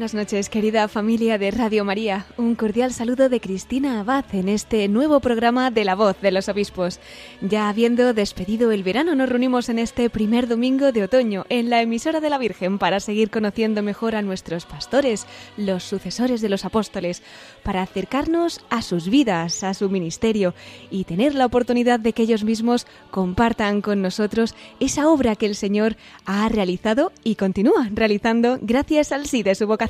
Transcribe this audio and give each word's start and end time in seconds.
Buenas 0.00 0.14
noches, 0.14 0.48
querida 0.48 0.88
familia 0.88 1.36
de 1.36 1.50
Radio 1.50 1.84
María. 1.84 2.24
Un 2.38 2.54
cordial 2.54 2.90
saludo 2.94 3.28
de 3.28 3.38
Cristina 3.38 4.00
Abad 4.00 4.24
en 4.32 4.48
este 4.48 4.88
nuevo 4.88 5.20
programa 5.20 5.70
de 5.70 5.84
La 5.84 5.94
Voz 5.94 6.18
de 6.22 6.30
los 6.30 6.48
Obispos. 6.48 7.00
Ya 7.42 7.68
habiendo 7.68 8.14
despedido 8.14 8.72
el 8.72 8.82
verano, 8.82 9.14
nos 9.14 9.28
reunimos 9.28 9.68
en 9.68 9.78
este 9.78 10.08
primer 10.08 10.48
domingo 10.48 10.90
de 10.92 11.02
otoño 11.02 11.44
en 11.50 11.68
la 11.68 11.82
emisora 11.82 12.20
de 12.20 12.30
la 12.30 12.38
Virgen 12.38 12.78
para 12.78 12.98
seguir 12.98 13.28
conociendo 13.28 13.82
mejor 13.82 14.16
a 14.16 14.22
nuestros 14.22 14.64
pastores, 14.64 15.26
los 15.58 15.84
sucesores 15.84 16.40
de 16.40 16.48
los 16.48 16.64
apóstoles, 16.64 17.22
para 17.62 17.82
acercarnos 17.82 18.62
a 18.70 18.80
sus 18.80 19.10
vidas, 19.10 19.62
a 19.64 19.74
su 19.74 19.90
ministerio 19.90 20.54
y 20.90 21.04
tener 21.04 21.34
la 21.34 21.44
oportunidad 21.44 22.00
de 22.00 22.14
que 22.14 22.22
ellos 22.22 22.42
mismos 22.42 22.86
compartan 23.10 23.82
con 23.82 24.00
nosotros 24.00 24.54
esa 24.80 25.10
obra 25.10 25.36
que 25.36 25.44
el 25.44 25.56
Señor 25.56 25.98
ha 26.24 26.48
realizado 26.48 27.12
y 27.22 27.34
continúa 27.34 27.90
realizando 27.92 28.56
gracias 28.62 29.12
al 29.12 29.26
sí 29.26 29.42
de 29.42 29.54
su 29.54 29.66
vocación. 29.66 29.89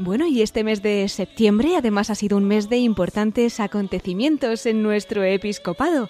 Bueno, 0.00 0.28
y 0.28 0.42
este 0.42 0.62
mes 0.62 0.80
de 0.80 1.08
septiembre 1.08 1.74
además 1.76 2.08
ha 2.10 2.14
sido 2.14 2.36
un 2.36 2.44
mes 2.44 2.68
de 2.68 2.76
importantes 2.76 3.58
acontecimientos 3.58 4.64
en 4.66 4.80
nuestro 4.80 5.24
episcopado. 5.24 6.08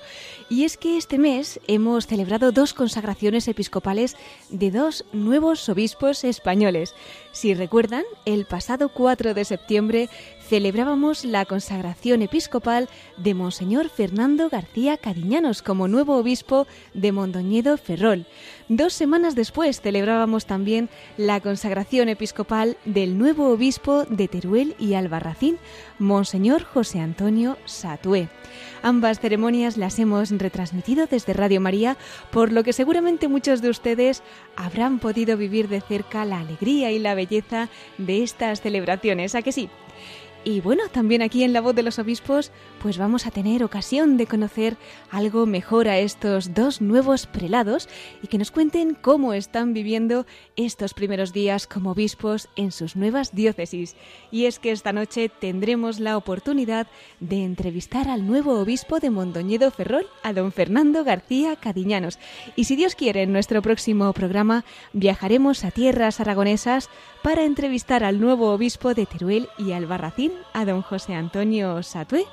Y 0.50 0.64
es 0.64 0.76
que 0.76 0.98
este 0.98 1.16
mes 1.16 1.58
hemos 1.68 2.06
celebrado 2.06 2.52
dos 2.52 2.74
consagraciones 2.74 3.48
episcopales 3.48 4.14
de 4.50 4.70
dos 4.70 5.06
nuevos 5.14 5.66
obispos 5.70 6.24
españoles. 6.24 6.94
Si 7.32 7.54
recuerdan, 7.54 8.04
el 8.26 8.44
pasado 8.44 8.90
4 8.90 9.32
de 9.32 9.46
septiembre 9.46 10.10
celebrábamos 10.48 11.26
la 11.26 11.44
consagración 11.44 12.22
episcopal 12.22 12.88
de 13.18 13.34
Monseñor 13.34 13.90
Fernando 13.90 14.48
García 14.48 14.96
Cariñanos 14.96 15.60
como 15.60 15.88
nuevo 15.88 16.16
obispo 16.16 16.66
de 16.94 17.12
Mondoñedo 17.12 17.76
Ferrol. 17.76 18.26
Dos 18.70 18.94
semanas 18.94 19.34
después 19.34 19.82
celebrábamos 19.82 20.46
también 20.46 20.88
la 21.18 21.40
consagración 21.40 22.08
episcopal 22.08 22.78
del 22.86 23.18
nuevo 23.18 23.50
obispo 23.50 24.04
de 24.06 24.26
Teruel 24.26 24.74
y 24.78 24.94
Albarracín, 24.94 25.58
Monseñor 25.98 26.64
José 26.64 27.00
Antonio 27.00 27.58
Satué. 27.66 28.30
Ambas 28.82 29.20
ceremonias 29.20 29.76
las 29.76 29.98
hemos 29.98 30.30
retransmitido 30.30 31.06
desde 31.06 31.34
Radio 31.34 31.60
María, 31.60 31.98
por 32.30 32.52
lo 32.52 32.64
que 32.64 32.72
seguramente 32.72 33.28
muchos 33.28 33.60
de 33.60 33.68
ustedes 33.68 34.22
habrán 34.56 34.98
podido 34.98 35.36
vivir 35.36 35.68
de 35.68 35.82
cerca 35.82 36.24
la 36.24 36.40
alegría 36.40 36.90
y 36.90 36.98
la 36.98 37.14
belleza 37.14 37.68
de 37.98 38.22
estas 38.22 38.62
celebraciones. 38.62 39.34
¿A 39.34 39.42
que 39.42 39.52
sí? 39.52 39.68
Y 40.48 40.62
bueno, 40.62 40.84
también 40.90 41.20
aquí 41.20 41.44
en 41.44 41.52
La 41.52 41.60
Voz 41.60 41.74
de 41.74 41.82
los 41.82 41.98
Obispos, 41.98 42.52
pues 42.80 42.96
vamos 42.96 43.26
a 43.26 43.30
tener 43.30 43.62
ocasión 43.62 44.16
de 44.16 44.26
conocer 44.26 44.78
algo 45.10 45.44
mejor 45.44 45.88
a 45.88 45.98
estos 45.98 46.54
dos 46.54 46.80
nuevos 46.80 47.26
prelados 47.26 47.86
y 48.22 48.28
que 48.28 48.38
nos 48.38 48.50
cuenten 48.50 48.94
cómo 48.94 49.34
están 49.34 49.74
viviendo 49.74 50.24
estos 50.56 50.94
primeros 50.94 51.34
días 51.34 51.66
como 51.66 51.90
obispos 51.90 52.48
en 52.56 52.72
sus 52.72 52.96
nuevas 52.96 53.34
diócesis. 53.34 53.94
Y 54.30 54.46
es 54.46 54.58
que 54.58 54.70
esta 54.70 54.94
noche 54.94 55.28
tendremos 55.28 56.00
la 56.00 56.16
oportunidad 56.16 56.86
de 57.20 57.44
entrevistar 57.44 58.08
al 58.08 58.26
nuevo 58.26 58.58
obispo 58.58 59.00
de 59.00 59.10
Mondoñedo 59.10 59.70
Ferrol, 59.70 60.06
a 60.22 60.32
don 60.32 60.50
Fernando 60.52 61.04
García 61.04 61.56
Cadiñanos. 61.56 62.18
Y 62.56 62.64
si 62.64 62.74
Dios 62.74 62.94
quiere, 62.94 63.24
en 63.24 63.34
nuestro 63.34 63.60
próximo 63.60 64.10
programa 64.14 64.64
viajaremos 64.94 65.62
a 65.66 65.72
tierras 65.72 66.20
aragonesas 66.20 66.88
para 67.22 67.44
entrevistar 67.44 68.04
al 68.04 68.20
nuevo 68.20 68.52
obispo 68.52 68.94
de 68.94 69.06
Teruel 69.06 69.48
y 69.58 69.72
Albarracín, 69.72 70.32
a 70.52 70.64
don 70.64 70.82
José 70.82 71.14
Antonio 71.14 71.82
Satué. 71.82 72.24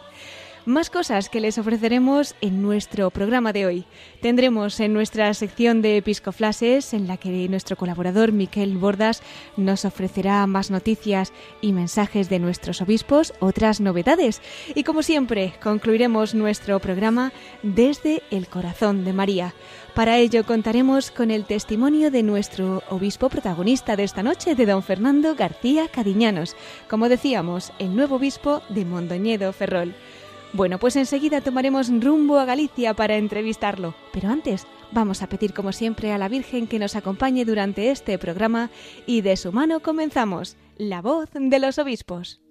Más 0.66 0.90
cosas 0.90 1.30
que 1.30 1.42
les 1.42 1.60
ofreceremos 1.60 2.34
en 2.42 2.64
nuestro 2.64 3.12
programa 3.12 3.54
de 3.54 3.68
hoy. 3.68 3.86
Tendremos 4.20 4.80
en 4.80 4.94
nuestra 4.94 5.32
sección 5.36 5.84
de 5.84 5.98
Episcoflases, 5.98 6.96
en 6.96 7.08
la 7.08 7.18
que 7.18 7.48
nuestro 7.50 7.76
colaborador 7.76 8.32
Miquel 8.32 8.76
Bordas 8.76 9.22
nos 9.58 9.86
ofrecerá 9.86 10.48
más 10.48 10.72
noticias 10.72 11.34
y 11.62 11.72
mensajes 11.72 12.30
de 12.30 12.40
nuestros 12.40 12.82
obispos, 12.82 13.36
otras 13.40 13.80
novedades. 13.80 14.42
Y 14.74 14.84
como 14.84 15.04
siempre, 15.04 15.54
concluiremos 15.62 16.34
nuestro 16.34 16.80
programa 16.80 17.32
desde 17.62 18.24
el 18.32 18.48
corazón 18.48 19.06
de 19.06 19.14
María. 19.14 19.54
Para 19.96 20.18
ello 20.18 20.46
contaremos 20.46 21.10
con 21.10 21.32
el 21.32 21.46
testimonio 21.46 22.12
de 22.12 22.22
nuestro 22.22 22.84
obispo 22.90 23.30
protagonista 23.30 23.96
de 23.96 24.04
esta 24.04 24.24
noche, 24.24 24.54
de 24.54 24.66
don 24.66 24.84
Fernando 24.84 25.36
García 25.36 25.88
Cadiñanos, 25.88 26.58
como 26.90 27.08
decíamos, 27.08 27.72
el 27.80 27.96
nuevo 27.96 28.18
obispo 28.18 28.62
de 28.68 28.84
Mondoñedo 28.84 29.54
Ferrol. 29.54 29.96
Bueno, 30.52 30.80
pues 30.80 30.98
enseguida 30.98 31.40
tomaremos 31.40 31.90
rumbo 32.02 32.38
a 32.40 32.46
Galicia 32.46 32.94
para 32.94 33.16
entrevistarlo, 33.16 33.96
pero 34.12 34.28
antes 34.28 34.68
vamos 34.92 35.22
a 35.22 35.30
pedir 35.30 35.54
como 35.54 35.72
siempre 35.72 36.12
a 36.12 36.18
la 36.18 36.28
Virgen 36.28 36.68
que 36.68 36.78
nos 36.78 36.98
acompañe 36.98 37.46
durante 37.46 37.90
este 37.90 38.18
programa 38.18 38.72
y 39.06 39.22
de 39.22 39.38
su 39.38 39.54
mano 39.54 39.80
comenzamos, 39.80 40.58
la 40.78 41.02
voz 41.02 41.30
de 41.34 41.60
los 41.60 41.80
obispos. 41.80 42.45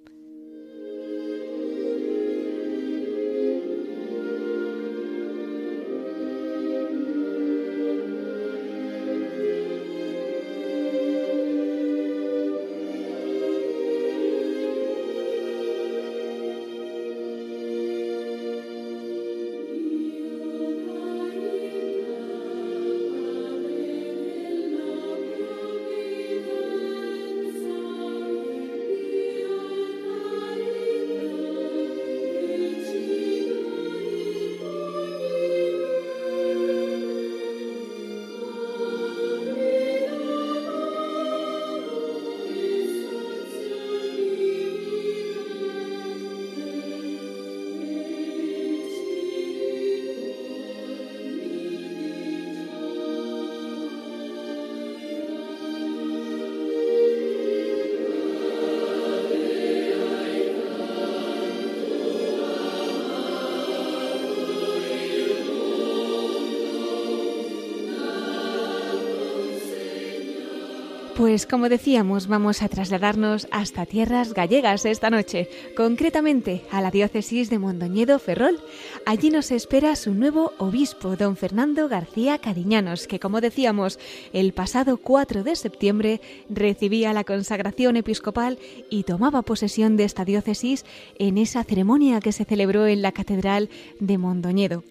Pues 71.35 71.47
como 71.47 71.69
decíamos, 71.69 72.29
vamos 72.29 72.63
a 72.63 72.69
trasladarnos 72.69 73.49
hasta 73.51 73.87
tierras 73.87 74.35
gallegas 74.35 74.85
esta 74.85 75.11
noche, 75.11 75.49
concretamente 75.77 76.63
a 76.71 76.81
la 76.81 76.93
diócesis 76.93 77.51
de 77.51 77.59
Mondoñedo 77.59 78.21
Ferrol. 78.21 78.61
Allí 79.05 79.31
nos 79.31 79.51
espera 79.51 79.97
su 79.97 80.15
nuevo 80.15 80.53
obispo, 80.59 81.17
don 81.17 81.37
Fernando 81.37 81.89
García 81.89 82.39
Cariñanos, 82.39 83.09
que 83.09 83.19
como 83.19 83.41
decíamos, 83.41 83.99
el 84.33 84.53
pasado 84.53 84.97
4 84.99 85.43
de 85.43 85.57
septiembre 85.57 86.21
recibía 86.49 87.13
la 87.13 87.25
consagración 87.25 87.97
episcopal 87.97 88.61
y 88.89 89.03
tomaba 89.03 89.43
posesión 89.43 89.97
de 89.97 90.05
esta 90.05 90.25
diócesis 90.25 90.85
en 91.19 91.39
esa 91.39 91.65
ceremonia 91.65 92.21
que 92.21 92.31
se 92.31 92.45
celebró 92.45 92.87
en 92.87 93.03
la 93.03 93.11
Catedral 93.11 93.71
de 93.99 94.19
Mondoñedo. 94.19 94.85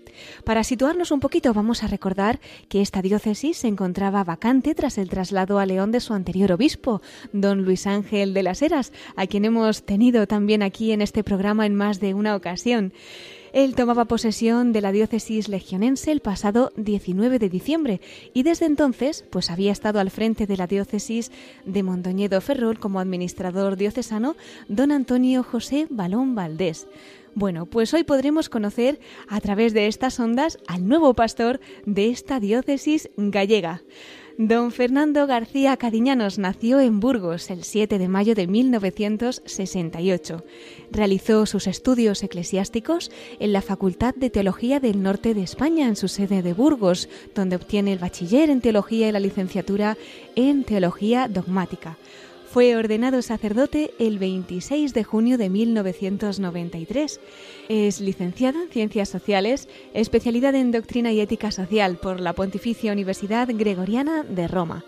Para 0.43 0.63
situarnos 0.63 1.11
un 1.11 1.19
poquito, 1.19 1.53
vamos 1.53 1.83
a 1.83 1.87
recordar 1.87 2.39
que 2.69 2.81
esta 2.81 3.01
diócesis 3.01 3.57
se 3.57 3.67
encontraba 3.67 4.23
vacante 4.23 4.75
tras 4.75 4.97
el 4.97 5.09
traslado 5.09 5.59
a 5.59 5.65
León 5.65 5.91
de 5.91 5.99
su 5.99 6.13
anterior 6.13 6.51
obispo, 6.51 7.01
don 7.31 7.63
Luis 7.63 7.87
Ángel 7.87 8.33
de 8.33 8.43
las 8.43 8.61
Heras, 8.61 8.91
a 9.15 9.27
quien 9.27 9.45
hemos 9.45 9.83
tenido 9.83 10.27
también 10.27 10.63
aquí 10.63 10.91
en 10.91 11.01
este 11.01 11.23
programa 11.23 11.65
en 11.65 11.75
más 11.75 11.99
de 11.99 12.13
una 12.13 12.35
ocasión. 12.35 12.93
Él 13.53 13.75
tomaba 13.75 14.05
posesión 14.05 14.73
de 14.73 14.81
la 14.81 14.91
diócesis 14.91 15.47
legionense 15.47 16.11
el 16.11 16.21
pasado 16.21 16.71
19 16.75 17.37
de 17.37 17.49
diciembre 17.49 18.01
y 18.33 18.41
desde 18.41 18.65
entonces 18.65 19.25
pues 19.29 19.51
había 19.51 19.71
estado 19.71 19.99
al 19.99 20.09
frente 20.09 20.47
de 20.47 20.57
la 20.57 20.65
diócesis 20.65 21.31
de 21.63 21.83
Mondoñedo 21.83 22.41
Ferrol 22.41 22.79
como 22.79 22.99
administrador 22.99 23.77
diocesano 23.77 24.35
don 24.69 24.91
Antonio 24.91 25.43
José 25.43 25.85
Balón 25.91 26.33
Valdés. 26.33 26.87
Bueno, 27.35 27.65
pues 27.65 27.93
hoy 27.93 28.03
podremos 28.03 28.47
conocer 28.49 28.99
a 29.27 29.41
través 29.41 29.73
de 29.73 29.87
estas 29.87 30.19
ondas 30.19 30.59
al 30.67 30.87
nuevo 30.87 31.15
pastor 31.15 31.59
de 31.85 32.09
esta 32.09 32.39
diócesis 32.39 33.09
gallega. 33.17 33.81
Don 34.37 34.71
Fernando 34.71 35.27
García 35.27 35.77
Cadiñanos 35.77 36.39
nació 36.39 36.79
en 36.79 36.99
Burgos 36.99 37.51
el 37.51 37.63
7 37.63 37.99
de 37.99 38.07
mayo 38.07 38.33
de 38.33 38.47
1968. 38.47 40.43
Realizó 40.91 41.45
sus 41.45 41.67
estudios 41.67 42.23
eclesiásticos 42.23 43.11
en 43.39 43.53
la 43.53 43.61
Facultad 43.61 44.15
de 44.15 44.31
Teología 44.31 44.79
del 44.79 45.03
Norte 45.03 45.35
de 45.35 45.43
España, 45.43 45.87
en 45.87 45.95
su 45.95 46.07
sede 46.07 46.41
de 46.41 46.53
Burgos, 46.53 47.09
donde 47.35 47.55
obtiene 47.55 47.93
el 47.93 47.99
bachiller 47.99 48.49
en 48.49 48.61
teología 48.61 49.07
y 49.09 49.11
la 49.11 49.19
licenciatura 49.19 49.97
en 50.35 50.63
teología 50.63 51.27
dogmática. 51.27 51.97
Fue 52.53 52.75
ordenado 52.75 53.23
sacerdote 53.23 53.95
el 53.97 54.19
26 54.19 54.93
de 54.93 55.03
junio 55.03 55.39
de 55.39 55.49
1993. 55.49 57.19
Es 57.67 57.99
licenciado 57.99 58.61
en 58.61 58.69
Ciencias 58.69 59.09
Sociales, 59.09 59.67
especialidad 59.95 60.53
en 60.53 60.71
Doctrina 60.71 61.11
y 61.11 61.19
Ética 61.19 61.49
Social 61.49 61.97
por 61.97 62.19
la 62.19 62.33
Pontificia 62.33 62.91
Universidad 62.91 63.49
Gregoriana 63.51 64.21
de 64.21 64.47
Roma 64.47 64.85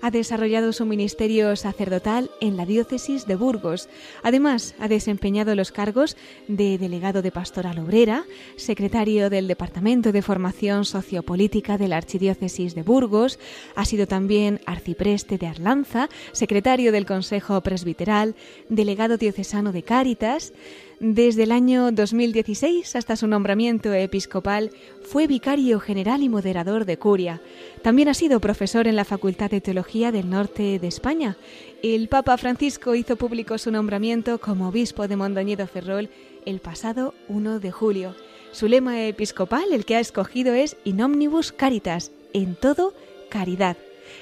ha 0.00 0.10
desarrollado 0.10 0.72
su 0.72 0.86
ministerio 0.86 1.54
sacerdotal 1.56 2.30
en 2.40 2.56
la 2.56 2.66
diócesis 2.66 3.26
de 3.26 3.36
Burgos. 3.36 3.88
Además, 4.22 4.74
ha 4.78 4.88
desempeñado 4.88 5.54
los 5.54 5.72
cargos 5.72 6.16
de 6.46 6.78
delegado 6.78 7.22
de 7.22 7.32
Pastoral 7.32 7.78
Obrera, 7.78 8.24
secretario 8.56 9.30
del 9.30 9.48
Departamento 9.48 10.12
de 10.12 10.22
Formación 10.22 10.84
Sociopolítica 10.84 11.78
de 11.78 11.88
la 11.88 11.96
Archidiócesis 11.96 12.74
de 12.74 12.82
Burgos, 12.82 13.38
ha 13.74 13.84
sido 13.84 14.06
también 14.06 14.60
arcipreste 14.66 15.38
de 15.38 15.46
Arlanza, 15.46 16.08
secretario 16.32 16.92
del 16.92 17.06
Consejo 17.06 17.60
Presbiteral, 17.60 18.34
delegado 18.68 19.16
diocesano 19.16 19.72
de 19.72 19.82
Cáritas, 19.82 20.52
desde 21.00 21.44
el 21.44 21.52
año 21.52 21.92
2016 21.92 22.96
hasta 22.96 23.16
su 23.16 23.26
nombramiento 23.26 23.92
episcopal 23.92 24.70
fue 25.02 25.26
vicario 25.26 25.78
general 25.80 26.22
y 26.22 26.28
moderador 26.28 26.84
de 26.84 26.98
Curia. 26.98 27.40
También 27.82 28.08
ha 28.08 28.14
sido 28.14 28.40
profesor 28.40 28.88
en 28.88 28.96
la 28.96 29.04
Facultad 29.04 29.50
de 29.50 29.60
Teología 29.60 30.12
del 30.12 30.28
Norte 30.28 30.78
de 30.78 30.88
España. 30.88 31.36
El 31.82 32.08
Papa 32.08 32.36
Francisco 32.36 32.94
hizo 32.94 33.16
público 33.16 33.58
su 33.58 33.70
nombramiento 33.70 34.38
como 34.38 34.68
obispo 34.68 35.08
de 35.08 35.16
Mondoñedo 35.16 35.66
Ferrol 35.66 36.10
el 36.44 36.60
pasado 36.60 37.14
1 37.28 37.60
de 37.60 37.70
julio. 37.70 38.14
Su 38.52 38.66
lema 38.66 39.04
episcopal, 39.04 39.72
el 39.72 39.84
que 39.84 39.96
ha 39.96 40.00
escogido, 40.00 40.54
es 40.54 40.76
In 40.84 41.02
omnibus 41.02 41.52
caritas, 41.52 42.10
en 42.32 42.54
todo 42.56 42.94
caridad. 43.28 43.76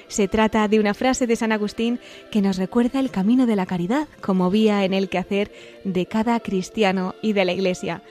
Se 0.07 0.27
trata 0.27 0.67
de 0.67 0.79
una 0.79 0.93
frase 0.93 1.27
de 1.27 1.35
San 1.35 1.51
Agustín 1.51 1.99
que 2.31 2.41
nos 2.41 2.57
recuerda 2.57 2.99
el 2.99 3.11
camino 3.11 3.45
de 3.45 3.55
la 3.55 3.65
caridad 3.65 4.07
como 4.21 4.49
vía 4.49 4.85
en 4.85 4.93
el 4.93 5.09
quehacer 5.09 5.51
de 5.83 6.05
cada 6.05 6.39
cristiano 6.39 7.13
y 7.21 7.33
de 7.33 7.45
la 7.45 7.53
Iglesia. 7.53 8.01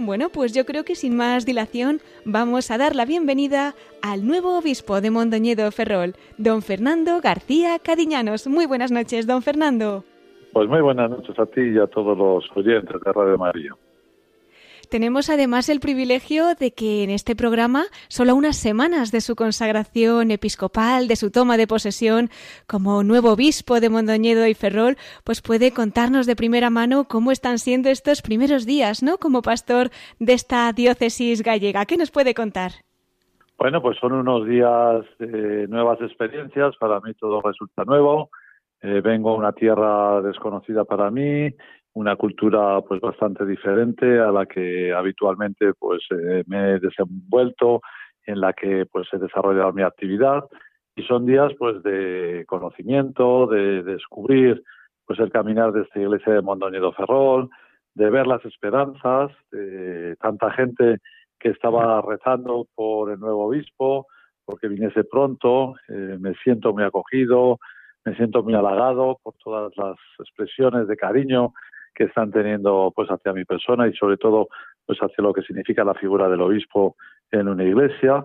Bueno, 0.00 0.28
pues 0.28 0.52
yo 0.52 0.64
creo 0.64 0.84
que 0.84 0.94
sin 0.94 1.16
más 1.16 1.44
dilación 1.44 2.00
vamos 2.24 2.70
a 2.70 2.78
dar 2.78 2.94
la 2.94 3.04
bienvenida 3.04 3.74
al 4.00 4.26
nuevo 4.26 4.56
obispo 4.56 5.00
de 5.00 5.10
Mondoñedo 5.10 5.70
Ferrol, 5.72 6.14
don 6.36 6.62
Fernando 6.62 7.20
García 7.20 7.78
Cadiñanos. 7.80 8.46
Muy 8.46 8.66
buenas 8.66 8.92
noches, 8.92 9.26
don 9.26 9.42
Fernando. 9.42 10.04
Pues 10.52 10.68
muy 10.68 10.82
buenas 10.82 11.10
noches 11.10 11.36
a 11.38 11.46
ti 11.46 11.62
y 11.62 11.78
a 11.78 11.88
todos 11.88 12.16
los 12.16 12.44
oyentes 12.56 12.96
de 13.04 13.12
Radio 13.12 13.38
María. 13.38 13.72
Tenemos 14.90 15.28
además 15.28 15.68
el 15.68 15.80
privilegio 15.80 16.54
de 16.54 16.72
que 16.72 17.04
en 17.04 17.10
este 17.10 17.36
programa, 17.36 17.84
solo 18.08 18.34
unas 18.34 18.56
semanas 18.56 19.12
de 19.12 19.20
su 19.20 19.36
consagración 19.36 20.30
episcopal, 20.30 21.08
de 21.08 21.16
su 21.16 21.30
toma 21.30 21.58
de 21.58 21.66
posesión 21.66 22.30
como 22.66 23.02
nuevo 23.04 23.32
obispo 23.32 23.80
de 23.80 23.90
Mondoñedo 23.90 24.46
y 24.46 24.54
Ferrol, 24.54 24.96
pues 25.24 25.42
puede 25.42 25.72
contarnos 25.72 26.26
de 26.26 26.36
primera 26.36 26.70
mano 26.70 27.04
cómo 27.04 27.32
están 27.32 27.58
siendo 27.58 27.90
estos 27.90 28.22
primeros 28.22 28.64
días, 28.64 29.02
¿no? 29.02 29.18
Como 29.18 29.42
pastor 29.42 29.90
de 30.18 30.32
esta 30.32 30.72
diócesis 30.72 31.42
gallega. 31.42 31.84
¿Qué 31.84 31.98
nos 31.98 32.10
puede 32.10 32.32
contar? 32.32 32.72
Bueno, 33.58 33.82
pues 33.82 33.98
son 33.98 34.12
unos 34.12 34.46
días 34.46 35.04
de 35.18 35.66
nuevas 35.68 36.00
experiencias. 36.00 36.76
Para 36.76 37.00
mí 37.00 37.12
todo 37.14 37.42
resulta 37.42 37.84
nuevo. 37.84 38.30
Eh, 38.80 39.00
vengo 39.02 39.30
a 39.30 39.34
una 39.34 39.52
tierra 39.52 40.22
desconocida 40.22 40.84
para 40.84 41.10
mí, 41.10 41.52
una 41.98 42.14
cultura 42.14 42.80
pues 42.82 43.00
bastante 43.00 43.44
diferente 43.44 44.20
a 44.20 44.30
la 44.30 44.46
que 44.46 44.92
habitualmente 44.92 45.72
pues 45.74 46.00
eh, 46.10 46.44
me 46.46 46.74
he 46.74 46.78
desenvuelto 46.78 47.80
en 48.24 48.40
la 48.40 48.52
que 48.52 48.86
pues 48.86 49.08
he 49.12 49.18
desarrollado 49.18 49.72
mi 49.72 49.82
actividad. 49.82 50.44
Y 50.94 51.02
son 51.02 51.26
días 51.26 51.52
pues 51.58 51.82
de 51.82 52.44
conocimiento 52.46 53.48
de, 53.48 53.82
descubrir 53.82 54.62
pues 55.06 55.18
el 55.18 55.32
caminar 55.32 55.72
de 55.72 55.82
esta 55.82 55.98
iglesia 55.98 56.34
de 56.34 56.42
Mondoñedo 56.42 56.92
Ferrol 56.92 57.50
de 57.94 58.10
ver 58.10 58.28
las 58.28 58.44
esperanzas 58.44 59.32
de 59.50 60.14
tanta 60.20 60.52
gente 60.52 60.98
que 61.40 61.48
estaba 61.48 62.00
rezando 62.02 62.68
por 62.76 63.10
el 63.10 63.18
nuevo 63.18 63.46
obispo 63.46 64.06
porque 64.44 64.68
viniese 64.68 65.02
pronto. 65.02 65.74
Eh, 65.88 66.16
me 66.20 66.34
siento 66.44 66.72
muy 66.72 66.84
acogido 66.84 67.58
me 68.04 68.16
siento 68.16 68.42
muy 68.42 68.54
halagado 68.54 69.18
por 69.22 69.34
todas 69.34 69.72
las 69.76 69.96
expresiones 70.18 70.88
de 70.88 70.96
cariño 70.96 71.52
que 71.98 72.04
están 72.04 72.30
teniendo 72.30 72.92
pues 72.94 73.08
hacia 73.08 73.32
mi 73.32 73.44
persona 73.44 73.88
y 73.88 73.92
sobre 73.94 74.16
todo 74.16 74.48
pues 74.86 75.00
hacia 75.00 75.20
lo 75.22 75.34
que 75.34 75.42
significa 75.42 75.82
la 75.82 75.94
figura 75.94 76.28
del 76.28 76.40
obispo 76.40 76.94
en 77.32 77.48
una 77.48 77.64
iglesia. 77.64 78.24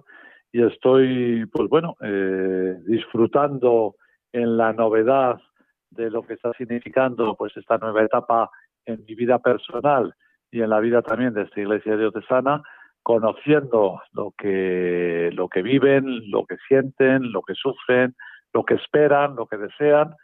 Y 0.52 0.62
estoy 0.62 1.48
pues 1.48 1.68
bueno 1.70 1.96
eh, 2.02 2.78
disfrutando 2.86 3.96
en 4.32 4.58
la 4.58 4.74
novedad 4.74 5.42
de 5.90 6.12
lo 6.12 6.22
que 6.22 6.36
está 6.36 6.54
significando 6.54 7.36
pues 7.36 7.58
esta 7.58 7.80
nueva 7.80 8.04
etapa 8.04 8.52
en 8.86 9.04
mi 9.08 9.16
vida 9.16 9.40
personal 9.40 10.14
y 10.52 10.62
en 10.62 10.70
la 10.70 10.80
vida 10.80 11.02
también 11.02 11.34
de 11.34 11.42
esta 11.42 11.60
iglesia 11.60 11.98
diocesana 11.98 12.62
conociendo 13.02 14.02
lo 14.14 14.34
que 14.38 15.32
lo 15.34 15.50
que 15.50 15.64
viven 15.64 16.30
lo 16.30 16.46
que 16.46 16.58
sienten 16.68 17.32
lo 17.32 17.42
que 17.42 17.54
sufren 17.56 18.16
lo 18.54 18.64
que 18.64 18.76
esperan 18.76 19.36
lo 19.36 19.48
que 19.48 19.58
desean 19.58 20.16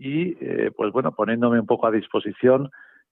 y 0.00 0.34
eh, 0.40 0.70
pues 0.74 0.90
bueno, 0.92 1.12
poniéndome 1.12 1.60
un 1.60 1.66
poco 1.66 1.86
a 1.86 1.90
disposición 1.90 2.70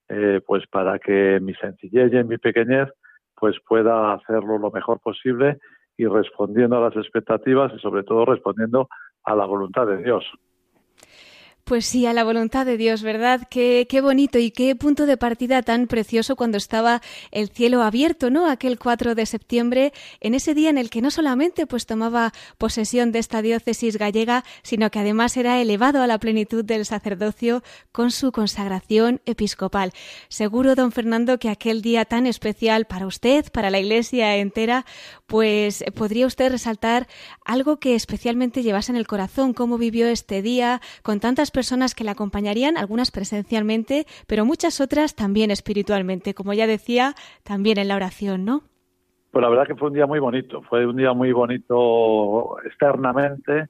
eh, 0.09 0.41
pues 0.47 0.67
para 0.67 0.99
que 0.99 1.39
mi 1.41 1.55
sencillez 1.55 2.13
y 2.13 2.25
mi 2.25 2.39
pequeñez 2.39 2.89
pues 3.35 3.57
pueda 3.67 4.15
hacerlo 4.15 4.59
lo 4.59 4.71
mejor 4.71 5.01
posible 5.01 5.59
y 5.97 6.07
respondiendo 6.07 6.77
a 6.77 6.89
las 6.89 6.97
expectativas 6.97 7.73
y 7.75 7.79
sobre 7.79 8.03
todo 8.03 8.25
respondiendo 8.25 8.89
a 9.25 9.35
la 9.35 9.45
voluntad 9.45 9.87
de 9.87 10.03
Dios. 10.03 10.25
Pues 11.69 11.85
sí, 11.85 12.07
a 12.07 12.15
la 12.15 12.25
voluntad 12.25 12.65
de 12.65 12.79
Dios, 12.79 13.03
¿verdad? 13.03 13.47
Qué, 13.51 13.87
qué 13.91 14.01
bonito 14.01 14.39
y 14.39 14.51
qué 14.51 14.75
punto 14.75 15.05
de 15.05 15.19
partida 15.19 15.61
tan 15.61 15.87
precioso 15.87 16.35
cuando 16.35 16.57
estaba 16.57 17.03
el 17.31 17.51
cielo 17.51 17.83
abierto, 17.83 18.31
¿no? 18.31 18.49
Aquel 18.49 18.79
4 18.79 19.15
de 19.15 19.27
septiembre, 19.27 19.93
en 20.21 20.33
ese 20.33 20.55
día 20.55 20.71
en 20.71 20.79
el 20.79 20.89
que 20.89 21.03
no 21.03 21.11
solamente 21.11 21.67
pues 21.67 21.85
tomaba 21.85 22.33
posesión 22.57 23.13
de 23.13 23.19
esta 23.19 23.43
diócesis 23.43 23.99
gallega, 23.99 24.45
sino 24.63 24.91
que 24.91 24.99
además 24.99 25.37
era 25.37 25.61
elevado 25.61 26.01
a 26.01 26.07
la 26.07 26.17
plenitud 26.17 26.65
del 26.65 26.87
sacerdocio 26.87 27.63
con 27.93 28.13
su 28.13 28.33
consagración 28.33 29.21
episcopal. 29.27 29.93
Seguro, 30.31 30.75
don 30.75 30.91
Fernando, 30.91 31.39
que 31.39 31.51
aquel 31.51 31.83
día 31.83 32.07
tan 32.07 32.27
especial 32.27 32.87
para 32.87 33.07
usted, 33.07 33.45
para 33.53 33.69
la 33.69 33.79
Iglesia 33.79 34.35
entera, 34.37 34.87
pues 35.27 35.85
podría 35.95 36.27
usted 36.27 36.51
resaltar 36.51 37.09
algo 37.45 37.77
que 37.79 37.95
especialmente 37.95 38.63
llevase 38.63 38.91
en 38.91 38.97
el 38.97 39.07
corazón, 39.07 39.53
cómo 39.53 39.77
vivió 39.77 40.09
este 40.09 40.41
día 40.41 40.81
con 41.03 41.21
tantas 41.21 41.51
que 41.97 42.05
la 42.05 42.13
acompañarían, 42.13 42.77
algunas 42.77 43.11
presencialmente, 43.11 44.07
pero 44.27 44.45
muchas 44.45 44.81
otras 44.81 45.15
también 45.15 45.51
espiritualmente, 45.51 46.33
como 46.33 46.53
ya 46.53 46.67
decía, 46.67 47.15
también 47.43 47.79
en 47.79 47.89
la 47.89 47.97
oración, 47.97 48.45
¿no? 48.45 48.63
Pues 49.33 49.43
la 49.43 49.49
verdad 49.49 49.67
que 49.67 49.75
fue 49.75 49.89
un 49.89 49.95
día 49.95 50.07
muy 50.07 50.21
bonito, 50.21 50.63
fue 50.63 50.87
un 50.87 50.97
día 50.97 51.13
muy 51.13 51.33
bonito 51.33 52.57
externamente, 52.65 53.69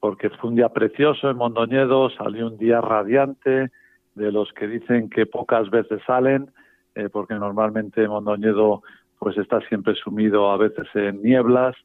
porque 0.00 0.30
fue 0.30 0.50
un 0.50 0.56
día 0.56 0.68
precioso 0.68 1.30
en 1.30 1.36
Mondoñedo, 1.36 2.10
salió 2.10 2.48
un 2.48 2.58
día 2.58 2.80
radiante, 2.80 3.70
de 4.14 4.32
los 4.32 4.52
que 4.52 4.66
dicen 4.66 5.08
que 5.08 5.26
pocas 5.26 5.70
veces 5.70 6.02
salen, 6.06 6.50
eh, 6.96 7.08
porque 7.08 7.34
normalmente 7.34 8.06
Mondoñedo 8.08 8.82
pues 9.20 9.38
está 9.38 9.60
siempre 9.68 9.94
sumido 9.94 10.50
a 10.50 10.56
veces 10.56 10.86
en 10.94 11.22
nieblas. 11.22 11.76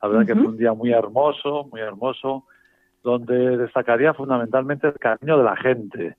La 0.00 0.08
verdad 0.08 0.26
que 0.26 0.34
fue 0.34 0.46
un 0.46 0.56
día 0.56 0.72
muy 0.72 0.92
hermoso, 0.92 1.68
muy 1.70 1.80
hermoso 1.80 2.44
donde 3.02 3.56
destacaría 3.56 4.14
fundamentalmente 4.14 4.88
el 4.88 4.98
cariño 4.98 5.38
de 5.38 5.44
la 5.44 5.56
gente. 5.56 6.16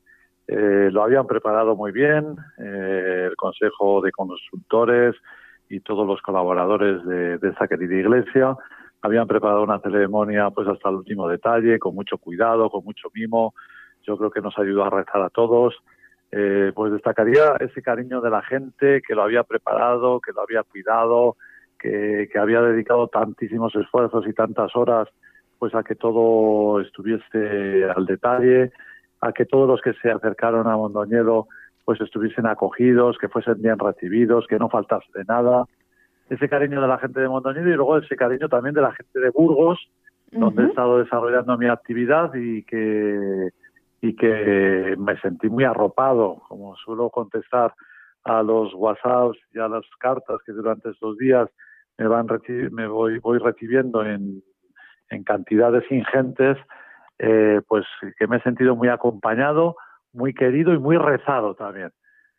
Eh, 0.47 0.89
lo 0.91 1.03
habían 1.03 1.27
preparado 1.27 1.75
muy 1.75 1.91
bien, 1.91 2.35
eh, 2.57 3.27
el 3.29 3.35
Consejo 3.35 4.01
de 4.01 4.11
Consultores 4.11 5.15
y 5.69 5.79
todos 5.79 6.05
los 6.05 6.21
colaboradores 6.21 7.05
de, 7.05 7.37
de, 7.37 7.49
esta 7.49 7.67
querida 7.67 7.95
iglesia 7.95 8.57
habían 9.01 9.27
preparado 9.27 9.63
una 9.63 9.79
ceremonia 9.79 10.49
pues 10.49 10.67
hasta 10.67 10.89
el 10.89 10.95
último 10.95 11.27
detalle, 11.27 11.79
con 11.79 11.95
mucho 11.95 12.17
cuidado, 12.17 12.69
con 12.69 12.83
mucho 12.83 13.09
mimo. 13.13 13.53
Yo 14.03 14.17
creo 14.17 14.31
que 14.31 14.41
nos 14.41 14.57
ayudó 14.57 14.83
a 14.83 14.89
rezar 14.89 15.21
a 15.21 15.29
todos. 15.29 15.75
eh, 16.33 16.71
pues 16.73 16.93
destacaría 16.93 17.57
ese 17.59 17.81
cariño 17.81 18.21
de 18.21 18.29
la 18.29 18.41
gente 18.41 19.01
que 19.05 19.15
lo 19.15 19.23
había 19.23 19.43
preparado, 19.43 20.21
que 20.21 20.31
lo 20.31 20.41
había 20.41 20.63
cuidado, 20.63 21.35
que, 21.77 22.29
que 22.31 22.39
había 22.39 22.61
dedicado 22.61 23.07
tantísimos 23.07 23.75
esfuerzos 23.75 24.25
y 24.27 24.33
tantas 24.33 24.73
horas 24.75 25.09
pues 25.61 25.75
a 25.75 25.83
que 25.83 25.93
todo 25.93 26.81
estuviese 26.81 27.85
al 27.95 28.07
detalle, 28.07 28.71
a 29.21 29.31
que 29.31 29.45
todos 29.45 29.67
los 29.67 29.79
que 29.79 29.93
se 30.01 30.09
acercaron 30.09 30.65
a 30.65 30.75
Mondoñedo 30.75 31.49
pues 31.85 32.01
estuviesen 32.01 32.47
acogidos, 32.47 33.19
que 33.19 33.29
fuesen 33.29 33.61
bien 33.61 33.77
recibidos, 33.77 34.47
que 34.47 34.57
no 34.57 34.69
faltase 34.69 35.05
de 35.13 35.23
nada. 35.25 35.65
Ese 36.31 36.49
cariño 36.49 36.81
de 36.81 36.87
la 36.87 36.97
gente 36.97 37.19
de 37.19 37.29
Mondoñedo 37.29 37.69
y 37.69 37.75
luego 37.75 37.99
ese 37.99 38.15
cariño 38.15 38.49
también 38.49 38.73
de 38.73 38.81
la 38.81 38.91
gente 38.91 39.19
de 39.19 39.29
Burgos, 39.29 39.77
donde 40.31 40.63
he 40.63 40.65
estado 40.65 40.97
desarrollando 40.97 41.55
mi 41.59 41.67
actividad 41.67 42.33
y 42.33 42.63
que 42.63 43.49
y 44.01 44.15
que 44.15 44.95
me 44.97 45.15
sentí 45.19 45.47
muy 45.47 45.63
arropado, 45.63 46.41
como 46.47 46.75
suelo 46.77 47.11
contestar 47.11 47.71
a 48.23 48.41
los 48.41 48.73
WhatsApps 48.73 49.37
y 49.53 49.59
a 49.59 49.67
las 49.67 49.85
cartas 49.99 50.39
que 50.43 50.53
durante 50.53 50.89
estos 50.89 51.19
días 51.19 51.47
me 51.99 52.07
van 52.07 52.25
me 52.71 52.87
voy 52.87 53.19
voy 53.19 53.37
recibiendo 53.37 54.03
en, 54.03 54.41
en 55.11 55.23
cantidades 55.23 55.83
ingentes, 55.91 56.57
eh, 57.19 57.61
pues 57.67 57.85
que 58.17 58.27
me 58.27 58.37
he 58.37 58.41
sentido 58.41 58.75
muy 58.75 58.87
acompañado, 58.87 59.75
muy 60.13 60.33
querido 60.33 60.73
y 60.73 60.79
muy 60.79 60.97
rezado 60.97 61.53
también, 61.53 61.91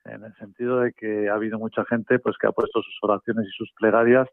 en 0.04 0.24
el 0.24 0.34
sentido 0.34 0.80
de 0.80 0.92
que 0.92 1.28
ha 1.28 1.34
habido 1.34 1.58
mucha 1.58 1.84
gente 1.84 2.18
pues 2.18 2.36
que 2.38 2.48
ha 2.48 2.52
puesto 2.52 2.82
sus 2.82 2.98
oraciones 3.02 3.46
y 3.46 3.52
sus 3.52 3.70
plegarias 3.78 4.28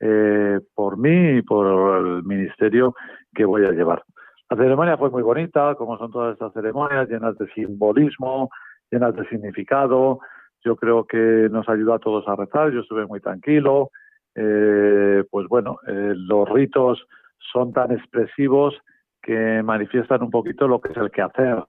eh, 0.00 0.58
por 0.74 0.98
mí 0.98 1.38
y 1.38 1.42
por 1.42 1.98
el 1.98 2.24
ministerio 2.24 2.94
que 3.34 3.44
voy 3.44 3.64
a 3.64 3.70
llevar. 3.70 4.02
La 4.50 4.56
ceremonia 4.56 4.96
fue 4.96 5.10
muy 5.10 5.22
bonita, 5.22 5.74
como 5.76 5.96
son 5.98 6.10
todas 6.10 6.32
estas 6.32 6.52
ceremonias, 6.52 7.08
llenas 7.08 7.38
de 7.38 7.46
simbolismo, 7.52 8.50
llenas 8.90 9.14
de 9.14 9.26
significado. 9.28 10.18
Yo 10.64 10.76
creo 10.76 11.06
que 11.06 11.48
nos 11.50 11.68
ayudó 11.68 11.94
a 11.94 11.98
todos 11.98 12.26
a 12.26 12.36
rezar. 12.36 12.72
Yo 12.72 12.80
estuve 12.80 13.06
muy 13.06 13.20
tranquilo. 13.20 13.90
Eh, 14.34 15.22
pues 15.30 15.46
bueno, 15.48 15.78
los 15.86 16.48
ritos 16.48 17.06
son 17.52 17.72
tan 17.72 17.92
expresivos 17.92 18.74
que 19.22 19.62
manifiestan 19.62 20.22
un 20.22 20.30
poquito 20.30 20.68
lo 20.68 20.80
que 20.80 20.92
es 20.92 20.96
el 20.96 21.10
quehacer 21.10 21.64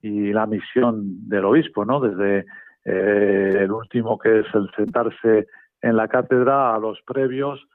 y 0.00 0.32
la 0.32 0.46
misión 0.46 1.28
del 1.28 1.46
obispo, 1.46 1.84
¿no? 1.84 2.00
Desde 2.00 2.46
eh, 2.84 3.58
el 3.60 3.72
último 3.72 4.18
que 4.18 4.40
es 4.40 4.46
el 4.54 4.70
sentarse 4.76 5.46
en 5.80 5.96
la 5.96 6.08
cátedra 6.08 6.74
a 6.74 6.78
los 6.78 7.00
previos 7.02 7.66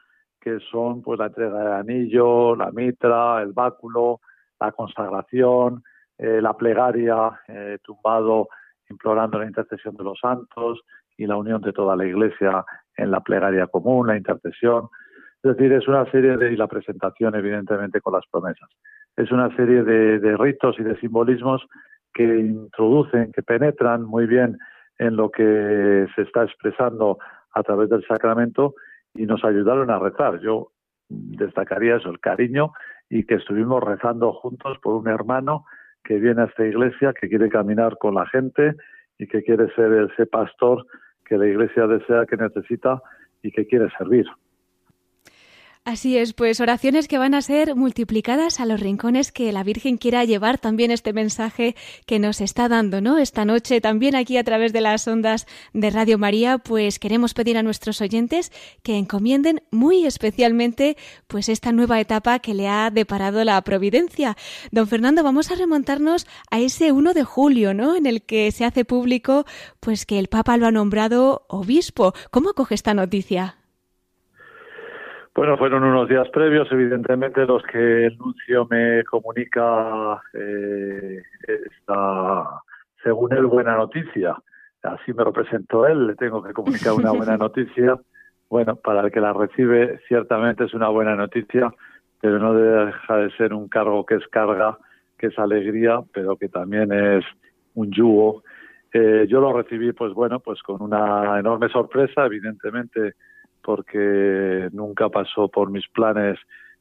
que 0.43 0.59
son 0.71 1.01
pues 1.01 1.17
la 1.17 1.27
entrega 1.27 1.57
del 1.59 1.73
anillo, 1.73 2.55
la 2.55 2.69
mitra, 2.71 3.41
el 3.41 3.53
báculo, 3.53 4.19
la 4.59 4.73
consagración, 4.73 5.83
eh, 6.17 6.41
la 6.41 6.53
plegaria, 6.53 7.39
eh, 7.47 7.77
tumbado 7.81 8.49
implorando 8.89 9.39
la 9.39 9.45
intercesión 9.45 9.95
de 9.95 10.03
los 10.03 10.19
santos 10.19 10.81
y 11.17 11.27
la 11.27 11.37
unión 11.37 11.61
de 11.61 11.71
toda 11.71 11.95
la 11.95 12.05
Iglesia 12.05 12.65
en 12.97 13.11
la 13.11 13.21
plegaria 13.21 13.67
común, 13.67 14.07
la 14.07 14.17
intercesión. 14.17 14.89
Es 15.43 15.57
decir, 15.57 15.73
es 15.73 15.87
una 15.89 16.09
serie 16.09 16.37
de, 16.37 16.53
y 16.53 16.55
la 16.55 16.67
presentación 16.67 17.35
evidentemente 17.35 17.99
con 17.99 18.13
las 18.13 18.25
promesas. 18.31 18.69
Es 19.17 19.29
una 19.31 19.53
serie 19.57 19.83
de, 19.83 20.19
de 20.19 20.37
ritos 20.37 20.79
y 20.79 20.83
de 20.83 20.97
simbolismos 20.99 21.61
que 22.13 22.23
introducen, 22.23 23.31
que 23.33 23.43
penetran 23.43 24.03
muy 24.03 24.25
bien 24.25 24.57
en 24.99 25.17
lo 25.17 25.29
que 25.29 26.07
se 26.15 26.21
está 26.21 26.43
expresando 26.43 27.17
a 27.53 27.61
través 27.61 27.89
del 27.89 28.05
sacramento 28.05 28.75
y 29.13 29.25
nos 29.25 29.43
ayudaron 29.43 29.89
a 29.89 29.99
rezar. 29.99 30.39
Yo 30.39 30.71
destacaría 31.09 31.97
eso, 31.97 32.09
el 32.09 32.19
cariño 32.21 32.71
y 33.09 33.25
que 33.25 33.35
estuvimos 33.35 33.83
rezando 33.83 34.31
juntos 34.33 34.77
por 34.81 34.95
un 34.95 35.09
hermano 35.09 35.65
que 36.03 36.19
viene 36.19 36.43
a 36.43 36.45
esta 36.45 36.65
iglesia, 36.65 37.13
que 37.13 37.27
quiere 37.27 37.49
caminar 37.49 37.97
con 37.97 38.15
la 38.15 38.25
gente 38.27 38.75
y 39.17 39.27
que 39.27 39.43
quiere 39.43 39.73
ser 39.75 40.09
ese 40.11 40.25
pastor 40.25 40.85
que 41.25 41.37
la 41.37 41.47
iglesia 41.47 41.87
desea, 41.87 42.25
que 42.25 42.37
necesita 42.37 43.01
y 43.41 43.51
que 43.51 43.65
quiere 43.67 43.89
servir. 43.97 44.25
Así 45.85 46.17
es, 46.17 46.31
pues 46.31 46.61
oraciones 46.61 47.09
que 47.09 47.17
van 47.17 47.33
a 47.33 47.41
ser 47.41 47.75
multiplicadas 47.75 48.61
a 48.61 48.65
los 48.65 48.79
rincones 48.79 49.33
que 49.33 49.51
la 49.51 49.65
Virgen 49.65 49.97
quiera 49.97 50.23
llevar 50.23 50.57
también 50.57 50.91
este 50.91 51.11
mensaje 51.11 51.75
que 52.05 52.19
nos 52.19 52.39
está 52.39 52.69
dando, 52.69 53.01
¿no? 53.01 53.17
Esta 53.17 53.43
noche 53.43 53.81
también 53.81 54.15
aquí 54.15 54.37
a 54.37 54.45
través 54.45 54.71
de 54.71 54.79
las 54.79 55.05
ondas 55.09 55.45
de 55.73 55.89
Radio 55.89 56.17
María, 56.17 56.57
pues 56.57 56.99
queremos 56.99 57.33
pedir 57.33 57.57
a 57.57 57.63
nuestros 57.63 57.99
oyentes 57.99 58.53
que 58.81 58.97
encomienden 58.97 59.61
muy 59.71 60.05
especialmente 60.05 60.95
pues 61.27 61.49
esta 61.49 61.73
nueva 61.73 61.99
etapa 61.99 62.39
que 62.39 62.53
le 62.53 62.69
ha 62.69 62.89
deparado 62.89 63.43
la 63.43 63.61
providencia. 63.61 64.37
Don 64.71 64.87
Fernando, 64.87 65.21
vamos 65.21 65.51
a 65.51 65.55
remontarnos 65.55 66.27
a 66.49 66.61
ese 66.61 66.93
1 66.93 67.13
de 67.13 67.25
julio, 67.25 67.73
¿no? 67.73 67.97
En 67.97 68.05
el 68.05 68.21
que 68.21 68.49
se 68.53 68.63
hace 68.63 68.85
público 68.85 69.45
pues 69.81 70.05
que 70.05 70.17
el 70.17 70.29
Papa 70.29 70.55
lo 70.55 70.65
ha 70.65 70.71
nombrado 70.71 71.45
obispo. 71.49 72.13
¿Cómo 72.31 72.51
acoge 72.51 72.73
esta 72.73 72.93
noticia? 72.93 73.57
Bueno, 75.35 75.57
fueron 75.57 75.83
unos 75.83 76.07
días 76.07 76.29
previos, 76.29 76.71
evidentemente, 76.71 77.43
los 77.47 77.63
que 77.63 78.05
el 78.05 78.17
nuncio 78.19 78.67
me 78.69 79.03
comunica 79.03 80.21
eh, 80.31 81.23
esta, 81.47 82.61
según 83.03 83.33
él, 83.33 83.47
buena 83.47 83.75
noticia. 83.75 84.35
Así 84.83 85.11
me 85.11 85.23
lo 85.23 85.33
presentó 85.33 85.87
él, 85.87 86.05
le 86.05 86.15
tengo 86.15 86.43
que 86.43 86.53
comunicar 86.53 86.93
una 86.93 87.11
buena 87.11 87.35
noticia. 87.37 87.97
Bueno, 88.47 88.75
para 88.75 89.01
el 89.01 89.11
que 89.11 89.21
la 89.21 89.33
recibe, 89.33 89.99
ciertamente 90.07 90.65
es 90.65 90.73
una 90.75 90.89
buena 90.89 91.15
noticia, 91.15 91.73
pero 92.21 92.37
no 92.37 92.53
deja 92.53 93.17
de 93.17 93.31
ser 93.31 93.55
un 93.55 93.67
cargo 93.69 94.05
que 94.05 94.15
es 94.15 94.27
carga, 94.27 94.77
que 95.17 95.27
es 95.27 95.39
alegría, 95.39 95.99
pero 96.13 96.37
que 96.37 96.47
también 96.47 96.91
es 96.91 97.25
un 97.73 97.91
yugo. 97.91 98.43
Eh, 98.93 99.25
yo 99.27 99.41
lo 99.41 99.51
recibí, 99.51 99.93
pues 99.93 100.13
bueno, 100.13 100.39
pues 100.41 100.61
con 100.61 100.79
una 100.79 101.39
enorme 101.39 101.69
sorpresa, 101.69 102.27
evidentemente 102.27 103.15
porque 103.63 104.69
nunca 104.71 105.09
pasó 105.09 105.47
por 105.47 105.71
mis 105.71 105.87
planes 105.89 106.37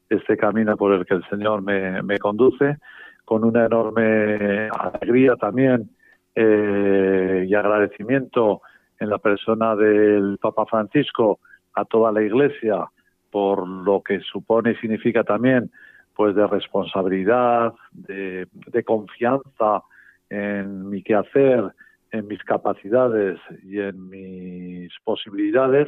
este 0.09 0.37
camino 0.37 0.77
por 0.77 0.93
el 0.93 1.05
que 1.05 1.15
el 1.15 1.27
Señor 1.29 1.61
me, 1.61 2.17
conduce, 2.19 2.77
con 3.25 3.43
una 3.43 3.65
enorme 3.65 4.69
alegría 4.69 5.35
también 5.35 5.89
eh, 6.35 7.45
y 7.47 7.55
agradecimiento 7.55 8.61
en 8.99 9.09
la 9.09 9.17
persona 9.17 9.75
del 9.75 10.37
Papa 10.41 10.65
Francisco 10.65 11.39
a 11.73 11.85
toda 11.85 12.11
la 12.11 12.21
Iglesia 12.21 12.85
por 13.31 13.67
lo 13.67 14.03
que 14.03 14.19
supone 14.19 14.71
y 14.71 14.75
significa 14.75 15.23
también 15.23 15.71
pues 16.15 16.35
de 16.35 16.45
responsabilidad, 16.45 17.73
de, 17.91 18.47
de 18.53 18.83
confianza 18.83 19.81
en 20.29 20.89
mi 20.89 21.01
quehacer, 21.01 21.73
en 22.11 22.27
mis 22.27 22.43
capacidades 22.43 23.39
y 23.63 23.79
en 23.79 24.09
mis 24.09 24.93
posibilidades 25.03 25.87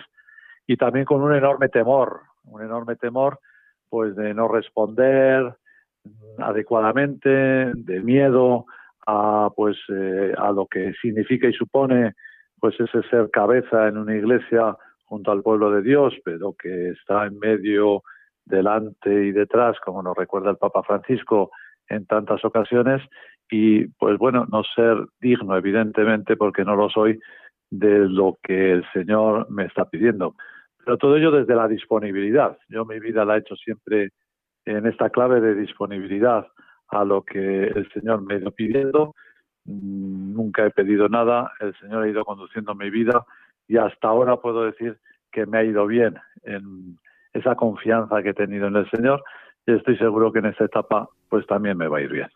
y 0.68 0.78
también 0.78 1.06
con 1.06 1.22
un 1.22 1.34
enorme 1.34 1.70
temor, 1.70 2.22
un 2.46 2.62
enorme 2.62 2.96
temor 2.96 3.40
pues 3.90 4.16
de 4.16 4.34
no 4.34 4.48
responder 4.48 5.56
adecuadamente, 6.38 7.30
de 7.30 8.02
miedo 8.02 8.66
a 9.08 9.50
pues 9.56 9.78
eh, 9.90 10.34
a 10.38 10.52
lo 10.52 10.66
que 10.68 10.94
significa 11.02 11.48
y 11.48 11.54
supone 11.54 12.14
pues 12.60 12.80
ese 12.80 13.04
ser 13.10 13.30
cabeza 13.32 13.88
en 13.88 13.98
una 13.98 14.16
iglesia 14.16 14.76
junto 15.06 15.32
al 15.32 15.44
pueblo 15.44 15.72
de 15.72 15.84
Dios, 15.84 16.14
pero 16.24 16.54
que 16.54 16.90
está 16.90 17.26
en 17.26 17.38
medio, 17.38 18.02
delante 18.46 19.10
y 19.26 19.32
detrás, 19.32 19.78
como 19.84 20.02
nos 20.02 20.16
recuerda 20.16 20.52
el 20.52 20.58
Papa 20.58 20.84
Francisco 20.84 21.52
en 21.90 22.06
tantas 22.06 22.44
ocasiones, 22.46 23.02
y 23.50 23.88
pues 23.88 24.18
bueno, 24.18 24.46
no 24.52 24.64
ser 24.64 24.98
digno, 25.20 25.56
evidentemente, 25.58 26.36
porque 26.36 26.64
no 26.64 26.76
lo 26.76 26.90
soy, 26.90 27.20
de 27.70 28.08
lo 28.08 28.38
que 28.42 28.72
el 28.72 28.86
Señor 28.94 29.50
me 29.50 29.66
está 29.66 29.86
pidiendo. 29.86 30.36
Pero 30.86 30.98
todo 30.98 31.18
ello 31.18 31.32
desde 31.32 31.56
la 31.56 31.68
disponibilidad. 31.68 32.58
Yo 32.70 32.86
mi 32.86 33.00
vida 33.00 33.26
la 33.26 33.36
he 33.36 33.40
hecho 33.40 33.56
siempre 33.56 34.12
en 34.66 34.86
esta 34.86 35.10
clave 35.10 35.42
de 35.42 35.56
disponibilidad 35.56 36.48
a 36.90 37.04
lo 37.04 37.24
que 37.24 37.68
el 37.68 37.90
Señor 37.92 38.22
me 38.22 38.36
ha 38.36 38.38
ido 38.38 38.52
pidiendo. 38.52 39.16
Mm, 39.66 40.34
nunca 40.34 40.66
he 40.66 40.70
pedido 40.70 41.10
nada, 41.10 41.52
el 41.60 41.76
Señor 41.80 42.04
ha 42.04 42.08
ido 42.08 42.24
conduciendo 42.24 42.76
mi 42.76 42.92
vida 42.92 43.26
y 43.68 43.78
hasta 43.78 44.08
ahora 44.08 44.38
puedo 44.38 44.64
decir 44.64 45.00
que 45.32 45.48
me 45.48 45.58
ha 45.58 45.64
ido 45.64 45.88
bien 45.88 46.16
en 46.44 47.00
esa 47.34 47.56
confianza 47.56 48.22
que 48.22 48.30
he 48.30 48.34
tenido 48.34 48.68
en 48.68 48.76
el 48.76 48.90
Señor 48.92 49.24
y 49.66 49.74
estoy 49.74 49.98
seguro 49.98 50.32
que 50.32 50.40
en 50.40 50.46
esta 50.46 50.66
etapa 50.66 51.10
pues 51.30 51.48
también 51.48 51.78
me 51.78 51.88
va 51.88 51.98
a 51.98 52.02
ir 52.02 52.12
bien. 52.12 52.30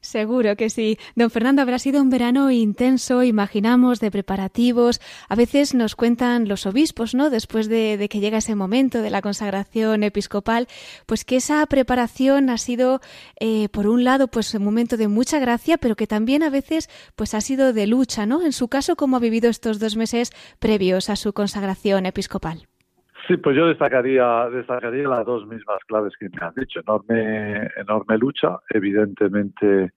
Seguro 0.00 0.56
que 0.56 0.70
sí. 0.70 0.98
Don 1.14 1.30
Fernando, 1.30 1.62
habrá 1.62 1.78
sido 1.78 2.00
un 2.00 2.10
verano 2.10 2.50
intenso, 2.50 3.22
imaginamos, 3.22 4.00
de 4.00 4.10
preparativos. 4.10 5.00
A 5.28 5.34
veces 5.34 5.74
nos 5.74 5.96
cuentan 5.96 6.48
los 6.48 6.66
obispos, 6.66 7.14
¿no? 7.14 7.30
Después 7.30 7.68
de, 7.68 8.06
que 8.08 8.20
llega 8.20 8.38
ese 8.38 8.54
momento 8.54 9.02
de 9.02 9.10
la 9.10 9.22
consagración 9.22 10.02
episcopal, 10.02 10.68
pues 11.06 11.24
que 11.24 11.36
esa 11.36 11.64
preparación 11.66 12.50
ha 12.50 12.58
sido, 12.58 13.00
eh, 13.40 13.68
por 13.70 13.88
un 13.88 14.04
lado, 14.04 14.28
pues 14.28 14.54
un 14.54 14.64
momento 14.64 14.96
de 14.96 15.08
mucha 15.08 15.38
gracia, 15.38 15.76
pero 15.78 15.96
que 15.96 16.06
también 16.06 16.42
a 16.42 16.50
veces, 16.50 16.88
pues 17.16 17.34
ha 17.34 17.40
sido 17.40 17.72
de 17.72 17.86
lucha, 17.86 18.26
¿no? 18.26 18.42
En 18.42 18.52
su 18.52 18.68
caso, 18.68 18.96
¿cómo 18.96 19.16
ha 19.16 19.20
vivido 19.20 19.50
estos 19.50 19.78
dos 19.78 19.96
meses 19.96 20.32
previos 20.58 21.10
a 21.10 21.16
su 21.16 21.32
consagración 21.32 22.06
episcopal? 22.06 22.68
Sí, 23.26 23.36
pues 23.38 23.56
yo 23.56 23.66
destacaría, 23.66 24.48
destacaría 24.50 25.08
las 25.08 25.24
dos 25.26 25.46
mismas 25.46 25.78
claves 25.86 26.12
que 26.18 26.28
me 26.28 26.46
has 26.46 26.54
dicho. 26.54 26.80
Enorme, 26.80 27.68
enorme 27.76 28.18
lucha, 28.18 28.58
evidentemente 28.70 29.92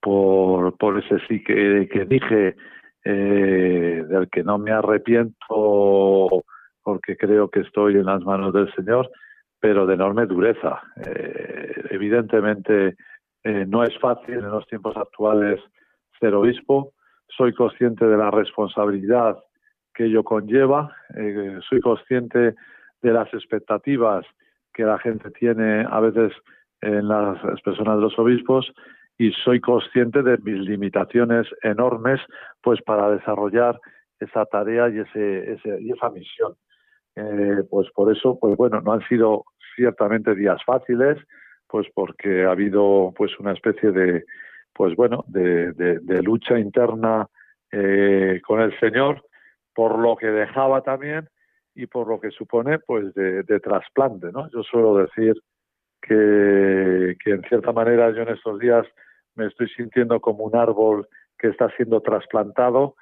por, 0.00 0.76
por 0.78 0.98
ese 0.98 1.18
sí 1.28 1.42
que, 1.44 1.88
que 1.92 2.06
dije, 2.06 2.56
eh, 3.04 4.04
del 4.08 4.28
que 4.30 4.42
no 4.42 4.58
me 4.58 4.70
arrepiento 4.72 6.44
porque 6.82 7.16
creo 7.16 7.50
que 7.50 7.60
estoy 7.60 7.94
en 7.94 8.06
las 8.06 8.22
manos 8.22 8.52
del 8.52 8.72
Señor, 8.74 9.10
pero 9.58 9.86
de 9.86 9.94
enorme 9.94 10.26
dureza. 10.26 10.80
Eh, 11.04 11.84
evidentemente 11.90 12.96
eh, 13.44 13.64
no 13.68 13.84
es 13.84 13.98
fácil 13.98 14.34
en 14.34 14.50
los 14.50 14.66
tiempos 14.66 14.96
actuales 14.96 15.60
ser 16.18 16.34
obispo. 16.34 16.92
Soy 17.28 17.52
consciente 17.52 18.06
de 18.06 18.16
la 18.16 18.30
responsabilidad 18.30 19.38
que 20.00 20.06
ello 20.06 20.24
conlleva. 20.24 20.96
Eh, 21.14 21.58
soy 21.68 21.80
consciente 21.80 22.54
de 23.02 23.12
las 23.12 23.28
expectativas 23.34 24.24
que 24.72 24.84
la 24.84 24.98
gente 24.98 25.30
tiene 25.30 25.84
a 25.86 26.00
veces 26.00 26.32
en 26.80 27.06
las 27.06 27.38
personas 27.60 27.96
de 27.96 28.02
los 28.04 28.18
obispos 28.18 28.72
y 29.18 29.30
soy 29.44 29.60
consciente 29.60 30.22
de 30.22 30.38
mis 30.38 30.58
limitaciones 30.66 31.46
enormes 31.62 32.18
pues 32.62 32.80
para 32.80 33.10
desarrollar 33.10 33.78
esa 34.18 34.46
tarea 34.46 34.88
y, 34.88 35.00
ese, 35.00 35.58
y 35.82 35.92
esa 35.92 36.08
misión. 36.08 36.54
Eh, 37.16 37.62
pues 37.68 37.90
por 37.90 38.10
eso, 38.10 38.38
pues 38.40 38.56
bueno, 38.56 38.80
no 38.80 38.94
han 38.94 39.06
sido 39.06 39.44
ciertamente 39.76 40.34
días 40.34 40.64
fáciles, 40.64 41.18
pues 41.66 41.86
porque 41.94 42.46
ha 42.46 42.52
habido 42.52 43.12
pues 43.14 43.38
una 43.38 43.52
especie 43.52 43.92
de, 43.92 44.24
pues 44.72 44.96
bueno, 44.96 45.26
de, 45.28 45.72
de, 45.74 46.22
lucha 46.22 46.58
interna 46.58 47.26
eh, 47.70 48.40
con 48.46 48.62
el 48.62 48.78
Señor, 48.80 49.22
por 49.74 49.98
lo 49.98 50.16
que 50.16 50.26
dejaba 50.26 50.82
también 50.82 51.28
y 51.74 51.86
por 51.86 52.08
lo 52.08 52.20
que 52.20 52.30
supone 52.30 52.78
pues 52.78 53.14
de, 53.14 53.60
trasplante, 53.60 54.32
¿no? 54.32 54.50
Yo 54.50 54.62
suelo 54.62 54.96
decir 54.96 55.34
que, 56.02 57.16
en 57.24 57.42
cierta 57.48 57.72
manera 57.72 58.10
yo 58.10 58.22
en 58.22 58.30
estos 58.30 58.58
días 58.58 58.86
me 59.34 59.46
estoy 59.46 59.68
sintiendo 59.68 60.20
como 60.20 60.44
un 60.44 60.56
árbol 60.56 61.06
que 61.38 61.48
está 61.48 61.70
siendo 61.76 62.00
trasplantado 62.00 62.96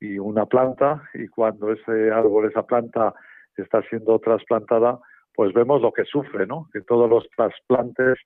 y 0.00 0.18
una 0.18 0.46
planta 0.46 1.02
y 1.14 1.28
cuando 1.28 1.72
ese 1.72 2.10
árbol, 2.10 2.48
esa 2.48 2.64
planta 2.64 3.14
está 3.56 3.82
siendo 3.82 4.18
trasplantada, 4.18 4.98
pues 5.34 5.52
vemos 5.52 5.80
lo 5.80 5.92
que 5.92 6.04
sufre, 6.04 6.46
¿no? 6.46 6.68
Que 6.72 6.80
todos 6.80 7.08
los 7.08 7.28
trasplantes 7.36 8.18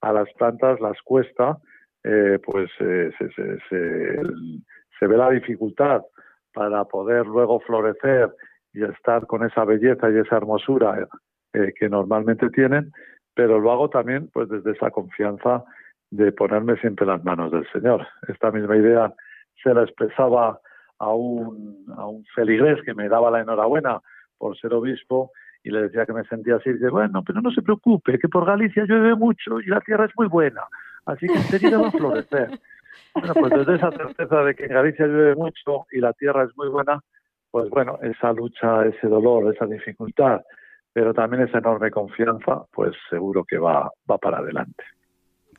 a 0.00 0.12
las 0.12 0.32
plantas 0.34 0.80
las 0.80 1.00
cuesta, 1.02 1.58
eh, 2.04 2.38
pues 2.44 2.70
eh, 2.80 3.10
se, 3.18 3.28
se, 3.30 3.58
se, 3.68 5.06
ve 5.06 5.16
la 5.16 5.30
dificultad 5.30 6.02
para 6.56 6.86
poder 6.86 7.26
luego 7.26 7.60
florecer 7.60 8.34
y 8.72 8.82
estar 8.82 9.26
con 9.26 9.44
esa 9.44 9.66
belleza 9.66 10.10
y 10.10 10.16
esa 10.16 10.38
hermosura 10.38 11.06
eh, 11.52 11.74
que 11.78 11.86
normalmente 11.90 12.48
tienen, 12.48 12.92
pero 13.34 13.60
lo 13.60 13.70
hago 13.72 13.90
también 13.90 14.30
pues 14.32 14.48
desde 14.48 14.70
esa 14.70 14.90
confianza 14.90 15.62
de 16.10 16.32
ponerme 16.32 16.78
siempre 16.78 17.04
en 17.04 17.12
las 17.12 17.24
manos 17.24 17.52
del 17.52 17.70
Señor. 17.72 18.06
Esta 18.28 18.50
misma 18.50 18.74
idea 18.74 19.12
se 19.62 19.74
la 19.74 19.82
expresaba 19.82 20.58
a 20.98 21.12
un, 21.12 21.84
a 21.94 22.06
un 22.06 22.24
feligrés 22.34 22.82
que 22.86 22.94
me 22.94 23.10
daba 23.10 23.30
la 23.30 23.42
enhorabuena 23.42 24.00
por 24.38 24.56
ser 24.56 24.72
obispo 24.72 25.32
y 25.62 25.70
le 25.70 25.82
decía 25.82 26.06
que 26.06 26.14
me 26.14 26.24
sentía 26.24 26.56
así, 26.56 26.70
y 26.70 26.74
dice, 26.74 26.88
bueno, 26.88 27.22
pero 27.22 27.42
no 27.42 27.50
se 27.50 27.60
preocupe, 27.60 28.18
que 28.18 28.30
por 28.30 28.46
Galicia 28.46 28.86
llueve 28.86 29.14
mucho 29.14 29.60
y 29.60 29.66
la 29.66 29.82
tierra 29.82 30.06
es 30.06 30.12
muy 30.16 30.28
buena, 30.28 30.62
así 31.04 31.26
que 31.26 31.34
enseguida 31.34 31.76
va 31.76 31.88
a 31.88 31.92
florecer. 31.92 32.58
Bueno, 33.14 33.34
pues 33.34 33.52
desde 33.52 33.76
esa 33.76 33.90
certeza 33.90 34.42
de 34.42 34.54
que 34.54 34.64
en 34.64 34.72
Galicia 34.72 35.06
llueve 35.06 35.34
mucho 35.34 35.86
y 35.92 36.00
la 36.00 36.12
tierra 36.12 36.44
es 36.44 36.56
muy 36.56 36.68
buena, 36.68 37.00
pues 37.50 37.70
bueno, 37.70 37.98
esa 38.02 38.32
lucha, 38.32 38.84
ese 38.86 39.06
dolor, 39.06 39.54
esa 39.54 39.66
dificultad, 39.66 40.42
pero 40.92 41.14
también 41.14 41.42
esa 41.42 41.58
enorme 41.58 41.90
confianza, 41.90 42.64
pues 42.72 42.94
seguro 43.08 43.44
que 43.44 43.58
va, 43.58 43.90
va 44.10 44.18
para 44.18 44.38
adelante. 44.38 44.84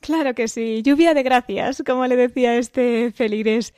Claro 0.01 0.33
que 0.33 0.47
sí, 0.47 0.81
lluvia 0.83 1.13
de 1.13 1.23
gracias, 1.23 1.83
como 1.85 2.05
le 2.05 2.15
decía 2.15 2.55
este 2.55 3.11
feligrés. 3.11 3.73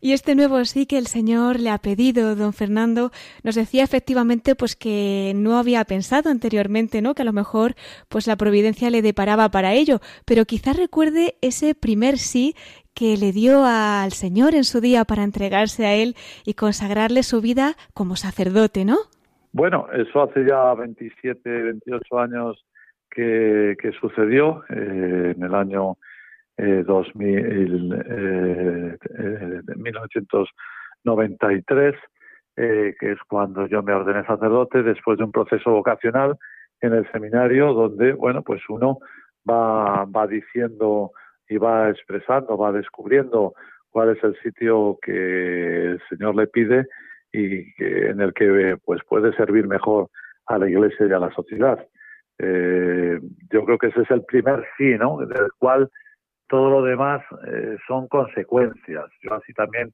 Y 0.00 0.12
este 0.12 0.34
nuevo 0.34 0.64
sí 0.64 0.86
que 0.86 0.96
el 0.96 1.06
Señor 1.06 1.60
le 1.60 1.70
ha 1.70 1.78
pedido, 1.78 2.34
don 2.34 2.52
Fernando, 2.52 3.10
nos 3.42 3.54
decía 3.54 3.84
efectivamente 3.84 4.54
pues 4.54 4.74
que 4.74 5.32
no 5.36 5.58
había 5.58 5.84
pensado 5.84 6.30
anteriormente, 6.30 7.02
¿no? 7.02 7.14
Que 7.14 7.22
a 7.22 7.26
lo 7.26 7.34
mejor 7.34 7.74
pues 8.08 8.26
la 8.26 8.36
providencia 8.36 8.88
le 8.90 9.02
deparaba 9.02 9.50
para 9.50 9.74
ello, 9.74 10.00
pero 10.24 10.46
quizás 10.46 10.76
recuerde 10.76 11.34
ese 11.42 11.74
primer 11.74 12.16
sí 12.16 12.54
que 12.94 13.16
le 13.16 13.32
dio 13.32 13.64
al 13.64 14.12
Señor 14.12 14.54
en 14.54 14.64
su 14.64 14.80
día 14.80 15.04
para 15.04 15.22
entregarse 15.22 15.86
a 15.86 15.94
él 15.94 16.16
y 16.44 16.54
consagrarle 16.54 17.22
su 17.22 17.40
vida 17.40 17.74
como 17.94 18.16
sacerdote, 18.16 18.84
¿no? 18.84 18.96
Bueno, 19.52 19.86
eso 19.92 20.22
hace 20.22 20.46
ya 20.46 20.74
27, 20.74 21.40
28 21.44 22.18
años 22.18 22.64
que, 23.10 23.76
que 23.80 23.92
sucedió 23.92 24.62
eh, 24.70 25.34
en 25.36 25.42
el 25.42 25.54
año 25.54 25.98
eh, 26.60 26.84
2000, 26.86 28.04
eh, 28.06 28.96
1993, 29.76 31.94
eh, 32.56 32.94
que 33.00 33.12
es 33.12 33.18
cuando 33.28 33.66
yo 33.66 33.82
me 33.82 33.94
ordené 33.94 34.26
sacerdote 34.26 34.82
después 34.82 35.16
de 35.16 35.24
un 35.24 35.32
proceso 35.32 35.70
vocacional 35.70 36.36
en 36.82 36.92
el 36.92 37.10
seminario 37.12 37.72
donde, 37.72 38.12
bueno, 38.12 38.42
pues 38.42 38.60
uno 38.68 38.98
va, 39.48 40.04
va 40.04 40.26
diciendo 40.26 41.12
y 41.48 41.56
va 41.56 41.88
expresando, 41.88 42.58
va 42.58 42.72
descubriendo 42.72 43.54
cuál 43.88 44.14
es 44.16 44.22
el 44.22 44.36
sitio 44.42 44.98
que 45.00 45.92
el 45.92 46.02
Señor 46.10 46.36
le 46.36 46.46
pide 46.46 46.84
y 47.32 47.72
que, 47.74 48.10
en 48.10 48.20
el 48.20 48.34
que 48.34 48.76
pues 48.84 49.00
puede 49.08 49.34
servir 49.34 49.66
mejor 49.66 50.10
a 50.46 50.58
la 50.58 50.68
Iglesia 50.68 51.06
y 51.06 51.12
a 51.12 51.18
la 51.18 51.32
sociedad. 51.32 51.78
Eh, 52.38 53.18
yo 53.50 53.64
creo 53.64 53.78
que 53.78 53.86
ese 53.88 54.02
es 54.02 54.10
el 54.10 54.24
primer 54.24 54.64
sí, 54.76 54.96
¿no? 54.98 55.18
Del 55.18 55.48
cual 55.58 55.90
todo 56.50 56.68
lo 56.68 56.82
demás 56.82 57.22
eh, 57.46 57.76
son 57.86 58.08
consecuencias. 58.08 59.06
Yo 59.22 59.34
así 59.34 59.52
también 59.54 59.92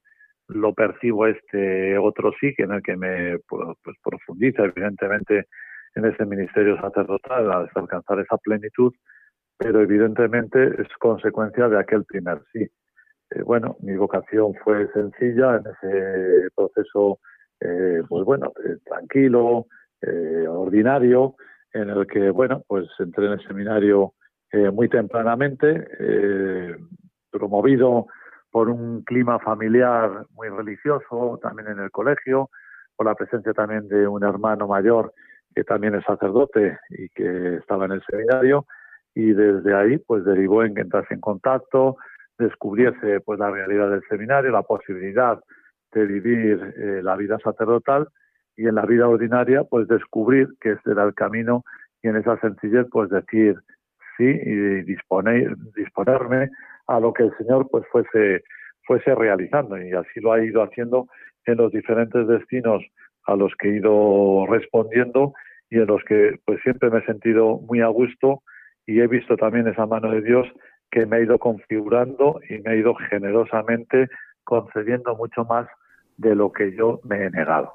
lo 0.48 0.72
percibo 0.72 1.26
este 1.26 1.98
otro 1.98 2.32
sí, 2.40 2.54
que 2.54 2.62
en 2.64 2.72
el 2.72 2.82
que 2.82 2.96
me 2.96 3.38
pues, 3.46 3.76
pues 3.84 3.96
profundiza 4.02 4.64
evidentemente 4.64 5.46
en 5.94 6.04
ese 6.06 6.24
ministerio 6.24 6.80
sacerdotal 6.80 7.50
hasta 7.52 7.80
alcanzar 7.80 8.20
esa 8.20 8.36
plenitud, 8.38 8.92
pero 9.58 9.80
evidentemente 9.80 10.80
es 10.80 10.88
consecuencia 10.98 11.68
de 11.68 11.78
aquel 11.78 12.04
primer 12.04 12.40
sí. 12.52 12.66
Eh, 13.30 13.42
bueno, 13.42 13.76
mi 13.80 13.96
vocación 13.96 14.54
fue 14.62 14.90
sencilla 14.92 15.56
en 15.56 15.64
ese 15.66 16.48
proceso, 16.54 17.18
eh, 17.60 18.02
pues 18.08 18.24
bueno, 18.24 18.52
eh, 18.64 18.76
tranquilo, 18.84 19.66
ordinario, 20.48 21.34
en 21.72 21.90
el 21.90 22.06
que, 22.06 22.30
bueno, 22.30 22.62
pues 22.68 22.86
entré 23.00 23.26
en 23.26 23.32
el 23.32 23.46
seminario 23.48 24.12
eh, 24.56 24.70
muy 24.70 24.88
tempranamente, 24.88 25.86
eh, 26.00 26.76
promovido 27.30 28.06
por 28.50 28.70
un 28.70 29.02
clima 29.02 29.38
familiar 29.38 30.24
muy 30.30 30.48
religioso, 30.48 31.38
también 31.42 31.68
en 31.68 31.78
el 31.78 31.90
colegio, 31.90 32.48
por 32.96 33.04
la 33.04 33.14
presencia 33.14 33.52
también 33.52 33.86
de 33.86 34.08
un 34.08 34.24
hermano 34.24 34.66
mayor 34.66 35.12
que 35.54 35.62
también 35.62 35.94
es 35.94 36.04
sacerdote 36.04 36.78
y 36.88 37.10
que 37.10 37.56
estaba 37.56 37.84
en 37.84 37.92
el 37.92 38.02
seminario, 38.10 38.64
y 39.14 39.34
desde 39.34 39.74
ahí 39.74 39.98
pues 39.98 40.24
derivó 40.24 40.64
en 40.64 40.74
que 40.74 40.80
entrase 40.80 41.12
en 41.12 41.20
contacto, 41.20 41.98
descubriese 42.38 43.20
pues 43.20 43.38
la 43.38 43.50
realidad 43.50 43.90
del 43.90 44.02
seminario, 44.08 44.50
la 44.52 44.62
posibilidad 44.62 45.38
de 45.92 46.06
vivir 46.06 46.74
eh, 46.78 47.00
la 47.02 47.16
vida 47.16 47.38
sacerdotal 47.44 48.08
y 48.56 48.68
en 48.68 48.74
la 48.76 48.86
vida 48.86 49.06
ordinaria, 49.06 49.64
pues 49.64 49.86
descubrir 49.86 50.48
que 50.62 50.72
este 50.72 50.92
era 50.92 51.04
el 51.04 51.12
camino 51.12 51.62
y 52.02 52.08
en 52.08 52.16
esa 52.16 52.38
sencillez, 52.40 52.86
pues 52.90 53.10
decir 53.10 53.60
sí 54.16 54.24
y 54.24 54.82
disponer, 54.82 55.56
disponerme 55.74 56.50
a 56.86 57.00
lo 57.00 57.12
que 57.12 57.24
el 57.24 57.36
Señor 57.36 57.68
pues 57.70 57.84
fuese, 57.90 58.44
fuese 58.84 59.14
realizando 59.14 59.80
y 59.80 59.92
así 59.92 60.20
lo 60.20 60.32
ha 60.32 60.44
ido 60.44 60.62
haciendo 60.62 61.08
en 61.44 61.56
los 61.58 61.72
diferentes 61.72 62.26
destinos 62.26 62.84
a 63.26 63.36
los 63.36 63.54
que 63.56 63.68
he 63.68 63.76
ido 63.76 64.46
respondiendo 64.48 65.34
y 65.70 65.78
en 65.78 65.86
los 65.86 66.02
que 66.04 66.38
pues 66.44 66.60
siempre 66.62 66.90
me 66.90 66.98
he 66.98 67.06
sentido 67.06 67.58
muy 67.58 67.80
a 67.80 67.88
gusto 67.88 68.42
y 68.86 69.00
he 69.00 69.06
visto 69.06 69.36
también 69.36 69.66
esa 69.66 69.86
mano 69.86 70.10
de 70.10 70.22
Dios 70.22 70.46
que 70.90 71.06
me 71.06 71.16
ha 71.16 71.20
ido 71.20 71.38
configurando 71.38 72.40
y 72.48 72.58
me 72.58 72.70
ha 72.70 72.76
ido 72.76 72.94
generosamente 72.94 74.08
concediendo 74.44 75.16
mucho 75.16 75.44
más 75.44 75.66
de 76.16 76.34
lo 76.34 76.52
que 76.52 76.74
yo 76.74 77.00
me 77.04 77.24
he 77.24 77.30
negado. 77.30 77.72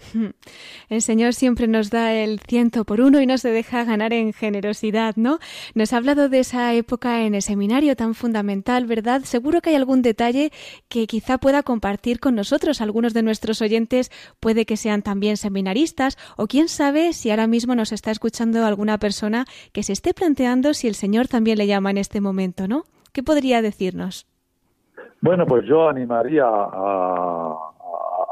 El 0.88 1.02
Señor 1.02 1.34
siempre 1.34 1.66
nos 1.66 1.90
da 1.90 2.12
el 2.12 2.40
ciento 2.40 2.84
por 2.84 3.00
uno 3.00 3.20
y 3.20 3.26
no 3.26 3.38
se 3.38 3.50
deja 3.50 3.84
ganar 3.84 4.12
en 4.12 4.32
generosidad, 4.32 5.16
¿no? 5.16 5.38
Nos 5.74 5.92
ha 5.92 5.98
hablado 5.98 6.28
de 6.28 6.40
esa 6.40 6.72
época 6.74 7.22
en 7.22 7.34
el 7.34 7.42
seminario 7.42 7.96
tan 7.96 8.14
fundamental, 8.14 8.86
¿verdad? 8.86 9.22
Seguro 9.24 9.60
que 9.60 9.70
hay 9.70 9.76
algún 9.76 10.02
detalle 10.02 10.50
que 10.88 11.06
quizá 11.06 11.38
pueda 11.38 11.62
compartir 11.62 12.20
con 12.20 12.34
nosotros. 12.34 12.80
Algunos 12.80 13.14
de 13.14 13.22
nuestros 13.22 13.62
oyentes 13.62 14.10
puede 14.40 14.66
que 14.66 14.76
sean 14.76 15.02
también 15.02 15.36
seminaristas 15.36 16.16
o 16.36 16.46
quién 16.46 16.68
sabe 16.68 17.12
si 17.12 17.30
ahora 17.30 17.46
mismo 17.46 17.74
nos 17.74 17.92
está 17.92 18.10
escuchando 18.10 18.64
alguna 18.66 18.98
persona 18.98 19.44
que 19.72 19.82
se 19.82 19.92
esté 19.92 20.14
planteando 20.14 20.74
si 20.74 20.88
el 20.88 20.94
Señor 20.94 21.28
también 21.28 21.58
le 21.58 21.66
llama 21.66 21.90
en 21.90 21.98
este 21.98 22.20
momento, 22.20 22.66
¿no? 22.68 22.84
¿Qué 23.12 23.22
podría 23.22 23.62
decirnos? 23.62 24.26
Bueno, 25.20 25.46
pues 25.46 25.66
yo 25.66 25.88
animaría 25.88 26.44
a, 26.46 27.56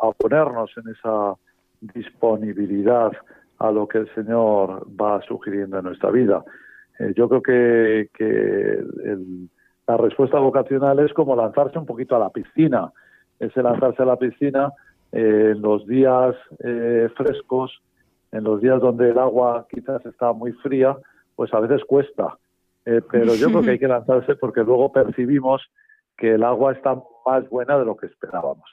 a 0.02 0.12
ponernos 0.16 0.70
en 0.76 0.92
esa 0.92 1.36
disponibilidad 1.80 3.12
a 3.58 3.70
lo 3.70 3.88
que 3.88 3.98
el 3.98 4.14
Señor 4.14 4.86
va 5.00 5.20
sugiriendo 5.22 5.78
en 5.78 5.84
nuestra 5.84 6.10
vida. 6.10 6.44
Eh, 6.98 7.12
yo 7.16 7.28
creo 7.28 7.42
que, 7.42 8.10
que 8.14 8.24
el, 8.24 9.48
la 9.88 9.96
respuesta 9.96 10.38
vocacional 10.38 10.98
es 10.98 11.12
como 11.14 11.34
lanzarse 11.34 11.78
un 11.78 11.86
poquito 11.86 12.14
a 12.14 12.18
la 12.18 12.28
piscina. 12.28 12.92
Ese 13.40 13.62
lanzarse 13.62 14.02
a 14.02 14.06
la 14.06 14.16
piscina 14.16 14.72
eh, 15.12 15.52
en 15.54 15.62
los 15.62 15.86
días 15.86 16.36
eh, 16.62 17.08
frescos, 17.16 17.80
en 18.30 18.44
los 18.44 18.60
días 18.60 18.80
donde 18.82 19.10
el 19.10 19.18
agua 19.18 19.66
quizás 19.70 20.04
está 20.04 20.34
muy 20.34 20.52
fría, 20.52 20.96
pues 21.34 21.54
a 21.54 21.60
veces 21.60 21.82
cuesta. 21.86 22.36
Eh, 22.84 23.00
pero 23.10 23.34
yo 23.34 23.48
creo 23.48 23.62
que 23.62 23.70
hay 23.70 23.78
que 23.78 23.88
lanzarse 23.96 24.36
porque 24.36 24.62
luego 24.62 24.92
percibimos 24.92 25.62
que 26.18 26.34
el 26.34 26.44
agua 26.44 26.72
está 26.72 27.02
más 27.24 27.48
buena 27.48 27.78
de 27.78 27.86
lo 27.86 27.96
que 27.96 28.06
esperábamos. 28.06 28.68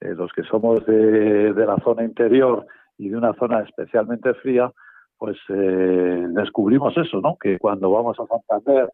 Los 0.00 0.32
que 0.32 0.42
somos 0.44 0.84
de, 0.86 1.52
de, 1.52 1.66
la 1.66 1.76
zona 1.78 2.04
interior 2.04 2.66
y 2.96 3.08
de 3.08 3.16
una 3.16 3.34
zona 3.34 3.60
especialmente 3.60 4.34
fría, 4.34 4.72
pues 5.16 5.36
descubrimos 5.48 6.96
eso, 6.96 7.20
¿no? 7.20 7.36
Que 7.36 7.58
cuando 7.58 7.90
vamos 7.90 8.16
a 8.20 8.26
Santander 8.26 8.90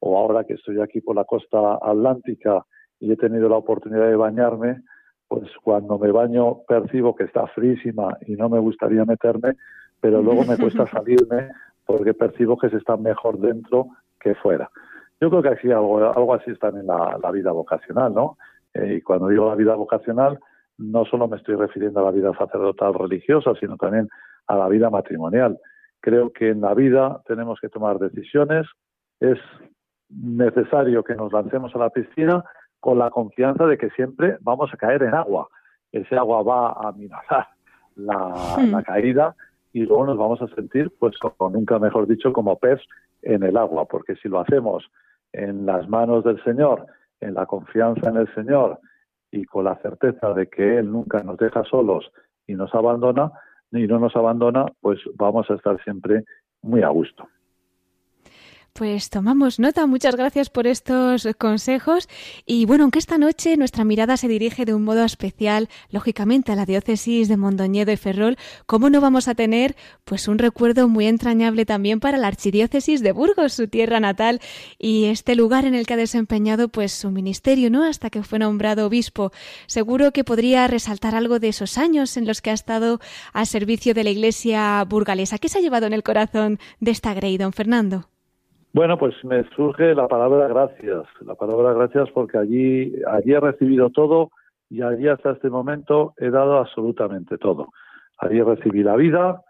o 0.00 0.18
ahora 0.18 0.44
que 0.44 0.54
estoy 0.54 0.80
aquí 0.80 1.00
por 1.00 1.16
la 1.16 1.24
costa 1.24 1.78
atlántica 1.82 2.64
y 3.00 3.10
he 3.12 3.16
tenido 3.16 3.48
la 3.48 3.56
oportunidad 3.56 4.08
de 4.08 4.16
bañarme, 4.16 4.82
pues 5.28 5.50
cuando 5.62 5.98
me 5.98 6.10
baño 6.10 6.58
percibo 6.68 7.14
que 7.14 7.24
está 7.24 7.46
frísima 7.46 8.18
y 8.26 8.32
no 8.32 8.48
me 8.48 8.58
gustaría 8.58 9.04
meterme, 9.04 9.54
pero 10.00 10.20
luego 10.20 10.44
me 10.44 10.58
cuesta 10.58 10.86
salirme 10.86 11.50
porque 11.86 12.12
percibo 12.12 12.58
que 12.58 12.68
se 12.68 12.76
está 12.76 12.96
mejor 12.96 13.38
dentro 13.38 13.86
que 14.20 14.34
fuera. 14.34 14.70
Yo 15.20 15.30
creo 15.30 15.42
que 15.42 15.48
así, 15.48 15.70
algo, 15.70 15.98
algo 15.98 16.34
así 16.34 16.50
está 16.50 16.68
en 16.68 16.86
la, 16.86 17.30
vida 17.32 17.52
vocacional, 17.52 18.12
¿no? 18.12 18.36
Eh, 18.74 18.96
y 18.96 19.00
cuando 19.02 19.28
digo 19.28 19.48
la 19.48 19.54
vida 19.54 19.74
vocacional, 19.74 20.38
no 20.78 21.04
solo 21.04 21.28
me 21.28 21.36
estoy 21.36 21.56
refiriendo 21.56 22.00
a 22.00 22.04
la 22.04 22.10
vida 22.10 22.32
sacerdotal 22.36 22.94
religiosa, 22.94 23.52
sino 23.60 23.76
también 23.76 24.08
a 24.46 24.56
la 24.56 24.68
vida 24.68 24.90
matrimonial. 24.90 25.58
Creo 26.00 26.32
que 26.32 26.50
en 26.50 26.60
la 26.60 26.74
vida 26.74 27.22
tenemos 27.26 27.60
que 27.60 27.68
tomar 27.68 27.98
decisiones, 27.98 28.66
es 29.20 29.38
necesario 30.08 31.04
que 31.04 31.14
nos 31.14 31.32
lancemos 31.32 31.74
a 31.74 31.78
la 31.78 31.90
piscina 31.90 32.44
con 32.80 32.98
la 32.98 33.10
confianza 33.10 33.66
de 33.66 33.78
que 33.78 33.90
siempre 33.90 34.36
vamos 34.40 34.72
a 34.72 34.76
caer 34.76 35.02
en 35.04 35.14
agua. 35.14 35.48
Ese 35.92 36.16
agua 36.16 36.42
va 36.42 36.72
a 36.72 36.92
minorar 36.92 37.46
la, 37.94 38.34
hmm. 38.58 38.82
caída 38.82 39.36
y 39.72 39.84
luego 39.86 40.06
nos 40.06 40.18
vamos 40.18 40.42
a 40.42 40.48
sentir, 40.48 40.90
pues, 40.98 41.14
o 41.38 41.50
nunca 41.50 41.78
mejor 41.78 42.06
dicho, 42.06 42.32
como 42.32 42.58
pez 42.58 42.80
en 43.22 43.42
el 43.42 43.56
agua, 43.56 43.86
porque 43.86 44.16
si 44.16 44.28
lo 44.28 44.40
hacemos 44.40 44.84
en 45.32 45.64
las 45.64 45.88
manos 45.88 46.24
del 46.24 46.42
Señor, 46.44 46.86
en 47.22 47.34
la 47.34 47.46
confianza 47.46 48.10
en 48.10 48.16
el 48.16 48.34
Señor 48.34 48.80
y 49.30 49.44
con 49.44 49.64
la 49.64 49.76
certeza 49.76 50.34
de 50.34 50.48
que 50.48 50.78
Él 50.78 50.90
nunca 50.90 51.22
nos 51.22 51.38
deja 51.38 51.64
solos 51.64 52.10
y 52.46 52.54
nos 52.54 52.74
abandona, 52.74 53.32
y 53.70 53.86
no 53.86 53.98
nos 53.98 54.14
abandona, 54.14 54.66
pues 54.80 54.98
vamos 55.14 55.50
a 55.50 55.54
estar 55.54 55.82
siempre 55.82 56.24
muy 56.60 56.82
a 56.82 56.88
gusto. 56.88 57.26
Pues 58.74 59.10
tomamos 59.10 59.58
nota, 59.58 59.86
muchas 59.86 60.16
gracias 60.16 60.48
por 60.48 60.66
estos 60.66 61.28
consejos. 61.36 62.08
Y 62.46 62.64
bueno, 62.64 62.84
aunque 62.84 63.00
esta 63.00 63.18
noche 63.18 63.58
nuestra 63.58 63.84
mirada 63.84 64.16
se 64.16 64.28
dirige 64.28 64.64
de 64.64 64.72
un 64.72 64.82
modo 64.82 65.04
especial, 65.04 65.68
lógicamente, 65.90 66.52
a 66.52 66.56
la 66.56 66.64
diócesis 66.64 67.28
de 67.28 67.36
Mondoñedo 67.36 67.92
y 67.92 67.98
Ferrol, 67.98 68.38
¿cómo 68.64 68.88
no 68.88 69.02
vamos 69.02 69.28
a 69.28 69.34
tener 69.34 69.76
pues 70.04 70.26
un 70.26 70.38
recuerdo 70.38 70.88
muy 70.88 71.06
entrañable 71.06 71.66
también 71.66 72.00
para 72.00 72.16
la 72.16 72.28
archidiócesis 72.28 73.02
de 73.02 73.12
Burgos, 73.12 73.52
su 73.52 73.68
tierra 73.68 74.00
natal, 74.00 74.40
y 74.78 75.04
este 75.04 75.36
lugar 75.36 75.66
en 75.66 75.74
el 75.74 75.86
que 75.86 75.92
ha 75.92 75.98
desempeñado 75.98 76.68
pues 76.68 76.92
su 76.92 77.10
ministerio, 77.10 77.68
¿no? 77.68 77.84
Hasta 77.84 78.08
que 78.08 78.22
fue 78.22 78.38
nombrado 78.38 78.86
obispo. 78.86 79.32
Seguro 79.66 80.12
que 80.12 80.24
podría 80.24 80.66
resaltar 80.66 81.14
algo 81.14 81.40
de 81.40 81.48
esos 81.48 81.76
años 81.76 82.16
en 82.16 82.26
los 82.26 82.40
que 82.40 82.48
ha 82.48 82.54
estado 82.54 83.00
al 83.34 83.46
servicio 83.46 83.92
de 83.92 84.04
la 84.04 84.10
iglesia 84.10 84.82
burgalesa. 84.88 85.36
¿Qué 85.36 85.50
se 85.50 85.58
ha 85.58 85.60
llevado 85.60 85.86
en 85.86 85.92
el 85.92 86.02
corazón 86.02 86.58
de 86.80 86.90
esta 86.90 87.12
Grey, 87.12 87.36
don 87.36 87.52
Fernando? 87.52 88.11
Bueno, 88.74 88.96
pues 88.96 89.14
me 89.22 89.44
surge 89.50 89.94
la 89.94 90.08
palabra 90.08 90.48
gracias, 90.48 91.04
la 91.20 91.34
palabra 91.34 91.74
gracias 91.74 92.08
porque 92.10 92.38
allí, 92.38 92.94
allí 93.06 93.34
he 93.34 93.40
recibido 93.40 93.90
todo 93.90 94.30
y 94.70 94.80
allí 94.80 95.08
hasta 95.08 95.32
este 95.32 95.50
momento 95.50 96.14
he 96.16 96.30
dado 96.30 96.56
absolutamente 96.56 97.36
todo. 97.36 97.68
Allí 98.16 98.40
recibí 98.40 98.82
la 98.82 98.96
vida, 98.96 99.42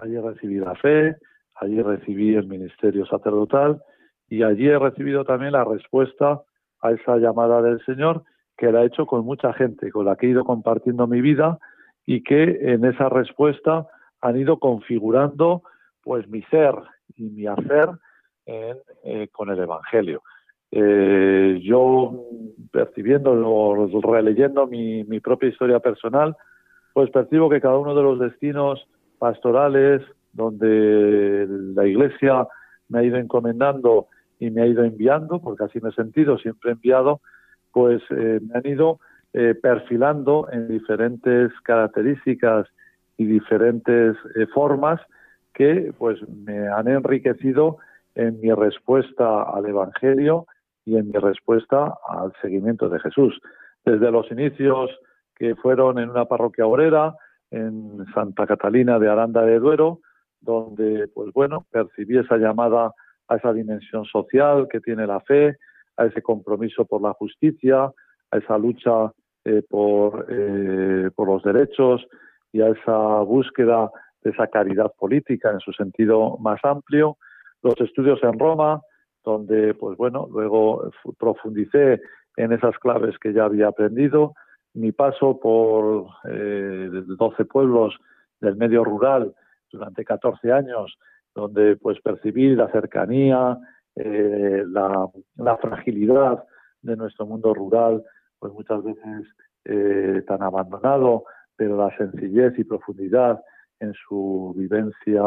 allí 0.00 0.16
recibí 0.18 0.54
la 0.54 0.74
fe, 0.76 1.14
allí 1.56 1.82
recibí 1.82 2.34
el 2.34 2.46
ministerio 2.46 3.04
sacerdotal 3.04 3.82
y 4.30 4.44
allí 4.44 4.68
he 4.68 4.78
recibido 4.78 5.26
también 5.26 5.52
la 5.52 5.64
respuesta 5.64 6.40
a 6.80 6.92
esa 6.92 7.18
llamada 7.18 7.60
del 7.60 7.84
Señor 7.84 8.22
que 8.56 8.72
la 8.72 8.82
he 8.82 8.86
hecho 8.86 9.04
con 9.04 9.26
mucha 9.26 9.52
gente, 9.52 9.90
con 9.90 10.06
la 10.06 10.16
que 10.16 10.26
he 10.26 10.30
ido 10.30 10.44
compartiendo 10.44 11.06
mi 11.06 11.20
vida 11.20 11.58
y 12.06 12.22
que 12.22 12.72
en 12.72 12.86
esa 12.86 13.10
respuesta 13.10 13.86
han 14.22 14.38
ido 14.38 14.58
configurando 14.58 15.64
pues 16.02 16.26
mi 16.28 16.40
ser 16.44 16.74
y 17.14 17.24
mi 17.24 17.46
hacer 17.46 17.90
eh, 18.46 19.28
con 19.30 19.50
el 19.50 19.58
Evangelio. 19.58 20.22
Eh, 20.72 21.60
yo, 21.62 22.26
percibiendo 22.72 23.32
o 23.32 24.00
releyendo 24.00 24.66
mi, 24.66 25.04
propia 25.20 25.48
historia 25.48 25.78
personal, 25.80 26.36
pues 26.92 27.10
percibo 27.10 27.48
que 27.48 27.60
cada 27.60 27.78
uno 27.78 27.94
de 27.94 28.02
los 28.02 28.18
destinos 28.18 28.86
pastorales 29.18 30.02
donde 30.32 31.46
la 31.48 31.86
Iglesia 31.86 32.46
me 32.88 33.00
ha 33.00 33.04
ido 33.04 33.18
encomendando 33.18 34.06
y 34.38 34.50
me 34.50 34.62
ha 34.62 34.66
ido 34.66 34.84
enviando, 34.84 35.40
porque 35.40 35.64
así 35.64 35.80
me 35.80 35.90
he 35.90 35.92
sentido, 35.92 36.38
siempre 36.38 36.72
enviado, 36.72 37.20
pues 37.72 38.02
eh, 38.10 38.40
me 38.42 38.58
han 38.58 38.66
ido 38.66 38.98
perfilando 39.62 40.48
en 40.50 40.66
diferentes 40.66 41.52
características 41.62 42.66
y 43.16 43.26
diferentes 43.26 44.16
formas 44.52 45.00
que 45.54 45.92
pues 45.96 46.18
me 46.28 46.66
han 46.66 46.88
enriquecido 46.88 47.78
en 48.14 48.40
mi 48.40 48.52
respuesta 48.52 49.42
al 49.42 49.66
Evangelio 49.66 50.46
y 50.84 50.96
en 50.96 51.08
mi 51.08 51.18
respuesta 51.18 51.94
al 52.08 52.32
seguimiento 52.40 52.88
de 52.88 53.00
Jesús. 53.00 53.40
Desde 53.84 54.10
los 54.10 54.30
inicios 54.30 54.90
que 55.36 55.54
fueron 55.54 55.98
en 55.98 56.10
una 56.10 56.26
parroquia 56.26 56.66
obrera, 56.66 57.14
en 57.50 58.04
Santa 58.14 58.46
Catalina 58.46 58.98
de 58.98 59.08
Aranda 59.08 59.42
de 59.42 59.58
Duero, 59.58 60.00
donde, 60.40 61.08
pues 61.08 61.32
bueno, 61.32 61.66
percibí 61.70 62.18
esa 62.18 62.36
llamada 62.36 62.92
a 63.28 63.36
esa 63.36 63.52
dimensión 63.52 64.04
social 64.04 64.68
que 64.70 64.80
tiene 64.80 65.06
la 65.06 65.20
fe, 65.20 65.56
a 65.96 66.06
ese 66.06 66.22
compromiso 66.22 66.84
por 66.84 67.02
la 67.02 67.12
justicia, 67.12 67.92
a 68.30 68.38
esa 68.38 68.56
lucha 68.58 69.12
eh, 69.44 69.62
por, 69.68 70.26
eh, 70.28 71.10
por 71.14 71.28
los 71.28 71.42
derechos 71.42 72.06
y 72.52 72.60
a 72.60 72.68
esa 72.68 73.20
búsqueda 73.20 73.90
de 74.22 74.30
esa 74.30 74.46
caridad 74.48 74.92
política 74.98 75.50
en 75.50 75.60
su 75.60 75.72
sentido 75.72 76.36
más 76.38 76.60
amplio 76.64 77.16
los 77.62 77.80
estudios 77.80 78.22
en 78.22 78.38
Roma, 78.38 78.80
donde, 79.24 79.74
pues 79.74 79.96
bueno, 79.96 80.28
luego 80.30 80.90
profundicé 81.18 82.00
en 82.36 82.52
esas 82.52 82.78
claves 82.78 83.18
que 83.18 83.32
ya 83.32 83.44
había 83.44 83.68
aprendido, 83.68 84.34
mi 84.74 84.92
paso 84.92 85.38
por 85.40 86.06
eh, 86.28 86.88
12 86.90 87.44
pueblos 87.44 87.96
del 88.40 88.56
medio 88.56 88.84
rural 88.84 89.34
durante 89.70 90.04
14 90.04 90.52
años, 90.52 90.96
donde 91.34 91.76
pues 91.76 92.00
percibí 92.00 92.54
la 92.54 92.70
cercanía, 92.70 93.58
eh, 93.96 94.64
la, 94.66 95.56
fragilidad 95.58 96.44
de 96.82 96.96
nuestro 96.96 97.26
mundo 97.26 97.52
rural, 97.52 98.02
pues 98.38 98.52
muchas 98.52 98.82
veces 98.82 99.26
eh, 99.64 100.22
tan 100.26 100.42
abandonado, 100.42 101.24
pero 101.56 101.76
la 101.76 101.94
sencillez 101.96 102.58
y 102.58 102.64
profundidad 102.64 103.42
en 103.80 103.92
su 103.94 104.54
vivencia 104.56 105.22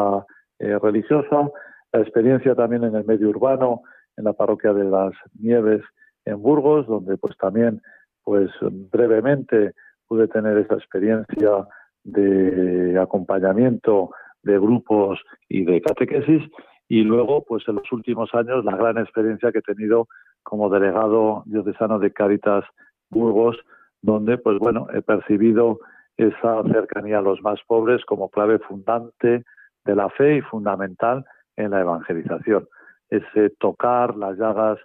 eh, 0.58 0.78
religiosa, 0.78 1.50
la 1.94 2.00
experiencia 2.00 2.56
también 2.56 2.82
en 2.82 2.96
el 2.96 3.04
medio 3.04 3.28
urbano, 3.28 3.82
en 4.16 4.24
la 4.24 4.32
parroquia 4.32 4.72
de 4.72 4.84
las 4.84 5.12
Nieves 5.38 5.80
en 6.24 6.42
Burgos, 6.42 6.88
donde 6.88 7.16
pues 7.16 7.36
también 7.38 7.80
pues 8.24 8.50
brevemente 8.60 9.74
pude 10.08 10.26
tener 10.26 10.58
esa 10.58 10.74
experiencia 10.74 11.68
de 12.02 12.98
acompañamiento 13.00 14.10
de 14.42 14.58
grupos 14.58 15.20
y 15.48 15.64
de 15.64 15.80
catequesis. 15.80 16.42
Y 16.88 17.02
luego 17.02 17.44
pues 17.44 17.62
en 17.68 17.76
los 17.76 17.92
últimos 17.92 18.34
años 18.34 18.64
la 18.64 18.76
gran 18.76 18.98
experiencia 18.98 19.52
que 19.52 19.60
he 19.60 19.74
tenido 19.74 20.08
como 20.42 20.70
delegado 20.70 21.44
diocesano 21.46 22.00
de 22.00 22.12
Caritas 22.12 22.64
Burgos 23.08 23.56
donde 24.02 24.36
pues 24.36 24.58
bueno 24.58 24.88
he 24.92 25.00
percibido 25.00 25.78
esa 26.16 26.62
cercanía 26.64 27.18
a 27.18 27.22
los 27.22 27.40
más 27.40 27.60
pobres 27.66 28.04
como 28.04 28.28
clave 28.28 28.58
fundante 28.58 29.44
de 29.84 29.96
la 29.96 30.10
fe 30.10 30.36
y 30.36 30.40
fundamental 30.42 31.24
en 31.56 31.70
la 31.70 31.80
evangelización, 31.80 32.66
ese 33.10 33.50
tocar 33.58 34.16
las 34.16 34.36
llagas 34.38 34.78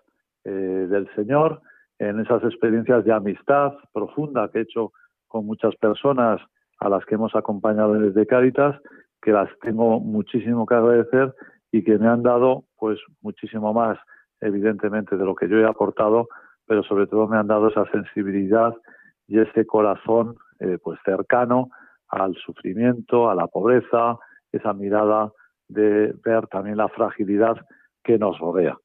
eh, 0.46 0.52
del 0.52 1.10
Señor 1.16 1.62
en 1.98 2.20
esas 2.20 2.44
experiencias 2.44 3.04
de 3.04 3.14
amistad 3.14 3.74
profunda 3.94 4.50
que 4.50 4.60
he 4.60 4.62
hecho 4.62 4.92
con 5.28 5.46
muchas 5.46 5.76
personas 5.76 6.42
a 6.80 6.90
las 6.90 7.06
que 7.06 7.16
hemos 7.16 7.36
acompañado 7.36 7.94
desde 7.94 8.26
Cáritas, 8.26 8.80
que 9.22 9.32
las 9.32 9.50
tengo 9.62 10.00
muchísimo 10.00 10.66
que 10.66 10.76
agradecer 10.76 11.34
y 11.72 11.84
que 11.84 11.98
me 11.98 12.08
han 12.08 12.24
dado 12.24 12.64
pues 12.78 13.00
muchísimo 13.22 13.74
más 13.74 13.98
evidentemente 14.42 15.18
de 15.18 15.26
lo 15.26 15.36
que 15.36 15.50
yo 15.50 15.58
he 15.58 15.66
aportado, 15.66 16.30
pero 16.66 16.84
sobre 16.84 17.08
todo 17.08 17.28
me 17.28 17.38
han 17.38 17.48
dado 17.48 17.68
esa 17.68 17.86
sensibilidad 17.92 18.74
y 19.28 19.40
ese 19.40 19.66
corazón 19.66 20.38
eh, 20.60 20.78
pues 20.82 21.00
cercano 21.04 21.70
al 22.08 22.36
sufrimiento, 22.36 23.30
a 23.30 23.36
la 23.36 23.48
pobreza, 23.48 24.18
esa 24.52 24.74
mirada 24.74 25.32
de 25.70 26.14
ver 26.24 26.48
también 26.48 26.78
la 26.78 26.90
fragilidad 26.90 27.58
que 28.04 28.18
nos 28.18 28.38
rodea. 28.40 28.78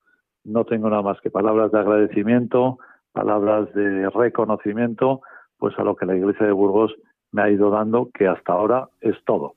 no 0.44 0.64
tengo 0.64 0.90
nada 0.90 1.02
más 1.02 1.18
que 1.22 1.30
palabras 1.30 1.72
de 1.72 1.78
agradecimiento, 1.78 2.78
palabras 3.12 3.72
de 3.72 4.10
reconocimiento, 4.10 5.22
pues 5.56 5.78
a 5.78 5.84
lo 5.84 5.96
que 5.96 6.04
la 6.04 6.16
Iglesia 6.16 6.46
de 6.46 6.52
Burgos 6.52 6.94
me 7.32 7.42
ha 7.42 7.50
ido 7.50 7.70
dando, 7.70 8.10
que 8.12 8.28
hasta 8.28 8.52
ahora 8.52 8.88
es 9.00 9.16
todo. 9.24 9.54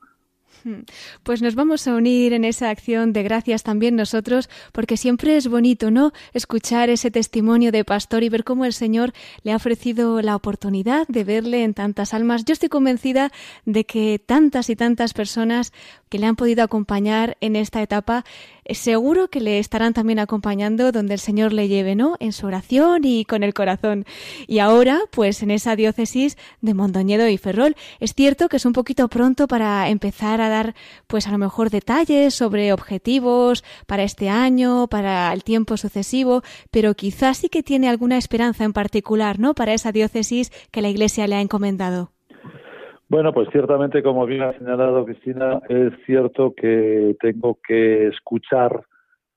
Hmm. 0.64 0.82
Pues 1.22 1.42
nos 1.42 1.54
vamos 1.54 1.86
a 1.86 1.94
unir 1.94 2.32
en 2.32 2.44
esa 2.44 2.70
acción 2.70 3.12
de 3.12 3.22
gracias 3.22 3.62
también 3.62 3.96
nosotros, 3.96 4.48
porque 4.72 4.96
siempre 4.96 5.36
es 5.36 5.48
bonito, 5.48 5.90
¿no? 5.90 6.12
Escuchar 6.32 6.90
ese 6.90 7.10
testimonio 7.10 7.70
de 7.70 7.84
pastor 7.84 8.22
y 8.22 8.28
ver 8.28 8.44
cómo 8.44 8.64
el 8.64 8.72
Señor 8.72 9.12
le 9.42 9.52
ha 9.52 9.56
ofrecido 9.56 10.20
la 10.20 10.34
oportunidad 10.34 11.06
de 11.08 11.24
verle 11.24 11.62
en 11.64 11.74
tantas 11.74 12.14
almas. 12.14 12.44
Yo 12.44 12.52
estoy 12.52 12.68
convencida 12.68 13.30
de 13.66 13.84
que 13.84 14.18
tantas 14.18 14.70
y 14.70 14.76
tantas 14.76 15.14
personas 15.14 15.72
que 16.08 16.18
le 16.18 16.26
han 16.26 16.36
podido 16.36 16.62
acompañar 16.62 17.36
en 17.40 17.56
esta 17.56 17.82
etapa, 17.82 18.24
eh, 18.64 18.74
seguro 18.74 19.28
que 19.28 19.40
le 19.40 19.58
estarán 19.58 19.94
también 19.94 20.18
acompañando 20.18 20.92
donde 20.92 21.14
el 21.14 21.20
Señor 21.20 21.52
le 21.52 21.68
lleve, 21.68 21.94
¿no? 21.94 22.16
En 22.20 22.32
su 22.32 22.46
oración 22.46 23.04
y 23.04 23.24
con 23.24 23.42
el 23.42 23.54
corazón. 23.54 24.04
Y 24.46 24.58
ahora, 24.58 25.00
pues 25.10 25.42
en 25.42 25.50
esa 25.50 25.76
diócesis 25.76 26.36
de 26.60 26.74
Mondoñedo 26.74 27.28
y 27.28 27.38
Ferrol, 27.38 27.76
es 28.00 28.14
cierto 28.14 28.48
que 28.48 28.58
es 28.58 28.66
un 28.66 28.72
poquito 28.72 29.08
pronto 29.08 29.48
para 29.48 29.88
empezar 29.88 30.40
a 30.40 30.48
dar, 30.48 30.74
pues 31.06 31.26
a 31.26 31.32
lo 31.32 31.38
mejor 31.38 31.70
detalles 31.70 32.34
sobre 32.34 32.72
objetivos 32.72 33.64
para 33.86 34.02
este 34.02 34.28
año, 34.28 34.86
para 34.88 35.32
el 35.32 35.44
tiempo 35.44 35.76
sucesivo, 35.76 36.42
pero 36.70 36.94
quizás 36.94 37.38
sí 37.38 37.48
que 37.48 37.62
tiene 37.62 37.88
alguna 37.88 38.18
esperanza 38.18 38.64
en 38.64 38.72
particular, 38.72 39.38
¿no? 39.38 39.54
Para 39.54 39.74
esa 39.74 39.92
diócesis 39.92 40.52
que 40.70 40.82
la 40.82 40.88
Iglesia 40.88 41.26
le 41.26 41.36
ha 41.36 41.40
encomendado. 41.40 42.17
Bueno, 43.10 43.32
pues 43.32 43.48
ciertamente, 43.50 44.02
como 44.02 44.26
bien 44.26 44.42
ha 44.42 44.52
señalado 44.52 45.06
Cristina, 45.06 45.62
es 45.70 45.94
cierto 46.04 46.52
que 46.54 47.16
tengo 47.20 47.58
que 47.66 48.08
escuchar 48.08 48.84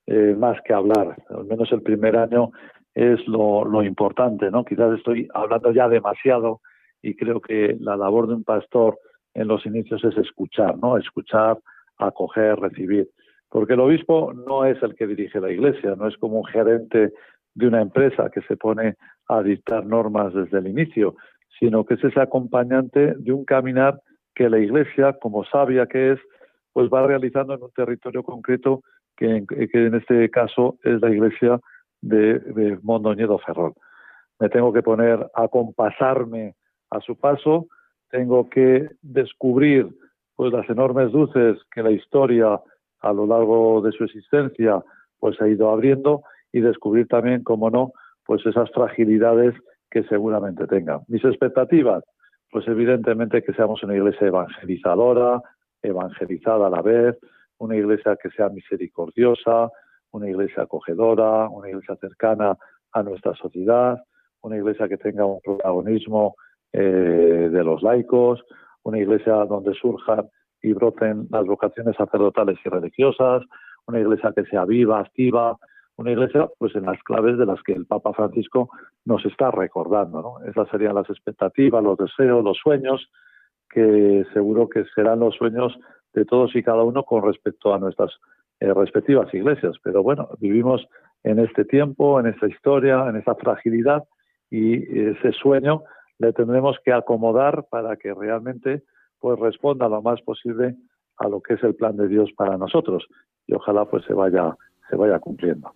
eh, 0.07 0.35
más 0.37 0.59
que 0.65 0.73
hablar. 0.73 1.15
Al 1.29 1.45
menos 1.45 1.71
el 1.71 1.81
primer 1.81 2.17
año 2.17 2.51
es 2.93 3.25
lo, 3.27 3.81
importante, 3.81 4.51
¿no? 4.51 4.65
Quizás 4.65 4.97
estoy 4.97 5.29
hablando 5.33 5.71
ya 5.71 5.87
demasiado 5.87 6.59
y 7.01 7.15
creo 7.15 7.39
que 7.39 7.77
la 7.79 7.95
labor 7.95 8.27
de 8.27 8.33
un 8.33 8.43
pastor 8.43 8.99
en 9.33 9.47
los 9.47 9.65
inicios 9.65 10.03
es 10.03 10.17
escuchar, 10.17 10.77
¿no? 10.77 10.97
Escuchar, 10.97 11.57
acoger, 11.97 12.59
recibir. 12.59 13.09
Porque 13.47 13.73
el 13.73 13.79
obispo 13.79 14.33
no 14.33 14.65
es 14.65 14.83
el 14.83 14.95
que 14.95 15.07
dirige 15.07 15.39
la 15.39 15.49
iglesia, 15.49 15.95
no 15.95 16.09
es 16.09 16.17
como 16.17 16.39
un 16.39 16.45
gerente 16.45 17.13
de 17.53 17.67
una 17.67 17.81
empresa 17.81 18.29
que 18.29 18.41
se 18.41 18.57
pone 18.57 18.95
a 19.29 19.41
dictar 19.41 19.85
normas 19.85 20.33
desde 20.33 20.59
el 20.59 20.67
inicio, 20.67 21.15
sino 21.61 21.85
que 21.85 21.93
es 21.93 22.03
ese 22.03 22.19
acompañante 22.19 23.13
de 23.17 23.31
un 23.31 23.45
caminar 23.45 24.01
que 24.33 24.49
la 24.49 24.57
Iglesia, 24.57 25.13
como 25.21 25.45
sabia 25.45 25.85
que 25.85 26.13
es, 26.13 26.19
pues 26.73 26.89
va 26.89 27.05
realizando 27.05 27.53
en 27.53 27.61
un 27.61 27.71
territorio 27.71 28.23
concreto 28.23 28.81
que 29.15 29.45
en, 29.47 29.95
este 29.95 30.31
caso 30.31 30.79
es 30.83 30.99
la 30.99 31.11
Iglesia 31.11 31.59
de, 32.01 32.39
de 32.39 32.79
Mondoñedo 32.81 33.37
Ferrol. 33.37 33.73
Me 34.39 34.49
tengo 34.49 34.73
que 34.73 34.81
poner 34.81 35.27
a 35.35 35.47
compasarme 35.49 36.55
a 36.89 36.99
su 36.99 37.15
paso, 37.15 37.67
tengo 38.09 38.49
que 38.49 38.89
descubrir 39.03 39.87
pues 40.35 40.51
las 40.51 40.67
enormes 40.67 41.13
luces 41.13 41.59
que 41.71 41.83
la 41.83 41.91
historia 41.91 42.59
a 43.01 43.13
lo 43.13 43.27
largo 43.27 43.81
de 43.81 43.91
su 43.91 44.05
existencia 44.05 44.83
pues 45.19 45.39
ha 45.39 45.47
ido 45.47 45.69
abriendo 45.69 46.23
y 46.51 46.61
descubrir 46.61 47.07
también, 47.07 47.43
como 47.43 47.69
no, 47.69 47.93
pues 48.25 48.43
esas 48.47 48.71
fragilidades 48.71 49.53
que 49.91 50.03
seguramente 50.03 50.65
tenga. 50.67 51.01
Mis 51.07 51.23
expectativas, 51.23 52.03
pues 52.49 52.67
evidentemente 52.67 53.43
que 53.43 53.53
seamos 53.53 53.83
una 53.83 53.95
iglesia 53.95 54.27
evangelizadora, 54.27 55.41
evangelizada 55.81 56.67
a 56.67 56.69
la 56.69 56.81
vez, 56.81 57.17
una 57.57 57.75
iglesia 57.75 58.17
que 58.21 58.29
sea 58.31 58.49
misericordiosa, 58.49 59.69
una 60.11 60.29
iglesia 60.29 60.63
acogedora, 60.63 61.47
una 61.49 61.69
iglesia 61.69 61.95
cercana 61.97 62.57
a 62.93 63.03
nuestra 63.03 63.33
sociedad, 63.35 64.01
una 64.41 64.57
iglesia 64.57 64.87
que 64.87 64.97
tenga 64.97 65.25
un 65.25 65.39
protagonismo 65.41 66.35
eh, 66.73 67.49
de 67.51 67.63
los 67.63 67.83
laicos, 67.83 68.43
una 68.83 68.97
iglesia 68.97 69.33
donde 69.45 69.73
surjan 69.73 70.27
y 70.61 70.73
broten 70.73 71.27
las 71.31 71.45
vocaciones 71.45 71.95
sacerdotales 71.95 72.57
y 72.65 72.69
religiosas, 72.69 73.43
una 73.87 73.99
iglesia 73.99 74.31
que 74.35 74.45
sea 74.45 74.65
viva, 74.65 74.99
activa, 74.99 75.57
una 75.97 76.11
iglesia 76.11 76.49
pues 76.57 76.75
en 76.75 76.85
las 76.85 77.01
claves 77.03 77.37
de 77.37 77.45
las 77.45 77.61
que 77.63 77.73
el 77.73 77.85
Papa 77.85 78.13
Francisco 78.13 78.69
nos 79.05 79.25
está 79.25 79.51
recordando. 79.51 80.21
¿no? 80.21 80.49
Esas 80.49 80.67
serían 80.69 80.95
las 80.95 81.09
expectativas, 81.09 81.83
los 81.83 81.97
deseos, 81.97 82.43
los 82.43 82.57
sueños, 82.57 83.09
que 83.69 84.25
seguro 84.33 84.67
que 84.67 84.85
serán 84.95 85.19
los 85.19 85.35
sueños 85.35 85.77
de 86.13 86.25
todos 86.25 86.55
y 86.55 86.63
cada 86.63 86.83
uno 86.83 87.03
con 87.03 87.23
respecto 87.23 87.73
a 87.73 87.79
nuestras 87.79 88.11
eh, 88.59 88.73
respectivas 88.73 89.33
iglesias. 89.33 89.77
Pero 89.83 90.03
bueno, 90.03 90.29
vivimos 90.39 90.85
en 91.23 91.39
este 91.39 91.65
tiempo, 91.65 92.19
en 92.19 92.27
esta 92.27 92.47
historia, 92.47 93.07
en 93.07 93.15
esta 93.15 93.35
fragilidad 93.35 94.03
y 94.49 94.99
ese 94.99 95.31
sueño 95.31 95.83
le 96.17 96.33
tendremos 96.33 96.77
que 96.83 96.91
acomodar 96.91 97.65
para 97.69 97.95
que 97.95 98.13
realmente 98.13 98.83
pues 99.19 99.39
responda 99.39 99.87
lo 99.87 100.01
más 100.01 100.21
posible 100.21 100.75
a 101.17 101.29
lo 101.29 101.41
que 101.41 101.53
es 101.53 101.63
el 101.63 101.75
plan 101.75 101.95
de 101.95 102.07
Dios 102.07 102.31
para 102.35 102.57
nosotros 102.57 103.07
y 103.47 103.53
ojalá 103.53 103.85
pues 103.85 104.03
se 104.05 104.13
vaya 104.13 104.55
se 104.89 104.97
vaya 104.97 105.19
cumpliendo. 105.19 105.73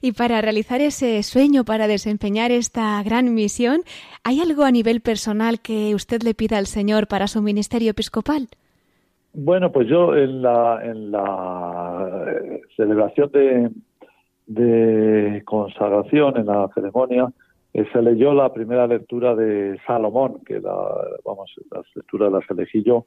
Y 0.00 0.12
para 0.12 0.40
realizar 0.40 0.80
ese 0.80 1.22
sueño, 1.22 1.64
para 1.64 1.86
desempeñar 1.86 2.50
esta 2.50 3.02
gran 3.02 3.34
misión, 3.34 3.80
¿hay 4.24 4.40
algo 4.40 4.64
a 4.64 4.70
nivel 4.70 5.00
personal 5.00 5.60
que 5.60 5.94
usted 5.94 6.22
le 6.22 6.34
pida 6.34 6.56
al 6.58 6.66
Señor 6.66 7.08
para 7.08 7.26
su 7.26 7.42
ministerio 7.42 7.90
episcopal? 7.90 8.48
Bueno, 9.34 9.70
pues 9.70 9.86
yo 9.88 10.16
en 10.16 10.42
la, 10.42 10.80
en 10.82 11.10
la 11.10 12.24
eh, 12.26 12.62
celebración 12.76 13.30
de, 14.46 15.42
consagración, 15.44 16.38
en 16.38 16.46
la 16.46 16.68
ceremonia, 16.74 17.28
eh, 17.74 17.84
se 17.92 18.00
leyó 18.00 18.32
la 18.32 18.52
primera 18.52 18.86
lectura 18.86 19.34
de 19.34 19.78
Salomón, 19.86 20.40
que 20.46 20.58
la, 20.58 20.74
vamos, 21.24 21.54
las 21.70 21.84
lecturas 21.94 22.32
las 22.32 22.50
elegí 22.50 22.82
yo, 22.82 23.04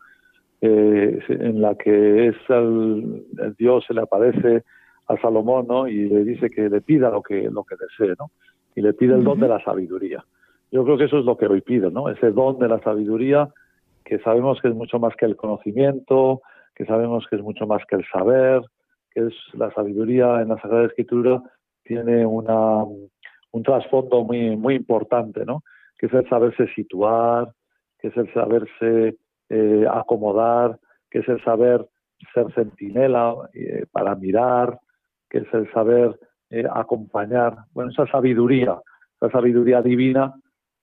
eh, 0.61 1.19
en 1.27 1.61
la 1.61 1.73
que 1.75 2.27
es 2.27 2.35
el 2.49 3.25
Dios 3.57 3.83
se 3.87 3.95
le 3.95 4.01
aparece 4.01 4.63
a 5.11 5.21
Salomón, 5.21 5.67
¿no? 5.67 5.87
Y 5.87 6.07
le 6.09 6.23
dice 6.23 6.49
que 6.49 6.69
le 6.69 6.81
pida 6.81 7.09
lo 7.09 7.21
que, 7.21 7.49
lo 7.49 7.63
que 7.63 7.75
desee, 7.75 8.15
¿no? 8.19 8.31
Y 8.75 8.81
le 8.81 8.93
pide 8.93 9.15
el 9.15 9.23
don 9.23 9.39
de 9.39 9.47
la 9.47 9.63
sabiduría. 9.63 10.23
Yo 10.71 10.83
creo 10.83 10.97
que 10.97 11.05
eso 11.05 11.19
es 11.19 11.25
lo 11.25 11.37
que 11.37 11.47
hoy 11.47 11.61
pide, 11.61 11.91
¿no? 11.91 12.09
Ese 12.09 12.31
don 12.31 12.59
de 12.59 12.67
la 12.67 12.79
sabiduría 12.79 13.49
que 14.05 14.19
sabemos 14.19 14.59
que 14.61 14.69
es 14.69 14.75
mucho 14.75 14.99
más 14.99 15.15
que 15.15 15.25
el 15.25 15.35
conocimiento, 15.35 16.41
que 16.75 16.85
sabemos 16.85 17.25
que 17.29 17.35
es 17.35 17.41
mucho 17.41 17.67
más 17.67 17.83
que 17.85 17.97
el 17.97 18.05
saber, 18.11 18.61
que 19.11 19.27
es 19.27 19.33
la 19.53 19.71
sabiduría 19.73 20.41
en 20.41 20.49
la 20.49 20.59
Sagrada 20.61 20.87
Escritura 20.87 21.41
tiene 21.83 22.25
una, 22.25 22.83
un 22.83 23.63
trasfondo 23.63 24.23
muy, 24.23 24.55
muy 24.55 24.75
importante, 24.75 25.45
¿no? 25.45 25.63
Que 25.97 26.05
es 26.05 26.13
el 26.13 26.27
saberse 26.29 26.67
situar, 26.73 27.51
que 27.99 28.07
es 28.07 28.17
el 28.17 28.31
saberse 28.33 29.17
eh, 29.49 29.85
acomodar, 29.91 30.79
que 31.09 31.19
es 31.19 31.27
el 31.27 31.43
saber 31.43 31.85
ser 32.33 32.51
centinela 32.53 33.35
eh, 33.53 33.85
para 33.91 34.15
mirar, 34.15 34.79
que 35.31 35.39
es 35.39 35.53
el 35.53 35.71
saber 35.71 36.19
eh, 36.49 36.65
acompañar, 36.71 37.55
bueno, 37.73 37.91
esa 37.91 38.05
sabiduría, 38.07 38.77
esa 39.15 39.31
sabiduría 39.31 39.81
divina 39.81 40.35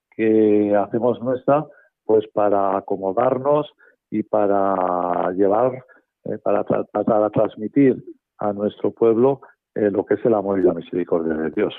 que 0.09 0.75
hacemos 0.75 1.21
nuestra, 1.21 1.65
pues 2.03 2.25
para 2.33 2.75
acomodarnos 2.75 3.71
y 4.09 4.23
para 4.23 5.31
llevar, 5.33 5.85
eh, 6.25 6.39
para 6.39 6.63
tratar 6.63 7.23
de 7.23 7.29
transmitir 7.29 8.03
a 8.39 8.51
nuestro 8.51 8.91
pueblo 8.91 9.41
eh, 9.75 9.91
lo 9.91 10.03
que 10.03 10.15
es 10.15 10.25
el 10.25 10.33
amor 10.33 10.59
y 10.59 10.63
la 10.63 10.73
misericordia 10.73 11.35
de 11.35 11.51
Dios. 11.51 11.73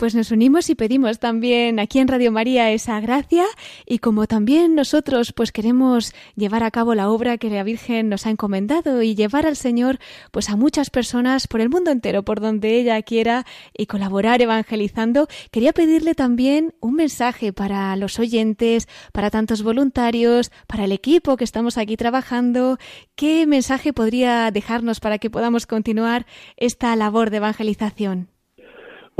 Pues 0.00 0.14
nos 0.14 0.30
unimos 0.30 0.70
y 0.70 0.74
pedimos 0.74 1.18
también 1.18 1.78
aquí 1.78 1.98
en 1.98 2.08
Radio 2.08 2.32
María 2.32 2.70
esa 2.70 2.98
gracia 3.00 3.44
y 3.84 3.98
como 3.98 4.26
también 4.26 4.74
nosotros 4.74 5.34
pues 5.34 5.52
queremos 5.52 6.14
llevar 6.36 6.62
a 6.62 6.70
cabo 6.70 6.94
la 6.94 7.10
obra 7.10 7.36
que 7.36 7.50
la 7.50 7.62
Virgen 7.64 8.08
nos 8.08 8.24
ha 8.24 8.30
encomendado 8.30 9.02
y 9.02 9.14
llevar 9.14 9.44
al 9.44 9.56
Señor 9.56 9.98
pues 10.30 10.48
a 10.48 10.56
muchas 10.56 10.88
personas 10.88 11.46
por 11.46 11.60
el 11.60 11.68
mundo 11.68 11.90
entero, 11.90 12.22
por 12.22 12.40
donde 12.40 12.78
ella 12.80 13.02
quiera 13.02 13.44
y 13.76 13.84
colaborar 13.84 14.40
evangelizando, 14.40 15.28
quería 15.50 15.74
pedirle 15.74 16.14
también 16.14 16.72
un 16.80 16.94
mensaje 16.94 17.52
para 17.52 17.94
los 17.96 18.18
oyentes, 18.18 18.88
para 19.12 19.28
tantos 19.28 19.62
voluntarios, 19.62 20.50
para 20.66 20.86
el 20.86 20.92
equipo 20.92 21.36
que 21.36 21.44
estamos 21.44 21.76
aquí 21.76 21.98
trabajando. 21.98 22.78
¿Qué 23.16 23.46
mensaje 23.46 23.92
podría 23.92 24.50
dejarnos 24.50 24.98
para 24.98 25.18
que 25.18 25.28
podamos 25.28 25.66
continuar 25.66 26.24
esta 26.56 26.96
labor 26.96 27.28
de 27.28 27.36
evangelización? 27.36 28.29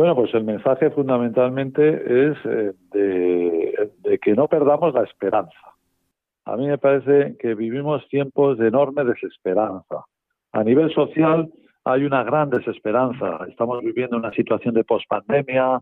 Bueno, 0.00 0.14
pues 0.14 0.32
el 0.32 0.44
mensaje 0.44 0.90
fundamentalmente 0.92 2.30
es 2.30 2.38
eh, 2.46 2.72
de, 2.90 4.18
que 4.22 4.32
no 4.32 4.48
perdamos 4.48 4.94
la 4.94 5.02
esperanza. 5.02 5.74
A 6.46 6.56
mí 6.56 6.66
me 6.66 6.78
parece 6.78 7.36
que 7.38 7.54
vivimos 7.54 8.08
tiempos 8.08 8.56
de 8.56 8.68
enorme 8.68 9.04
desesperanza. 9.04 10.06
A 10.52 10.64
nivel 10.64 10.90
social 10.94 11.52
hay 11.84 12.06
una 12.06 12.24
gran 12.24 12.48
desesperanza. 12.48 13.40
Estamos 13.46 13.82
viviendo 13.82 14.16
una 14.16 14.32
situación 14.32 14.72
de 14.72 14.84
pospandemia, 14.84 15.80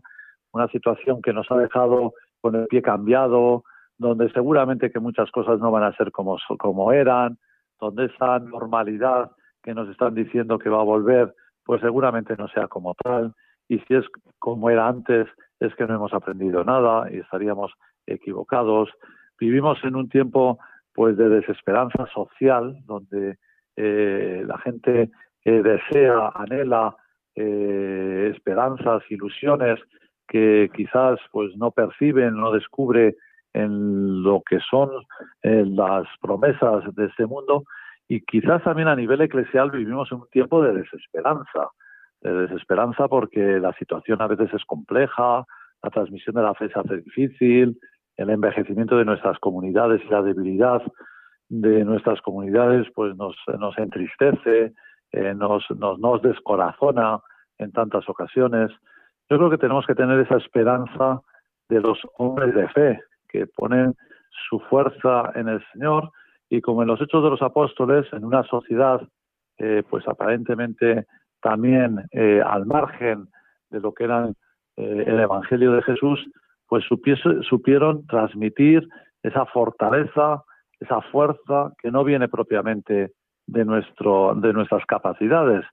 una 0.51 0.67
situación 0.67 1.21
que 1.21 1.31
nos 1.31 1.49
ha 1.49 1.55
dejado 1.55 2.11
con 2.41 2.55
el 2.55 2.67
pie 2.67 2.81
cambiado, 2.81 3.63
donde 3.97 4.29
seguramente 4.31 4.91
que 4.91 4.99
muchas 4.99 5.31
cosas 5.31 5.61
no 5.61 5.71
van 5.71 5.83
a 5.83 5.95
ser 5.95 6.11
como, 6.11 6.37
como 6.57 6.91
eran, 6.91 7.37
donde 7.79 8.07
esa 8.07 8.39
normalidad 8.39 9.31
que 9.63 9.73
nos 9.73 9.87
están 9.87 10.13
diciendo 10.13 10.59
que 10.59 10.67
va 10.67 10.81
a 10.81 10.83
volver 10.83 11.33
pues 11.63 11.79
seguramente 11.81 12.35
no 12.35 12.49
sea 12.49 12.67
como 12.67 12.95
tal. 12.95 13.33
Y 13.69 13.79
si 13.79 13.95
es 13.95 14.05
como 14.39 14.69
era 14.69 14.87
antes, 14.87 15.27
es 15.59 15.73
que 15.75 15.85
no 15.85 15.95
hemos 15.95 16.13
aprendido 16.13 16.63
nada 16.65 17.09
y 17.11 17.19
estaríamos 17.19 17.71
equivocados. 18.05 18.89
Vivimos 19.39 19.81
en 19.83 19.95
un 19.95 20.09
tiempo 20.09 20.59
pues 20.93 21.15
de 21.15 21.29
desesperanza 21.29 22.07
social, 22.13 22.77
donde 22.85 23.37
eh, 23.77 24.43
la 24.45 24.57
gente 24.57 25.09
eh, 25.45 25.61
desea, 25.63 26.31
anhela 26.35 26.95
eh, 27.35 28.33
esperanzas, 28.35 29.03
ilusiones 29.09 29.79
que 30.27 30.69
quizás 30.75 31.19
pues 31.31 31.55
no 31.55 31.71
perciben, 31.71 32.35
no 32.35 32.51
descubre 32.51 33.15
en 33.53 34.21
lo 34.21 34.41
que 34.47 34.59
son 34.69 34.91
las 35.41 36.05
promesas 36.21 36.83
de 36.95 37.05
este 37.05 37.25
mundo 37.25 37.63
y 38.07 38.21
quizás 38.21 38.63
también 38.63 38.89
a 38.89 38.95
nivel 38.95 39.21
eclesial 39.21 39.71
vivimos 39.71 40.11
en 40.11 40.19
un 40.19 40.29
tiempo 40.29 40.61
de 40.61 40.73
desesperanza, 40.73 41.69
de 42.21 42.33
desesperanza 42.33 43.07
porque 43.07 43.59
la 43.59 43.73
situación 43.73 44.21
a 44.21 44.27
veces 44.27 44.53
es 44.53 44.65
compleja, 44.65 45.45
la 45.81 45.89
transmisión 45.89 46.35
de 46.35 46.43
la 46.43 46.53
fe 46.53 46.69
se 46.69 46.79
hace 46.79 46.97
difícil, 46.97 47.79
el 48.17 48.29
envejecimiento 48.29 48.97
de 48.97 49.05
nuestras 49.05 49.39
comunidades 49.39 50.01
y 50.05 50.09
la 50.09 50.21
debilidad 50.21 50.81
de 51.47 51.83
nuestras 51.85 52.21
comunidades 52.21 52.87
pues 52.93 53.15
nos, 53.15 53.35
nos 53.57 53.77
entristece, 53.77 54.73
eh, 55.11 55.33
nos, 55.33 55.65
nos, 55.71 55.99
nos 55.99 56.21
descorazona 56.21 57.19
en 57.57 57.71
tantas 57.71 58.07
ocasiones. 58.09 58.69
Yo 59.29 59.37
creo 59.37 59.49
que 59.49 59.57
tenemos 59.57 59.85
que 59.85 59.95
tener 59.95 60.19
esa 60.19 60.37
esperanza 60.37 61.21
de 61.69 61.79
los 61.79 61.99
hombres 62.17 62.53
de 62.53 62.67
fe, 62.69 62.99
que 63.27 63.47
ponen 63.47 63.95
su 64.49 64.59
fuerza 64.59 65.31
en 65.35 65.47
el 65.47 65.63
Señor 65.71 66.11
y 66.49 66.61
como 66.61 66.81
en 66.81 66.87
los 66.87 67.01
Hechos 67.01 67.23
de 67.23 67.29
los 67.29 67.41
Apóstoles, 67.41 68.05
en 68.11 68.25
una 68.25 68.43
sociedad 68.43 69.01
eh, 69.59 69.83
pues 69.89 70.07
aparentemente 70.07 71.05
también 71.41 72.05
eh, 72.11 72.41
al 72.45 72.65
margen 72.65 73.27
de 73.69 73.79
lo 73.79 73.93
que 73.93 74.05
era 74.05 74.29
el 74.75 75.19
Evangelio 75.19 75.73
de 75.73 75.81
Jesús, 75.81 76.25
pues 76.67 76.85
supieron 76.85 78.05
transmitir 78.07 78.87
esa 79.23 79.45
fortaleza, 79.47 80.43
esa 80.79 81.01
fuerza 81.01 81.73
que 81.81 81.91
no 81.91 82.03
viene 82.03 82.29
propiamente 82.29 83.11
de, 83.47 83.65
nuestro, 83.65 84.35
de 84.35 84.53
nuestras 84.53 84.85
capacidades, 84.85 85.65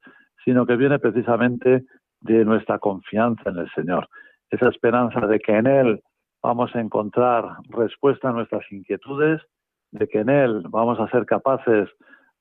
sino 0.44 0.66
que 0.66 0.76
viene 0.76 0.98
precisamente 0.98 1.84
de 2.20 2.44
nuestra 2.44 2.78
confianza 2.78 3.50
en 3.50 3.58
el 3.58 3.70
Señor. 3.72 4.08
Esa 4.50 4.68
esperanza 4.68 5.20
de 5.26 5.38
que 5.38 5.52
en 5.52 5.66
Él 5.66 6.02
vamos 6.42 6.74
a 6.74 6.80
encontrar 6.80 7.44
respuesta 7.68 8.30
a 8.30 8.32
nuestras 8.32 8.64
inquietudes, 8.70 9.42
de 9.90 10.08
que 10.08 10.20
en 10.20 10.30
Él 10.30 10.62
vamos 10.70 10.98
a 10.98 11.08
ser 11.10 11.26
capaces 11.26 11.88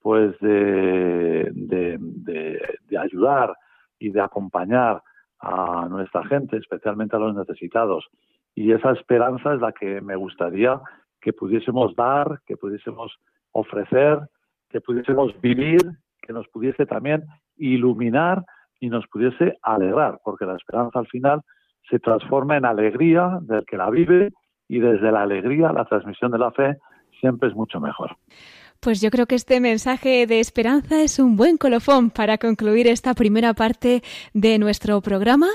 pues 0.06 0.40
de, 0.40 1.50
de, 1.52 1.98
de 2.88 2.98
ayudar 3.00 3.56
y 3.98 4.12
de 4.12 4.22
acompañar 4.22 5.02
a 5.40 5.88
nuestra 5.90 6.24
gente, 6.26 6.58
especialmente 6.58 7.16
a 7.16 7.20
los 7.20 7.34
necesitados. 7.36 8.06
Y 8.54 8.72
esa 8.72 8.92
esperanza 8.92 9.56
es 9.56 9.62
la 9.62 9.72
que 9.72 10.02
me 10.02 10.16
gustaría 10.16 10.80
que 11.20 11.34
pudiésemos 11.34 11.96
dar, 11.96 12.40
que 12.46 12.56
pudiésemos 12.56 13.18
ofrecer, 13.52 14.20
que 14.70 14.80
pudiésemos 14.80 15.42
vivir, 15.42 15.82
que 16.22 16.34
nos 16.34 16.48
pudiese 16.50 16.86
también 16.86 17.24
iluminar 17.58 18.46
y 18.80 18.90
nos 18.90 19.08
pudiese 19.08 19.58
alegrar, 19.64 20.20
porque 20.24 20.46
la 20.46 20.56
esperanza 20.56 21.00
al 21.00 21.08
final 21.08 21.42
se 21.90 21.98
transforma 21.98 22.58
en 22.58 22.66
alegría 22.66 23.40
del 23.42 23.66
que 23.66 23.78
la 23.78 23.90
vive 23.90 24.34
y 24.68 24.78
desde 24.78 25.12
la 25.12 25.24
alegría 25.24 25.74
la 25.74 25.86
transmisión 25.86 26.30
de 26.30 26.38
la 26.38 26.52
fe 26.52 26.78
siempre 27.20 27.50
es 27.50 27.56
mucho 27.56 27.80
mejor. 27.80 28.16
Pues 28.86 29.02
yo 29.02 29.10
creo 29.10 29.26
que 29.26 29.34
este 29.34 29.60
mensaje 29.60 30.28
de 30.28 30.40
esperanza 30.40 31.02
es 31.02 31.18
un 31.18 31.36
buen 31.38 31.58
colofón 31.58 32.12
para 32.12 32.38
concluir 32.38 32.86
esta 32.86 33.16
primera 33.16 33.56
parte 33.56 34.04
de 34.36 34.60
nuestro 34.60 35.02
programa. 35.02 35.48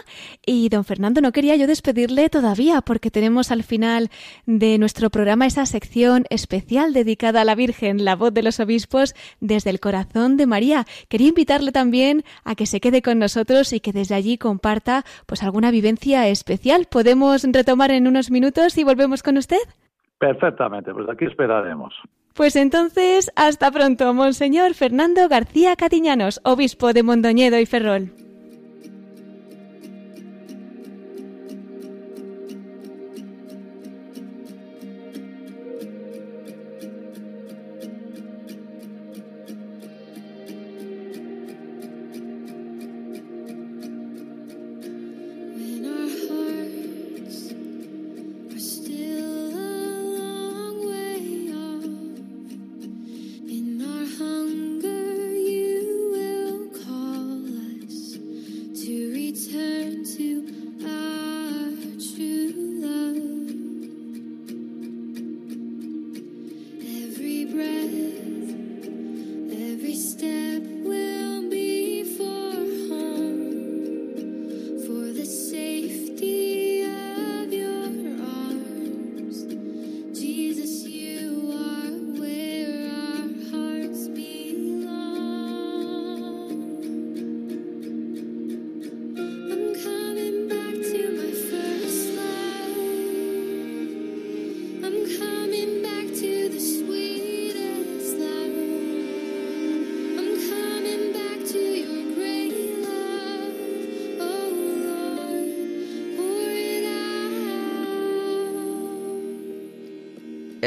Y 0.44 0.68
don 0.68 0.84
Fernando, 0.84 1.20
no 1.20 1.30
quería 1.30 1.54
yo 1.54 1.68
despedirle 1.68 2.28
todavía 2.28 2.80
porque 2.80 3.12
tenemos 3.12 3.52
al 3.52 3.62
final 3.62 4.08
de 4.46 4.78
nuestro 4.78 5.10
programa 5.10 5.46
esa 5.46 5.64
sección 5.64 6.24
especial 6.28 6.92
dedicada 6.92 7.42
a 7.42 7.44
la 7.44 7.54
Virgen, 7.54 8.04
la 8.04 8.16
voz 8.16 8.34
de 8.34 8.42
los 8.42 8.58
obispos 8.58 9.14
desde 9.38 9.70
el 9.70 9.78
corazón 9.78 10.36
de 10.36 10.48
María. 10.48 10.84
Quería 11.08 11.28
invitarle 11.28 11.70
también 11.70 12.24
a 12.42 12.56
que 12.56 12.66
se 12.66 12.80
quede 12.80 13.00
con 13.00 13.20
nosotros 13.20 13.72
y 13.72 13.78
que 13.78 13.92
desde 13.92 14.16
allí 14.16 14.38
comparta 14.38 15.04
pues 15.26 15.44
alguna 15.44 15.70
vivencia 15.70 16.26
especial. 16.26 16.88
¿Podemos 16.90 17.44
retomar 17.44 17.92
en 17.92 18.08
unos 18.08 18.32
minutos 18.32 18.76
y 18.76 18.82
volvemos 18.82 19.22
con 19.22 19.38
usted? 19.38 19.62
Perfectamente, 20.18 20.92
pues 20.92 21.08
aquí 21.08 21.26
esperaremos. 21.26 21.94
Pues 22.40 22.56
entonces, 22.56 23.30
hasta 23.36 23.70
pronto, 23.70 24.14
Monseñor 24.14 24.72
Fernando 24.72 25.28
García 25.28 25.76
Catiñanos, 25.76 26.40
obispo 26.42 26.94
de 26.94 27.02
Mondoñedo 27.02 27.60
y 27.60 27.66
Ferrol. 27.66 28.14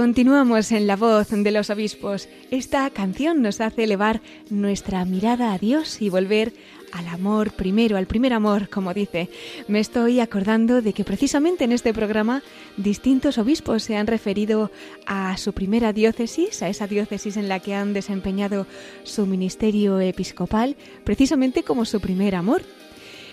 Continuamos 0.00 0.72
en 0.72 0.86
la 0.86 0.96
voz 0.96 1.28
de 1.28 1.50
los 1.50 1.68
obispos. 1.68 2.26
Esta 2.50 2.88
canción 2.88 3.42
nos 3.42 3.60
hace 3.60 3.84
elevar 3.84 4.22
nuestra 4.48 5.04
mirada 5.04 5.52
a 5.52 5.58
Dios 5.58 6.00
y 6.00 6.08
volver 6.08 6.54
al 6.90 7.06
amor 7.06 7.52
primero, 7.52 7.98
al 7.98 8.06
primer 8.06 8.32
amor, 8.32 8.70
como 8.70 8.94
dice. 8.94 9.28
Me 9.68 9.78
estoy 9.78 10.20
acordando 10.20 10.80
de 10.80 10.94
que 10.94 11.04
precisamente 11.04 11.64
en 11.64 11.72
este 11.72 11.92
programa 11.92 12.42
distintos 12.78 13.36
obispos 13.36 13.82
se 13.82 13.98
han 13.98 14.06
referido 14.06 14.70
a 15.04 15.36
su 15.36 15.52
primera 15.52 15.92
diócesis, 15.92 16.62
a 16.62 16.70
esa 16.70 16.86
diócesis 16.86 17.36
en 17.36 17.50
la 17.50 17.60
que 17.60 17.74
han 17.74 17.92
desempeñado 17.92 18.66
su 19.02 19.26
ministerio 19.26 20.00
episcopal, 20.00 20.76
precisamente 21.04 21.62
como 21.62 21.84
su 21.84 22.00
primer 22.00 22.36
amor. 22.36 22.62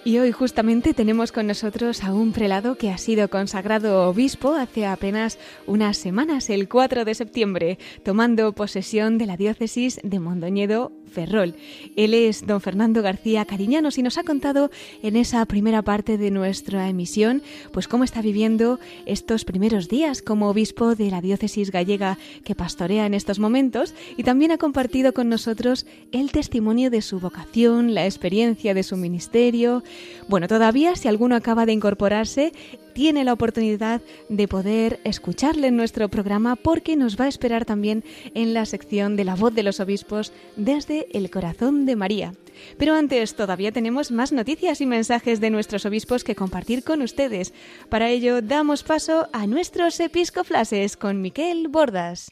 Y 0.07 0.19
hoy 0.19 0.31
justamente 0.31 0.93
tenemos 0.93 1.33
con 1.33 1.47
nosotros 1.47 2.01
a 2.01 2.13
un 2.13 2.31
prelado 2.31 2.77
que 2.77 2.91
ha 2.91 2.97
sido 2.97 3.29
consagrado 3.29 4.07
obispo 4.07 4.53
hace 4.53 4.85
apenas 4.85 5.37
unas 5.65 5.97
semanas, 5.97 6.49
el 6.49 6.69
4 6.69 7.03
de 7.03 7.13
septiembre, 7.13 7.77
tomando 8.03 8.53
posesión 8.53 9.17
de 9.17 9.25
la 9.25 9.35
diócesis 9.35 9.99
de 10.03 10.21
Mondoñedo 10.21 10.93
Ferrol. 11.07 11.55
Él 11.95 12.13
es 12.13 12.45
don 12.45 12.61
Fernando 12.61 13.01
García 13.01 13.45
Cariñanos 13.45 13.97
y 13.97 14.03
nos 14.03 14.17
ha 14.17 14.23
contado 14.23 14.69
en 15.01 15.15
esa 15.15 15.45
primera 15.45 15.81
parte 15.81 16.17
de 16.17 16.31
nuestra 16.31 16.89
emisión 16.89 17.41
pues 17.71 17.87
cómo 17.87 18.03
está 18.03 18.21
viviendo 18.21 18.79
estos 19.05 19.45
primeros 19.45 19.87
días 19.87 20.21
como 20.21 20.49
obispo 20.49 20.95
de 20.95 21.09
la 21.09 21.21
diócesis 21.21 21.71
gallega 21.71 22.17
que 22.43 22.55
pastorea 22.55 23.05
en 23.05 23.13
estos 23.13 23.39
momentos 23.39 23.93
y 24.15 24.23
también 24.23 24.51
ha 24.51 24.57
compartido 24.57 25.13
con 25.13 25.29
nosotros 25.29 25.85
el 26.11 26.31
testimonio 26.31 26.89
de 26.89 27.01
su 27.01 27.19
vocación, 27.19 27.93
la 27.93 28.05
experiencia 28.05 28.73
de 28.73 28.83
su 28.83 28.97
ministerio. 28.97 29.83
Bueno, 30.27 30.47
todavía 30.47 30.95
si 30.95 31.07
alguno 31.07 31.35
acaba 31.35 31.65
de 31.65 31.73
incorporarse, 31.73 32.53
tiene 32.97 33.23
la 33.23 33.33
oportunidad 33.33 34.01
de 34.27 34.47
poder 34.47 34.99
escucharle 35.03 35.67
en 35.67 35.77
nuestro 35.77 36.09
programa 36.09 36.55
porque 36.55 36.95
nos 36.95 37.15
va 37.15 37.25
a 37.25 37.27
esperar 37.27 37.63
también 37.63 38.03
en 38.33 38.55
la 38.55 38.65
sección 38.65 39.15
de 39.15 39.23
la 39.23 39.35
voz 39.35 39.53
de 39.53 39.61
los 39.61 39.79
obispos 39.79 40.33
desde 40.55 41.05
el 41.15 41.29
corazón 41.29 41.85
de 41.85 41.95
María. 41.95 42.33
Pero 42.79 42.95
antes 42.95 43.35
todavía 43.35 43.71
tenemos 43.71 44.09
más 44.09 44.31
noticias 44.31 44.81
y 44.81 44.87
mensajes 44.87 45.39
de 45.39 45.51
nuestros 45.51 45.85
obispos 45.85 46.23
que 46.23 46.33
compartir 46.33 46.83
con 46.83 47.03
ustedes. 47.03 47.53
Para 47.87 48.09
ello 48.09 48.41
damos 48.41 48.81
paso 48.81 49.27
a 49.31 49.45
nuestros 49.45 49.99
episcoflases 49.99 50.97
con 50.97 51.21
Miquel 51.21 51.67
Bordas. 51.67 52.31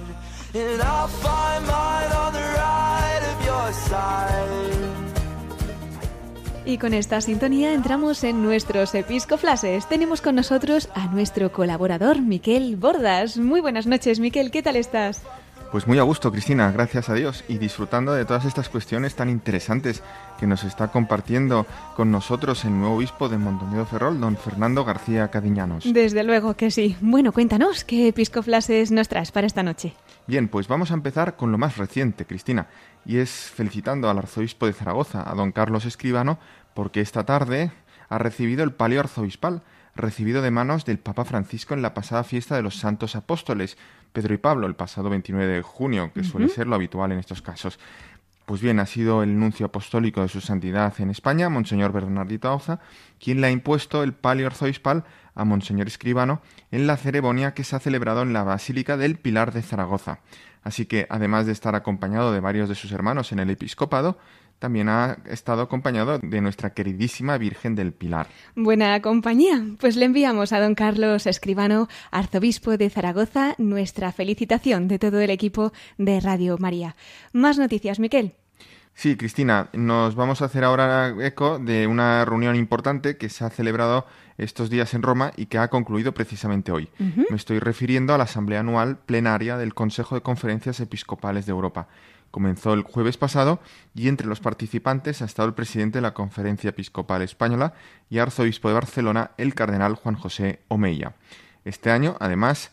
Y 6.65 6.77
con 6.77 6.93
esta 6.93 7.21
sintonía 7.21 7.73
entramos 7.73 8.23
en 8.23 8.43
nuestros 8.43 8.93
episcoflases. 8.93 9.87
Tenemos 9.87 10.21
con 10.21 10.35
nosotros 10.35 10.89
a 10.93 11.07
nuestro 11.07 11.51
colaborador, 11.53 12.21
Miquel 12.21 12.75
Bordas. 12.75 13.37
Muy 13.37 13.61
buenas 13.61 13.87
noches, 13.87 14.19
Miquel, 14.19 14.51
¿qué 14.51 14.61
tal 14.61 14.75
estás? 14.75 15.21
Pues 15.71 15.87
muy 15.87 15.99
a 15.99 16.03
gusto, 16.03 16.33
Cristina, 16.33 16.69
gracias 16.69 17.07
a 17.07 17.13
Dios, 17.13 17.45
y 17.47 17.57
disfrutando 17.57 18.11
de 18.11 18.25
todas 18.25 18.43
estas 18.43 18.67
cuestiones 18.67 19.15
tan 19.15 19.29
interesantes 19.29 20.03
que 20.37 20.45
nos 20.45 20.65
está 20.65 20.89
compartiendo 20.89 21.65
con 21.95 22.11
nosotros 22.11 22.65
el 22.65 22.77
nuevo 22.77 22.97
obispo 22.97 23.29
de 23.29 23.37
Mondoñedo 23.37 23.85
Ferrol, 23.85 24.19
don 24.19 24.35
Fernando 24.35 24.83
García 24.83 25.29
Cadiñanos. 25.29 25.85
Desde 25.93 26.25
luego 26.25 26.57
que 26.57 26.71
sí. 26.71 26.97
Bueno, 26.99 27.31
cuéntanos, 27.31 27.85
¿qué 27.85 28.09
episcoflases 28.09 28.91
nos 28.91 29.07
traes 29.07 29.31
para 29.31 29.47
esta 29.47 29.63
noche? 29.63 29.93
Bien, 30.27 30.49
pues 30.49 30.67
vamos 30.67 30.91
a 30.91 30.95
empezar 30.95 31.37
con 31.37 31.53
lo 31.53 31.57
más 31.57 31.77
reciente, 31.77 32.25
Cristina, 32.25 32.67
y 33.05 33.19
es 33.19 33.29
felicitando 33.31 34.09
al 34.09 34.17
arzobispo 34.17 34.65
de 34.65 34.73
Zaragoza, 34.73 35.23
a 35.25 35.33
don 35.35 35.53
Carlos 35.53 35.85
Escribano, 35.85 36.37
porque 36.73 36.99
esta 36.99 37.25
tarde 37.25 37.71
ha 38.09 38.17
recibido 38.17 38.65
el 38.65 38.73
palio 38.73 38.99
arzobispal, 38.99 39.63
recibido 39.95 40.41
de 40.41 40.51
manos 40.51 40.83
del 40.83 40.99
Papa 40.99 41.23
Francisco 41.23 41.73
en 41.73 41.81
la 41.81 41.93
pasada 41.93 42.25
fiesta 42.25 42.57
de 42.57 42.61
los 42.61 42.75
Santos 42.75 43.15
Apóstoles, 43.15 43.77
Pedro 44.11 44.33
y 44.33 44.37
Pablo, 44.37 44.67
el 44.67 44.75
pasado 44.75 45.09
29 45.09 45.53
de 45.53 45.61
junio, 45.61 46.11
que 46.13 46.23
suele 46.23 46.49
ser 46.49 46.67
lo 46.67 46.75
habitual 46.75 47.11
en 47.11 47.19
estos 47.19 47.41
casos. 47.41 47.79
Pues 48.45 48.61
bien, 48.61 48.79
ha 48.79 48.85
sido 48.85 49.23
el 49.23 49.39
nuncio 49.39 49.67
apostólico 49.67 50.21
de 50.21 50.27
su 50.27 50.41
santidad 50.41 50.93
en 50.99 51.09
España, 51.09 51.47
Monseñor 51.47 51.93
Bernardito 51.93 52.49
Auza, 52.49 52.79
quien 53.19 53.39
le 53.39 53.47
ha 53.47 53.51
impuesto 53.51 54.03
el 54.03 54.13
palio 54.13 54.47
arzobispal 54.47 55.05
a 55.35 55.45
Monseñor 55.45 55.87
Escribano 55.87 56.41
en 56.71 56.87
la 56.87 56.97
ceremonia 56.97 57.53
que 57.53 57.63
se 57.63 57.75
ha 57.75 57.79
celebrado 57.79 58.23
en 58.23 58.33
la 58.33 58.43
Basílica 58.43 58.97
del 58.97 59.17
Pilar 59.17 59.53
de 59.53 59.61
Zaragoza. 59.61 60.19
Así 60.63 60.85
que, 60.85 61.07
además 61.09 61.45
de 61.45 61.53
estar 61.53 61.75
acompañado 61.75 62.33
de 62.33 62.39
varios 62.39 62.67
de 62.67 62.75
sus 62.75 62.91
hermanos 62.91 63.31
en 63.31 63.39
el 63.39 63.49
episcopado, 63.49 64.17
también 64.61 64.89
ha 64.89 65.17
estado 65.25 65.63
acompañado 65.63 66.19
de 66.19 66.39
nuestra 66.39 66.69
queridísima 66.69 67.39
Virgen 67.39 67.73
del 67.73 67.93
Pilar. 67.93 68.27
Buena 68.55 69.01
compañía. 69.01 69.65
Pues 69.79 69.95
le 69.95 70.05
enviamos 70.05 70.53
a 70.53 70.59
don 70.59 70.75
Carlos 70.75 71.25
Escribano, 71.25 71.87
arzobispo 72.11 72.77
de 72.77 72.91
Zaragoza, 72.91 73.55
nuestra 73.57 74.11
felicitación 74.11 74.87
de 74.87 74.99
todo 74.99 75.19
el 75.19 75.31
equipo 75.31 75.73
de 75.97 76.19
Radio 76.19 76.59
María. 76.59 76.95
Más 77.33 77.57
noticias, 77.57 77.99
Miquel. 77.99 78.35
Sí, 78.93 79.15
Cristina, 79.17 79.69
nos 79.73 80.13
vamos 80.13 80.43
a 80.43 80.45
hacer 80.45 80.63
ahora 80.63 81.15
eco 81.25 81.57
de 81.57 81.87
una 81.87 82.23
reunión 82.23 82.55
importante 82.55 83.17
que 83.17 83.29
se 83.29 83.43
ha 83.43 83.49
celebrado 83.49 84.05
estos 84.37 84.69
días 84.69 84.93
en 84.93 85.01
Roma 85.01 85.31
y 85.37 85.47
que 85.47 85.57
ha 85.57 85.69
concluido 85.69 86.13
precisamente 86.13 86.71
hoy. 86.71 86.87
Me 86.99 87.35
estoy 87.35 87.57
refiriendo 87.57 88.13
a 88.13 88.19
la 88.19 88.25
Asamblea 88.25 88.59
Anual 88.59 88.97
Plenaria 88.97 89.57
del 89.57 89.73
Consejo 89.73 90.13
de 90.13 90.21
Conferencias 90.21 90.79
Episcopales 90.81 91.47
de 91.47 91.51
Europa. 91.51 91.87
Comenzó 92.31 92.73
el 92.73 92.83
jueves 92.83 93.17
pasado 93.17 93.59
y 93.93 94.07
entre 94.07 94.27
los 94.27 94.39
participantes 94.39 95.21
ha 95.21 95.25
estado 95.25 95.49
el 95.49 95.53
presidente 95.53 95.97
de 95.97 96.01
la 96.01 96.13
Conferencia 96.13 96.69
Episcopal 96.69 97.21
Española 97.21 97.73
y 98.09 98.19
arzobispo 98.19 98.69
de 98.69 98.75
Barcelona, 98.75 99.31
el 99.37 99.53
cardenal 99.53 99.95
Juan 99.95 100.15
José 100.15 100.61
Omeya. 100.69 101.13
Este 101.65 101.91
año, 101.91 102.15
además, 102.19 102.71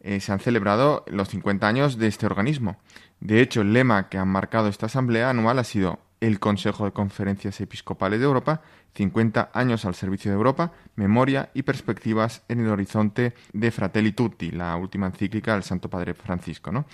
eh, 0.00 0.20
se 0.20 0.32
han 0.32 0.40
celebrado 0.40 1.04
los 1.06 1.28
50 1.28 1.66
años 1.66 1.98
de 1.98 2.08
este 2.08 2.26
organismo. 2.26 2.76
De 3.20 3.40
hecho, 3.40 3.62
el 3.62 3.72
lema 3.72 4.08
que 4.08 4.18
han 4.18 4.28
marcado 4.28 4.68
esta 4.68 4.86
asamblea 4.86 5.30
anual 5.30 5.58
ha 5.58 5.64
sido 5.64 6.00
el 6.20 6.40
Consejo 6.40 6.84
de 6.84 6.92
Conferencias 6.92 7.60
Episcopales 7.60 8.18
de 8.18 8.26
Europa, 8.26 8.62
50 8.94 9.50
años 9.54 9.84
al 9.84 9.94
servicio 9.94 10.30
de 10.30 10.36
Europa, 10.36 10.72
memoria 10.96 11.50
y 11.54 11.62
perspectivas 11.62 12.42
en 12.48 12.60
el 12.60 12.68
horizonte 12.68 13.34
de 13.52 13.70
Fratelli 13.70 14.12
Tutti, 14.12 14.50
la 14.50 14.74
última 14.76 15.06
encíclica 15.06 15.54
del 15.54 15.62
Santo 15.62 15.88
Padre 15.88 16.14
Francisco. 16.14 16.72
¿no? 16.72 16.86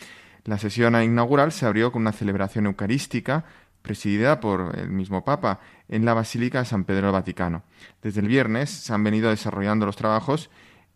La 0.45 0.59
sesión 0.59 0.95
inaugural 1.03 1.53
se 1.53 1.65
abrió 1.65 1.91
con 1.91 2.03
una 2.03 2.13
celebración 2.13 2.67
eucarística 2.67 3.45
presidida 3.81 4.41
por 4.41 4.79
el 4.79 4.91
mismo 4.91 5.25
Papa 5.25 5.61
en 5.89 6.05
la 6.05 6.13
Basílica 6.13 6.59
de 6.59 6.65
San 6.67 6.85
Pedro 6.85 7.07
del 7.07 7.13
Vaticano. 7.13 7.63
Desde 8.03 8.21
el 8.21 8.29
viernes 8.29 8.71
se 8.71 8.93
han 8.93 9.03
venido 9.05 9.31
desarrollando 9.31 9.87
los 9.87 9.97
trabajos 9.97 10.51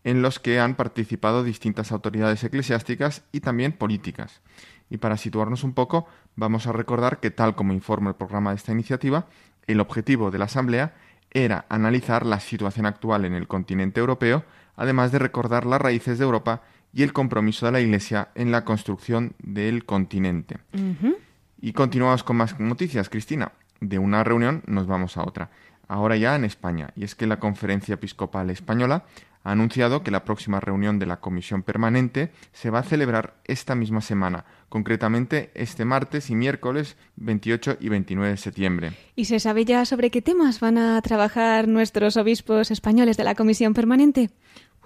en 0.04 0.22
los 0.22 0.38
que 0.38 0.60
han 0.60 0.74
participado 0.74 1.44
distintas 1.44 1.92
autoridades 1.92 2.44
eclesiásticas 2.44 3.24
y 3.32 3.40
también 3.40 3.72
políticas. 3.72 4.42
Y 4.90 4.98
para 4.98 5.16
situarnos 5.16 5.64
un 5.64 5.72
poco, 5.72 6.06
vamos 6.36 6.66
a 6.66 6.72
recordar 6.72 7.20
que, 7.20 7.30
tal 7.30 7.54
como 7.54 7.72
informa 7.72 8.10
el 8.10 8.16
programa 8.16 8.50
de 8.50 8.56
esta 8.56 8.72
iniciativa, 8.72 9.26
el 9.66 9.80
objetivo 9.80 10.30
de 10.30 10.38
la 10.38 10.46
Asamblea 10.46 10.94
era 11.30 11.66
analizar 11.68 12.24
la 12.24 12.40
situación 12.40 12.86
actual 12.86 13.24
en 13.24 13.34
el 13.34 13.48
continente 13.48 14.00
europeo, 14.00 14.44
además 14.76 15.12
de 15.12 15.18
recordar 15.18 15.66
las 15.66 15.80
raíces 15.80 16.18
de 16.18 16.24
Europa 16.24 16.62
y 16.98 17.04
el 17.04 17.12
compromiso 17.12 17.64
de 17.64 17.70
la 17.70 17.80
Iglesia 17.80 18.30
en 18.34 18.50
la 18.50 18.64
construcción 18.64 19.34
del 19.38 19.84
continente. 19.84 20.56
Y 21.62 21.72
continuamos 21.72 22.24
con 22.24 22.38
más 22.38 22.58
noticias, 22.58 23.08
Cristina. 23.08 23.52
De 23.80 24.00
una 24.00 24.24
reunión 24.24 24.64
nos 24.66 24.88
vamos 24.88 25.16
a 25.16 25.22
otra. 25.22 25.48
Ahora 25.86 26.16
ya 26.16 26.34
en 26.34 26.44
España. 26.44 26.90
Y 26.96 27.04
es 27.04 27.14
que 27.14 27.28
la 27.28 27.38
Conferencia 27.38 27.94
Episcopal 27.94 28.50
Española 28.50 29.04
ha 29.44 29.52
anunciado 29.52 30.02
que 30.02 30.10
la 30.10 30.24
próxima 30.24 30.58
reunión 30.58 30.98
de 30.98 31.06
la 31.06 31.20
Comisión 31.20 31.62
Permanente 31.62 32.32
se 32.52 32.70
va 32.70 32.80
a 32.80 32.82
celebrar 32.82 33.34
esta 33.44 33.76
misma 33.76 34.00
semana, 34.00 34.44
concretamente 34.68 35.52
este 35.54 35.84
martes 35.84 36.30
y 36.30 36.34
miércoles 36.34 36.96
28 37.14 37.76
y 37.78 37.90
29 37.90 38.30
de 38.32 38.36
septiembre. 38.36 38.92
¿Y 39.14 39.26
se 39.26 39.38
sabe 39.38 39.64
ya 39.64 39.84
sobre 39.84 40.10
qué 40.10 40.20
temas 40.20 40.58
van 40.58 40.78
a 40.78 41.00
trabajar 41.02 41.68
nuestros 41.68 42.16
obispos 42.16 42.72
españoles 42.72 43.16
de 43.16 43.24
la 43.24 43.36
Comisión 43.36 43.72
Permanente? 43.72 44.30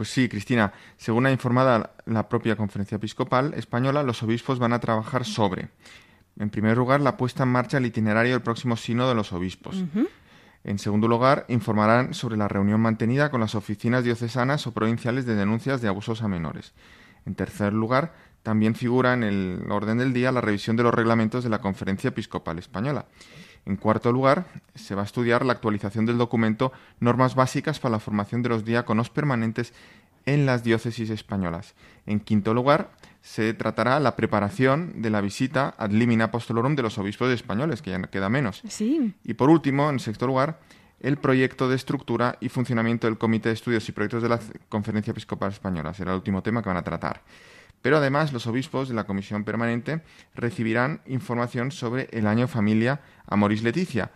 Pues 0.03 0.11
sí, 0.11 0.29
Cristina, 0.29 0.73
según 0.97 1.27
ha 1.27 1.31
informado 1.31 1.89
la 2.07 2.29
propia 2.29 2.57
Conferencia 2.57 2.97
Episcopal 2.97 3.55
Española, 3.55 4.03
los 4.03 4.21
obispos 4.25 4.59
van 4.59 4.73
a 4.73 4.81
trabajar 4.81 5.25
sobre 5.25 5.69
En 6.37 6.51
primer 6.51 6.77
lugar, 6.77 7.01
la 7.01 7.17
puesta 7.17 7.45
en 7.45 7.51
marcha 7.51 7.77
del 7.77 7.87
itinerario 7.87 8.33
del 8.33 8.43
próximo 8.43 8.77
Sino 8.77 9.09
de 9.09 9.15
los 9.15 9.33
Obispos. 9.33 9.85
En 10.65 10.81
segundo 10.81 11.07
lugar, 11.07 11.45
informarán 11.47 12.15
sobre 12.15 12.37
la 12.37 12.49
reunión 12.49 12.81
mantenida 12.81 13.31
con 13.31 13.41
las 13.41 13.55
oficinas 13.55 14.03
diocesanas 14.03 14.67
o 14.67 14.73
provinciales 14.73 15.25
de 15.25 15.37
denuncias 15.37 15.81
de 15.81 15.87
abusos 15.87 16.23
a 16.23 16.27
menores. 16.27 16.73
En 17.25 17.37
tercer 17.37 17.73
lugar, 17.73 18.13
también 18.43 18.75
figura 18.75 19.13
en 19.15 19.23
el 19.23 19.71
orden 19.71 19.99
del 19.99 20.13
día 20.13 20.33
la 20.33 20.41
revisión 20.41 20.75
de 20.75 20.83
los 20.83 20.93
reglamentos 20.93 21.45
de 21.45 21.51
la 21.51 21.61
Conferencia 21.61 22.09
Episcopal 22.09 22.59
Española. 22.59 23.07
En 23.65 23.77
cuarto 23.77 24.11
lugar, 24.13 24.47
se 24.75 24.95
va 24.95 25.03
a 25.03 25.05
estudiar 25.05 25.45
la 25.45 25.53
actualización 25.53 26.05
del 26.05 26.19
documento 26.19 26.73
Normas 27.01 27.35
básicas 27.35 27.79
para 27.79 27.93
la 27.93 28.01
formación 28.01 28.43
de 28.43 28.49
los 28.49 28.65
diáconos 28.65 29.09
permanentes 29.09 29.73
en 30.27 30.47
las 30.47 30.65
diócesis 30.65 31.11
españolas. 31.11 31.75
En 32.07 32.21
quinto 32.21 32.55
lugar, 32.55 32.91
se 33.23 33.55
tratará 33.55 34.01
la 34.01 34.17
preparación 34.17 35.01
de 35.01 35.11
la 35.11 35.21
visita 35.21 35.75
ad 35.79 35.91
limina 35.91 36.25
apostolorum 36.25 36.75
de 36.75 36.83
los 36.83 36.99
obispos 36.99 37.31
españoles, 37.31 37.83
que 37.83 37.91
ya 37.91 38.03
queda 38.03 38.29
menos. 38.29 38.63
Sí. 38.69 39.15
Y 39.25 39.35
por 39.35 39.49
último, 39.49 39.91
en 39.91 40.01
sexto 40.01 40.27
lugar, 40.27 40.59
el 41.01 41.17
proyecto 41.17 41.69
de 41.69 41.77
estructura 41.77 42.37
y 42.41 42.49
funcionamiento 42.49 43.07
del 43.07 43.19
Comité 43.19 43.49
de 43.49 43.55
Estudios 43.55 43.89
y 43.89 43.93
Proyectos 43.93 44.23
de 44.23 44.29
la 44.29 44.41
Conferencia 44.69 45.11
Episcopal 45.13 45.51
Española. 45.51 45.95
Será 45.95 46.13
el 46.13 46.17
último 46.17 46.43
tema 46.43 46.63
que 46.63 46.69
van 46.69 46.79
a 46.79 46.83
tratar. 46.83 47.23
Pero 47.83 47.97
además, 47.97 48.33
los 48.33 48.47
obispos 48.47 48.89
de 48.89 48.95
la 48.95 49.05
Comisión 49.05 49.45
Permanente 49.45 50.03
recibirán 50.35 51.01
información 51.07 51.73
sobre 51.73 52.09
el 52.13 52.27
año 52.27 52.47
familia 52.49 53.01
Amoris 53.27 53.63
Leticia. 53.63 54.11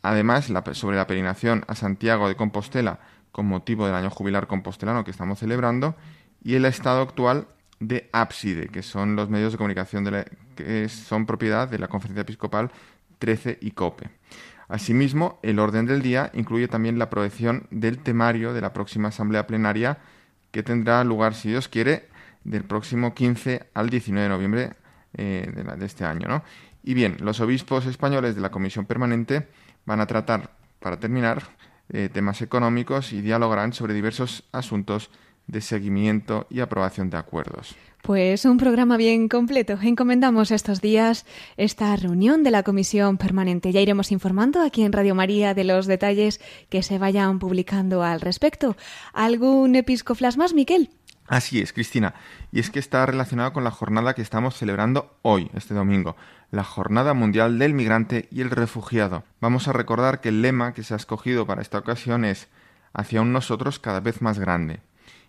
Además, 0.00 0.50
sobre 0.72 0.96
la 0.96 1.06
peregrinación 1.06 1.64
a 1.66 1.74
Santiago 1.74 2.28
de 2.28 2.36
Compostela 2.36 3.00
con 3.32 3.46
motivo 3.46 3.86
del 3.86 3.96
año 3.96 4.10
jubilar 4.10 4.46
compostelano 4.46 5.02
que 5.02 5.10
estamos 5.10 5.40
celebrando 5.40 5.96
y 6.44 6.54
el 6.54 6.64
estado 6.66 7.02
actual 7.02 7.48
de 7.80 8.08
ábside, 8.12 8.68
que 8.68 8.82
son 8.82 9.16
los 9.16 9.28
medios 9.28 9.52
de 9.52 9.58
comunicación 9.58 10.04
que 10.54 10.88
son 10.88 11.26
propiedad 11.26 11.66
de 11.66 11.78
la 11.78 11.88
Conferencia 11.88 12.22
Episcopal 12.22 12.70
13 13.18 13.58
y 13.60 13.72
COPE. 13.72 14.10
Asimismo, 14.68 15.38
el 15.42 15.58
orden 15.58 15.86
del 15.86 16.00
día 16.00 16.30
incluye 16.34 16.68
también 16.68 16.98
la 16.98 17.06
aprobación 17.06 17.66
del 17.70 17.98
temario 17.98 18.52
de 18.52 18.60
la 18.60 18.72
próxima 18.72 19.08
Asamblea 19.08 19.46
Plenaria 19.46 19.98
que 20.52 20.62
tendrá 20.62 21.02
lugar, 21.02 21.34
si 21.34 21.48
Dios 21.48 21.68
quiere, 21.68 22.08
del 22.44 22.64
próximo 22.64 23.14
15 23.14 23.68
al 23.74 23.90
19 23.90 24.22
de 24.22 24.28
noviembre 24.28 24.72
eh, 25.16 25.50
de, 25.78 25.86
este 25.86 26.04
año. 26.04 26.28
¿no? 26.28 26.44
Y 26.82 26.94
bien, 26.94 27.16
los 27.20 27.40
obispos 27.40 27.86
españoles 27.86 28.34
de 28.34 28.40
la 28.40 28.50
Comisión 28.50 28.86
Permanente 28.86 29.48
van 29.86 30.00
a 30.00 30.06
tratar, 30.06 30.50
para 30.80 30.98
terminar, 30.98 31.42
eh, 31.90 32.08
temas 32.12 32.42
económicos 32.42 33.12
y 33.12 33.20
dialogarán 33.20 33.72
sobre 33.72 33.94
diversos 33.94 34.44
asuntos 34.52 35.10
de 35.46 35.60
seguimiento 35.60 36.46
y 36.50 36.60
aprobación 36.60 37.10
de 37.10 37.18
acuerdos. 37.18 37.76
Pues 38.02 38.44
un 38.44 38.58
programa 38.58 38.98
bien 38.98 39.28
completo. 39.28 39.78
Encomendamos 39.80 40.50
estos 40.50 40.82
días 40.82 41.24
esta 41.56 41.96
reunión 41.96 42.42
de 42.42 42.50
la 42.50 42.62
Comisión 42.62 43.16
Permanente. 43.16 43.72
Ya 43.72 43.80
iremos 43.80 44.12
informando 44.12 44.60
aquí 44.60 44.82
en 44.82 44.92
Radio 44.92 45.14
María 45.14 45.54
de 45.54 45.64
los 45.64 45.86
detalles 45.86 46.38
que 46.68 46.82
se 46.82 46.98
vayan 46.98 47.38
publicando 47.38 48.02
al 48.02 48.20
respecto. 48.20 48.76
¿Algún 49.14 49.74
episcoflas 49.74 50.36
más, 50.36 50.52
Miquel? 50.52 50.90
Así 51.26 51.60
es, 51.60 51.72
Cristina. 51.72 52.14
Y 52.52 52.60
es 52.60 52.70
que 52.70 52.78
está 52.78 53.04
relacionado 53.06 53.52
con 53.52 53.64
la 53.64 53.70
jornada 53.70 54.14
que 54.14 54.22
estamos 54.22 54.56
celebrando 54.56 55.16
hoy, 55.22 55.50
este 55.54 55.72
domingo, 55.72 56.16
la 56.50 56.64
Jornada 56.64 57.14
Mundial 57.14 57.58
del 57.58 57.72
Migrante 57.72 58.28
y 58.30 58.42
el 58.42 58.50
Refugiado. 58.50 59.24
Vamos 59.40 59.66
a 59.66 59.72
recordar 59.72 60.20
que 60.20 60.28
el 60.28 60.42
lema 60.42 60.74
que 60.74 60.82
se 60.82 60.94
ha 60.94 60.98
escogido 60.98 61.46
para 61.46 61.62
esta 61.62 61.78
ocasión 61.78 62.24
es 62.24 62.48
hacia 62.92 63.22
un 63.22 63.32
nosotros 63.32 63.78
cada 63.78 64.00
vez 64.00 64.22
más 64.22 64.38
grande, 64.38 64.80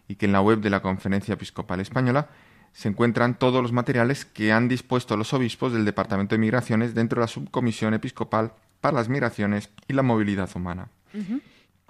y 0.07 0.15
que 0.15 0.25
en 0.25 0.33
la 0.33 0.41
web 0.41 0.59
de 0.59 0.69
la 0.69 0.81
Conferencia 0.81 1.33
Episcopal 1.33 1.79
Española 1.79 2.29
se 2.73 2.89
encuentran 2.89 3.39
todos 3.39 3.61
los 3.61 3.71
materiales 3.71 4.25
que 4.25 4.51
han 4.51 4.67
dispuesto 4.67 5.15
los 5.15 5.33
obispos 5.33 5.71
del 5.71 5.85
Departamento 5.85 6.35
de 6.35 6.39
Migraciones 6.39 6.93
dentro 6.93 7.19
de 7.19 7.23
la 7.23 7.27
Subcomisión 7.27 7.93
Episcopal 7.93 8.51
para 8.81 8.97
las 8.97 9.07
Migraciones 9.07 9.69
y 9.87 9.93
la 9.93 10.03
Movilidad 10.03 10.49
Humana. 10.55 10.89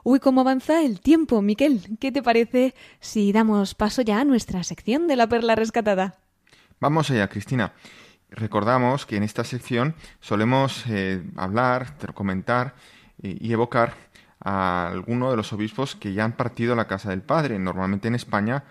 Uy, 0.07 0.19
cómo 0.19 0.41
avanza 0.41 0.83
el 0.83 0.99
tiempo, 0.99 1.41
Miquel. 1.41 1.97
¿Qué 1.99 2.11
te 2.11 2.21
parece 2.21 2.75
si 2.99 3.31
damos 3.31 3.73
paso 3.73 4.03
ya 4.03 4.21
a 4.21 4.23
nuestra 4.23 4.63
sección 4.63 5.07
de 5.07 5.15
la 5.15 5.25
perla 5.25 5.55
rescatada? 5.55 6.19
Vamos 6.79 7.09
allá, 7.09 7.27
Cristina. 7.27 7.73
Recordamos 8.29 9.07
que 9.07 9.17
en 9.17 9.23
esta 9.23 9.43
sección 9.43 9.95
solemos 10.19 10.85
eh, 10.89 11.23
hablar, 11.37 11.97
comentar 12.13 12.75
eh, 13.23 13.35
y 13.41 13.51
evocar 13.51 13.95
a 14.39 14.89
alguno 14.89 15.31
de 15.31 15.37
los 15.37 15.51
obispos 15.53 15.95
que 15.95 16.13
ya 16.13 16.23
han 16.23 16.37
partido 16.37 16.73
a 16.73 16.75
la 16.75 16.85
casa 16.85 17.09
del 17.09 17.23
Padre, 17.23 17.57
normalmente 17.57 18.07
en 18.07 18.13
España 18.13 18.63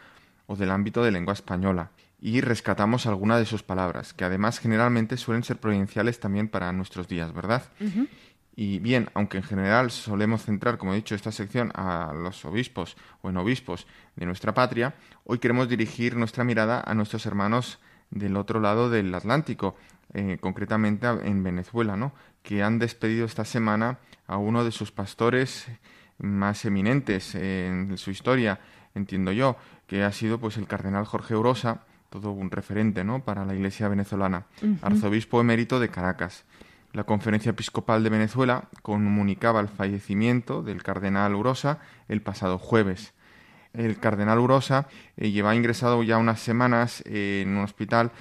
o 0.47 0.55
del 0.55 0.71
ámbito 0.71 1.03
de 1.03 1.11
lengua 1.11 1.35
española, 1.35 1.91
y 2.21 2.43
rescatamos 2.43 3.07
alguna 3.07 3.39
de 3.39 3.47
sus 3.47 3.65
palabras, 3.65 4.15
que 4.15 4.25
además 4.25 4.61
generalmente 4.61 5.17
suelen 5.17 5.43
ser 5.43 5.57
provinciales 5.57 6.21
también 6.21 6.47
para 6.47 6.73
nuestros 6.73 7.09
días, 7.09 7.33
¿verdad? 7.33 7.65
Y 8.57 8.79
bien, 8.79 9.11
aunque 9.15 9.39
en 9.39 9.43
general 9.43 9.91
solemos 9.91 10.45
centrar, 10.45 10.79
como 10.79 10.93
he 10.93 10.97
dicho, 10.97 11.15
esta 11.15 11.33
sección 11.33 11.73
a 11.75 12.13
los 12.15 12.45
obispos 12.45 12.97
o 13.23 13.31
en 13.31 13.37
obispos 13.37 13.87
de 14.15 14.27
nuestra 14.27 14.55
patria, 14.55 14.95
hoy 15.25 15.39
queremos 15.39 15.69
dirigir 15.69 16.17
nuestra 16.17 16.45
mirada 16.45 16.83
a 16.87 16.95
nuestros 16.95 17.27
hermanos 17.27 17.81
del 18.11 18.37
otro 18.37 18.61
lado 18.61 18.91
del 18.91 19.13
Atlántico, 19.13 19.77
eh, 20.13 20.39
concretamente 20.41 21.07
en 21.07 21.43
Venezuela, 21.43 21.97
¿no? 21.97 22.13
que 22.45 22.63
han 22.63 22.79
despedido 22.79 23.27
esta 23.27 23.45
semana 23.45 23.99
a 24.29 24.37
uno 24.37 24.65
de 24.65 24.71
sus 24.71 24.93
pastores 24.93 25.67
más 26.19 26.65
eminentes 26.65 27.35
en 27.35 27.99
su 27.99 28.13
historia, 28.13 28.61
entiendo 28.95 29.33
yo, 29.33 29.57
que 29.89 30.05
ha 30.05 30.13
sido 30.13 30.39
pues 30.39 30.57
el 30.59 30.69
cardenal 30.69 31.05
Jorge 31.07 31.35
Urosa, 31.35 31.81
todo 32.11 32.31
un 32.31 32.53
referente 32.53 33.03
¿no? 33.03 33.25
para 33.25 33.45
la 33.45 33.55
Iglesia 33.55 33.89
venezolana, 33.89 34.47
arzobispo 34.83 35.41
emérito 35.41 35.81
de 35.81 35.89
Caracas. 35.89 36.45
La 36.95 37.03
Conferencia 37.03 37.51
Episcopal 37.51 38.05
de 38.05 38.09
Venezuela 38.09 38.69
comunicaba 38.83 39.59
el 39.59 39.67
fallecimiento 39.67 40.63
del 40.63 40.85
cardenal 40.85 41.35
Urosa 41.35 41.81
el 42.07 42.23
pasado 42.23 42.57
jueves. 42.57 43.15
El 43.73 43.99
cardenal 43.99 44.39
Urosa 44.39 44.87
eh, 45.17 45.33
lleva 45.33 45.57
ingresado 45.57 46.05
ya 46.05 46.19
unas 46.19 46.39
semanas 46.39 47.03
en 47.05 47.49
un 47.49 47.65
hospital 47.65 48.13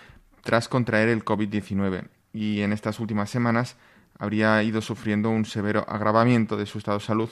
tras 0.42 0.70
contraer 0.70 1.10
el 1.10 1.24
COVID-19 1.24 2.08
y 2.34 2.62
en 2.62 2.74
estas 2.74 3.00
últimas 3.00 3.30
semanas 3.30 3.78
habría 4.18 4.64
ido 4.64 4.82
sufriendo 4.82 5.30
un 5.30 5.46
severo 5.46 5.86
agravamiento 5.88 6.58
de 6.58 6.66
su 6.66 6.80
estado 6.80 6.98
de 6.98 7.06
salud 7.06 7.30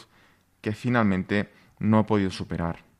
que 0.61 0.73
finalmente 0.73 1.49
no 1.79 1.97
ha 1.97 2.05
podido 2.05 2.29
superar. 2.29 2.90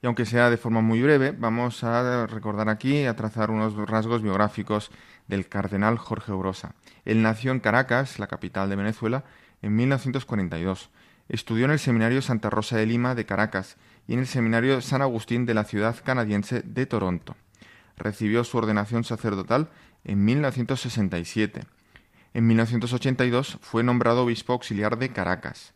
Y 0.00 0.06
aunque 0.06 0.26
sea 0.26 0.48
de 0.48 0.56
forma 0.56 0.80
muy 0.80 1.02
breve, 1.02 1.32
vamos 1.32 1.82
a 1.82 2.26
recordar 2.26 2.68
aquí, 2.68 3.04
a 3.04 3.16
trazar 3.16 3.50
unos 3.50 3.74
rasgos 3.88 4.22
biográficos 4.22 4.90
del 5.26 5.48
cardenal 5.48 5.98
Jorge 5.98 6.32
Urosa. 6.32 6.74
Él 7.04 7.22
nació 7.22 7.50
en 7.50 7.60
Caracas, 7.60 8.18
la 8.18 8.28
capital 8.28 8.70
de 8.70 8.76
Venezuela, 8.76 9.24
en 9.60 9.74
1942. 9.74 10.90
Estudió 11.28 11.64
en 11.64 11.72
el 11.72 11.78
Seminario 11.78 12.22
Santa 12.22 12.48
Rosa 12.48 12.76
de 12.76 12.86
Lima 12.86 13.14
de 13.14 13.26
Caracas 13.26 13.76
y 14.06 14.14
en 14.14 14.20
el 14.20 14.26
Seminario 14.26 14.80
San 14.80 15.02
Agustín 15.02 15.46
de 15.46 15.54
la 15.54 15.64
ciudad 15.64 15.96
canadiense 16.02 16.62
de 16.62 16.86
Toronto. 16.86 17.36
Recibió 17.96 18.44
su 18.44 18.56
ordenación 18.56 19.02
sacerdotal 19.04 19.68
en 20.04 20.24
1967. 20.24 21.64
En 22.34 22.46
1982 22.46 23.58
fue 23.60 23.82
nombrado 23.82 24.22
obispo 24.22 24.52
auxiliar 24.52 24.96
de 24.96 25.10
Caracas. 25.10 25.74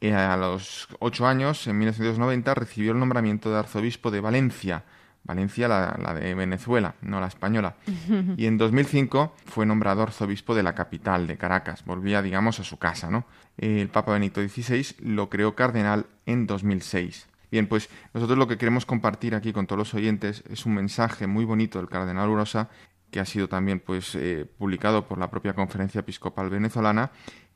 Y 0.00 0.10
a 0.10 0.36
los 0.36 0.88
ocho 0.98 1.26
años, 1.26 1.66
en 1.66 1.78
1990, 1.78 2.54
recibió 2.54 2.92
el 2.92 2.98
nombramiento 2.98 3.50
de 3.50 3.58
arzobispo 3.58 4.10
de 4.10 4.20
Valencia, 4.20 4.84
Valencia, 5.24 5.68
la, 5.68 6.14
de 6.14 6.34
Venezuela, 6.34 6.94
no 7.02 7.20
la 7.20 7.26
española. 7.26 7.76
Y 8.36 8.46
en 8.46 8.56
2005 8.56 9.34
fue 9.44 9.66
nombrado 9.66 10.02
arzobispo 10.02 10.54
de 10.54 10.62
la 10.62 10.74
capital, 10.74 11.26
de 11.26 11.36
Caracas. 11.36 11.84
Volvía, 11.84 12.22
digamos, 12.22 12.58
a 12.60 12.64
su 12.64 12.78
casa, 12.78 13.10
¿no? 13.10 13.26
El 13.58 13.88
Papa 13.88 14.12
Benito 14.12 14.40
XVI 14.40 14.86
lo 15.00 15.28
creó 15.28 15.54
cardenal 15.54 16.06
en 16.24 16.46
2006. 16.46 17.26
Bien, 17.50 17.66
pues 17.66 17.90
nosotros 18.14 18.38
lo 18.38 18.48
que 18.48 18.56
queremos 18.56 18.86
compartir 18.86 19.34
aquí 19.34 19.52
con 19.52 19.66
todos 19.66 19.78
los 19.78 19.94
oyentes 19.94 20.44
es 20.48 20.64
un 20.66 20.74
mensaje 20.74 21.26
muy 21.26 21.44
bonito 21.44 21.78
del 21.78 21.88
cardenal 21.88 22.30
Urosa, 22.30 22.70
que 23.10 23.20
ha 23.20 23.24
sido 23.24 23.48
también 23.48 23.80
pues 23.80 24.14
eh, 24.14 24.46
publicado 24.56 25.06
por 25.06 25.18
la 25.18 25.30
propia 25.30 25.52
Conferencia 25.52 25.98
Episcopal 26.00 26.48
Venezolana, 26.48 27.10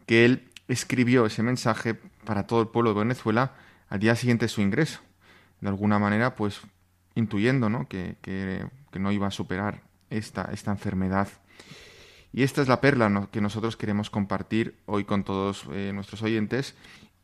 que 0.04 0.24
él 0.24 0.50
escribió 0.68 1.26
ese 1.26 1.42
mensaje 1.42 1.96
para 2.24 2.46
todo 2.46 2.60
el 2.60 2.68
pueblo 2.68 2.92
de 2.92 3.00
Venezuela 3.00 3.52
al 3.88 4.00
día 4.00 4.16
siguiente 4.16 4.46
de 4.46 4.48
su 4.48 4.60
ingreso. 4.60 5.00
De 5.60 5.68
alguna 5.68 5.98
manera, 5.98 6.34
pues 6.34 6.60
intuyendo 7.14 7.68
¿no? 7.70 7.88
Que, 7.88 8.16
que, 8.20 8.66
no 8.98 9.10
iba 9.10 9.26
a 9.26 9.32
superar 9.32 9.82
esta, 10.08 10.50
esta 10.52 10.70
enfermedad. 10.70 11.28
Y 12.32 12.42
esta 12.42 12.62
es 12.62 12.68
la 12.68 12.80
perla 12.80 13.28
que 13.30 13.40
nosotros 13.40 13.76
queremos 13.76 14.08
compartir 14.08 14.76
hoy 14.86 15.04
con 15.04 15.24
todos 15.24 15.66
eh, 15.72 15.90
nuestros 15.92 16.22
oyentes 16.22 16.76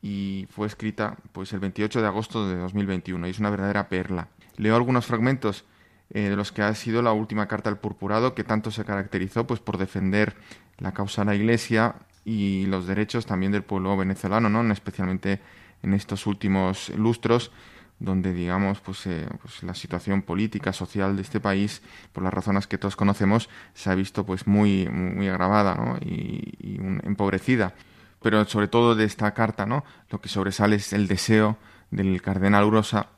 y 0.03 0.46
fue 0.51 0.66
escrita 0.66 1.16
pues 1.32 1.53
el 1.53 1.61
28 1.61 2.01
de 2.01 2.07
agosto 2.07 2.48
de 2.48 2.57
2021 2.57 3.26
y 3.26 3.30
es 3.30 3.38
una 3.38 3.51
verdadera 3.51 3.88
perla. 3.88 4.28
Leo 4.57 4.74
algunos 4.74 5.07
fragmentos 5.07 5.64
eh, 6.11 6.28
de 6.28 6.36
los 6.36 6.53
que 6.53 6.62
ha 6.62 6.74
sido 6.74 7.03
la 7.03 7.12
última 7.12 7.46
carta 7.46 7.70
al 7.70 7.78
purpurado 7.78 8.34
que 8.34 8.44
tanto 8.44 8.70
se 8.70 8.84
caracterizó 8.84 9.46
pues 9.46 9.61
por 9.61 9.78
defender 9.78 10.36
la 10.78 10.92
causa 10.92 11.22
de 11.22 11.26
la 11.26 11.34
Iglesia 11.36 11.94
y 12.25 12.66
los 12.66 12.87
derechos 12.87 13.27
también 13.27 13.53
del 13.53 13.62
pueblo 13.62 13.97
venezolano, 13.97 14.49
¿no? 14.49 14.73
especialmente 14.73 15.41
en 15.83 15.95
estos 15.95 16.27
últimos 16.27 16.91
lustros 16.91 17.51
donde 17.99 18.33
digamos 18.33 18.81
pues, 18.81 19.07
eh, 19.07 19.29
pues, 19.43 19.62
la 19.62 19.75
situación 19.75 20.23
política 20.23 20.73
social 20.73 21.16
de 21.16 21.23
este 21.23 21.39
país 21.39 21.83
por 22.12 22.23
las 22.23 22.33
razones 22.33 22.66
que 22.66 22.79
todos 22.79 22.97
conocemos 22.97 23.49
se 23.75 23.91
ha 23.91 23.95
visto 23.95 24.25
pues 24.25 24.47
muy 24.47 24.89
muy 24.89 25.29
agravada 25.29 25.75
¿no? 25.75 25.99
y, 26.01 26.55
y 26.59 26.77
empobrecida 27.05 27.75
pero 28.23 28.45
sobre 28.47 28.68
todo 28.68 28.95
de 28.95 29.05
esta 29.05 29.33
carta 29.35 29.66
no 29.66 29.85
lo 30.09 30.21
que 30.21 30.31
sobresale 30.31 30.77
es 30.77 30.95
el 30.95 31.09
deseo 31.09 31.59
del 31.91 32.23
cardenal 32.23 32.64
Urosa 32.64 33.09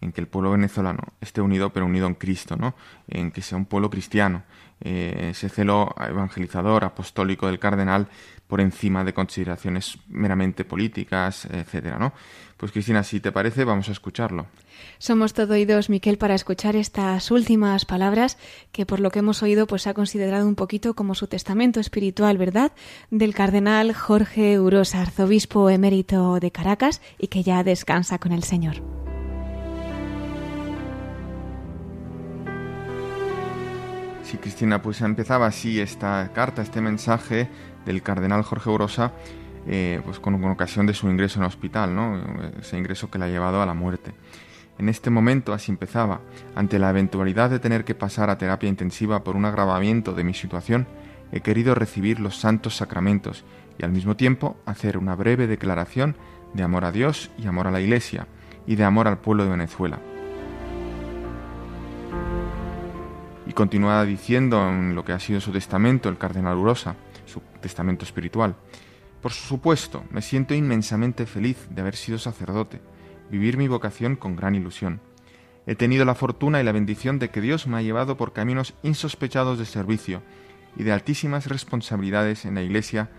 en 0.00 0.12
que 0.12 0.20
el 0.20 0.28
pueblo 0.28 0.52
venezolano 0.52 1.02
esté 1.20 1.40
unido, 1.40 1.70
pero 1.70 1.86
unido 1.86 2.06
en 2.06 2.14
Cristo, 2.14 2.56
¿no? 2.56 2.74
En 3.08 3.30
que 3.30 3.42
sea 3.42 3.58
un 3.58 3.66
pueblo 3.66 3.90
cristiano. 3.90 4.42
Eh, 4.80 5.28
ese 5.30 5.48
celo 5.48 5.94
evangelizador, 6.00 6.84
apostólico 6.84 7.46
del 7.46 7.58
cardenal, 7.58 8.08
por 8.46 8.60
encima 8.60 9.04
de 9.04 9.14
consideraciones 9.14 9.98
meramente 10.08 10.64
políticas, 10.64 11.46
etcétera, 11.46 11.98
¿no? 11.98 12.12
Pues 12.56 12.72
Cristina, 12.72 13.02
si 13.04 13.20
te 13.20 13.32
parece, 13.32 13.64
vamos 13.64 13.88
a 13.88 13.92
escucharlo. 13.92 14.46
Somos 14.98 15.32
todo 15.32 15.54
oídos, 15.54 15.88
Miquel, 15.88 16.18
para 16.18 16.34
escuchar 16.34 16.76
estas 16.76 17.30
últimas 17.30 17.86
palabras 17.86 18.36
que 18.72 18.84
por 18.84 19.00
lo 19.00 19.10
que 19.10 19.20
hemos 19.20 19.42
oído 19.42 19.66
pues 19.66 19.86
ha 19.86 19.94
considerado 19.94 20.46
un 20.46 20.56
poquito 20.56 20.94
como 20.94 21.14
su 21.14 21.26
testamento 21.26 21.80
espiritual, 21.80 22.36
¿verdad? 22.36 22.72
Del 23.10 23.34
cardenal 23.34 23.94
Jorge 23.94 24.60
Urosa, 24.60 25.00
arzobispo 25.00 25.70
emérito 25.70 26.38
de 26.38 26.50
Caracas 26.50 27.00
y 27.18 27.28
que 27.28 27.42
ya 27.42 27.64
descansa 27.64 28.18
con 28.18 28.32
el 28.32 28.42
Señor. 28.42 28.82
Sí, 34.30 34.36
Cristina, 34.36 34.80
pues 34.80 35.00
empezaba 35.00 35.46
así 35.46 35.80
esta 35.80 36.30
carta, 36.32 36.62
este 36.62 36.80
mensaje 36.80 37.48
del 37.84 38.00
cardenal 38.00 38.44
Jorge 38.44 38.70
Urosa, 38.70 39.10
eh, 39.66 40.00
pues 40.04 40.20
con, 40.20 40.44
ocasión 40.44 40.86
de 40.86 40.94
su 40.94 41.10
ingreso 41.10 41.40
en 41.40 41.42
el 41.42 41.48
hospital, 41.48 41.96
¿no? 41.96 42.22
ese 42.60 42.78
ingreso 42.78 43.10
que 43.10 43.18
le 43.18 43.24
ha 43.24 43.28
llevado 43.28 43.60
a 43.60 43.66
la 43.66 43.74
muerte. 43.74 44.12
En 44.78 44.88
este 44.88 45.10
momento 45.10 45.52
así 45.52 45.72
empezaba, 45.72 46.20
ante 46.54 46.78
la 46.78 46.90
eventualidad 46.90 47.50
de 47.50 47.58
tener 47.58 47.84
que 47.84 47.96
pasar 47.96 48.30
a 48.30 48.38
terapia 48.38 48.68
intensiva 48.68 49.24
por 49.24 49.34
un 49.34 49.46
agravamiento 49.46 50.12
de 50.12 50.22
mi 50.22 50.32
situación, 50.32 50.86
he 51.32 51.40
querido 51.40 51.74
recibir 51.74 52.20
los 52.20 52.36
santos 52.36 52.76
sacramentos 52.76 53.44
y 53.80 53.84
al 53.84 53.90
mismo 53.90 54.14
tiempo 54.14 54.60
hacer 54.64 54.96
una 54.96 55.16
breve 55.16 55.48
declaración 55.48 56.14
de 56.54 56.62
amor 56.62 56.84
a 56.84 56.92
Dios 56.92 57.32
y 57.36 57.48
amor 57.48 57.66
a 57.66 57.72
la 57.72 57.80
Iglesia 57.80 58.28
y 58.64 58.76
de 58.76 58.84
amor 58.84 59.08
al 59.08 59.18
pueblo 59.18 59.42
de 59.42 59.50
Venezuela. 59.50 59.98
Y 63.50 63.52
continúa 63.52 64.04
diciendo 64.04 64.68
en 64.68 64.94
lo 64.94 65.04
que 65.04 65.10
ha 65.10 65.18
sido 65.18 65.40
su 65.40 65.50
testamento 65.50 66.08
el 66.08 66.18
cardenal 66.18 66.56
Urosa, 66.56 66.94
su 67.26 67.40
testamento 67.60 68.04
espiritual. 68.04 68.54
Por 69.20 69.32
supuesto, 69.32 70.04
me 70.12 70.22
siento 70.22 70.54
inmensamente 70.54 71.26
feliz 71.26 71.66
de 71.68 71.80
haber 71.80 71.96
sido 71.96 72.16
sacerdote, 72.18 72.80
vivir 73.28 73.56
mi 73.56 73.66
vocación 73.66 74.14
con 74.14 74.36
gran 74.36 74.54
ilusión. 74.54 75.00
He 75.66 75.74
tenido 75.74 76.04
la 76.04 76.14
fortuna 76.14 76.60
y 76.60 76.62
la 76.62 76.70
bendición 76.70 77.18
de 77.18 77.30
que 77.30 77.40
Dios 77.40 77.66
me 77.66 77.76
ha 77.76 77.82
llevado 77.82 78.16
por 78.16 78.32
caminos 78.32 78.74
insospechados 78.84 79.58
de 79.58 79.66
servicio 79.66 80.22
y 80.76 80.84
de 80.84 80.92
altísimas 80.92 81.48
responsabilidades 81.48 82.44
en 82.44 82.54
la 82.54 82.62
Iglesia 82.62 83.10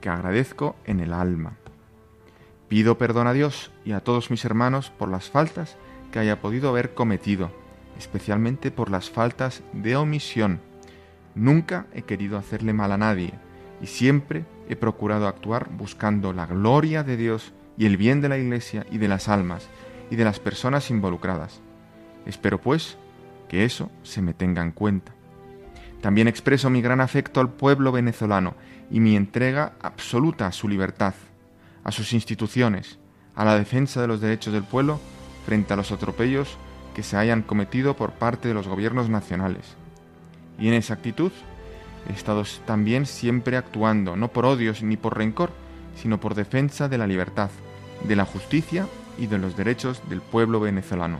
que 0.00 0.08
agradezco 0.08 0.76
en 0.86 1.00
el 1.00 1.12
alma. 1.12 1.58
Pido 2.68 2.96
perdón 2.96 3.26
a 3.26 3.34
Dios 3.34 3.70
y 3.84 3.92
a 3.92 4.00
todos 4.00 4.30
mis 4.30 4.46
hermanos 4.46 4.88
por 4.88 5.10
las 5.10 5.28
faltas 5.28 5.76
que 6.10 6.20
haya 6.20 6.40
podido 6.40 6.70
haber 6.70 6.94
cometido, 6.94 7.52
especialmente 7.98 8.70
por 8.70 8.90
las 8.90 9.10
faltas 9.10 9.62
de 9.72 9.96
omisión. 9.96 10.60
Nunca 11.34 11.86
he 11.92 12.02
querido 12.02 12.38
hacerle 12.38 12.72
mal 12.72 12.92
a 12.92 12.98
nadie 12.98 13.34
y 13.80 13.86
siempre 13.86 14.44
he 14.68 14.76
procurado 14.76 15.26
actuar 15.26 15.68
buscando 15.70 16.32
la 16.32 16.46
gloria 16.46 17.02
de 17.02 17.16
Dios 17.16 17.52
y 17.76 17.86
el 17.86 17.96
bien 17.96 18.20
de 18.20 18.28
la 18.28 18.38
Iglesia 18.38 18.86
y 18.90 18.98
de 18.98 19.08
las 19.08 19.28
almas 19.28 19.68
y 20.10 20.16
de 20.16 20.24
las 20.24 20.40
personas 20.40 20.90
involucradas. 20.90 21.60
Espero, 22.26 22.60
pues, 22.60 22.96
que 23.48 23.64
eso 23.64 23.90
se 24.02 24.22
me 24.22 24.34
tenga 24.34 24.62
en 24.62 24.70
cuenta. 24.70 25.12
También 26.00 26.28
expreso 26.28 26.70
mi 26.70 26.82
gran 26.82 27.00
afecto 27.00 27.40
al 27.40 27.50
pueblo 27.50 27.90
venezolano 27.90 28.54
y 28.90 29.00
mi 29.00 29.16
entrega 29.16 29.72
absoluta 29.80 30.46
a 30.46 30.52
su 30.52 30.68
libertad, 30.68 31.14
a 31.82 31.92
sus 31.92 32.12
instituciones, 32.12 32.98
a 33.34 33.44
la 33.44 33.56
defensa 33.56 34.00
de 34.00 34.08
los 34.08 34.20
derechos 34.20 34.52
del 34.52 34.64
pueblo 34.64 35.00
frente 35.46 35.72
a 35.72 35.76
los 35.76 35.92
atropellos 35.92 36.56
que 36.94 37.02
se 37.02 37.16
hayan 37.16 37.42
cometido 37.42 37.96
por 37.96 38.12
parte 38.12 38.48
de 38.48 38.54
los 38.54 38.68
gobiernos 38.68 39.10
nacionales. 39.10 39.76
Y 40.58 40.68
en 40.68 40.74
esa 40.74 40.94
actitud 40.94 41.32
he 42.08 42.12
estado 42.12 42.44
también 42.66 43.06
siempre 43.06 43.56
actuando, 43.56 44.16
no 44.16 44.28
por 44.28 44.46
odios 44.46 44.82
ni 44.82 44.96
por 44.96 45.18
rencor, 45.18 45.50
sino 45.96 46.20
por 46.20 46.34
defensa 46.34 46.88
de 46.88 46.98
la 46.98 47.06
libertad, 47.06 47.50
de 48.04 48.16
la 48.16 48.24
justicia 48.24 48.86
y 49.18 49.26
de 49.26 49.38
los 49.38 49.56
derechos 49.56 50.02
del 50.08 50.20
pueblo 50.20 50.60
venezolano. 50.60 51.18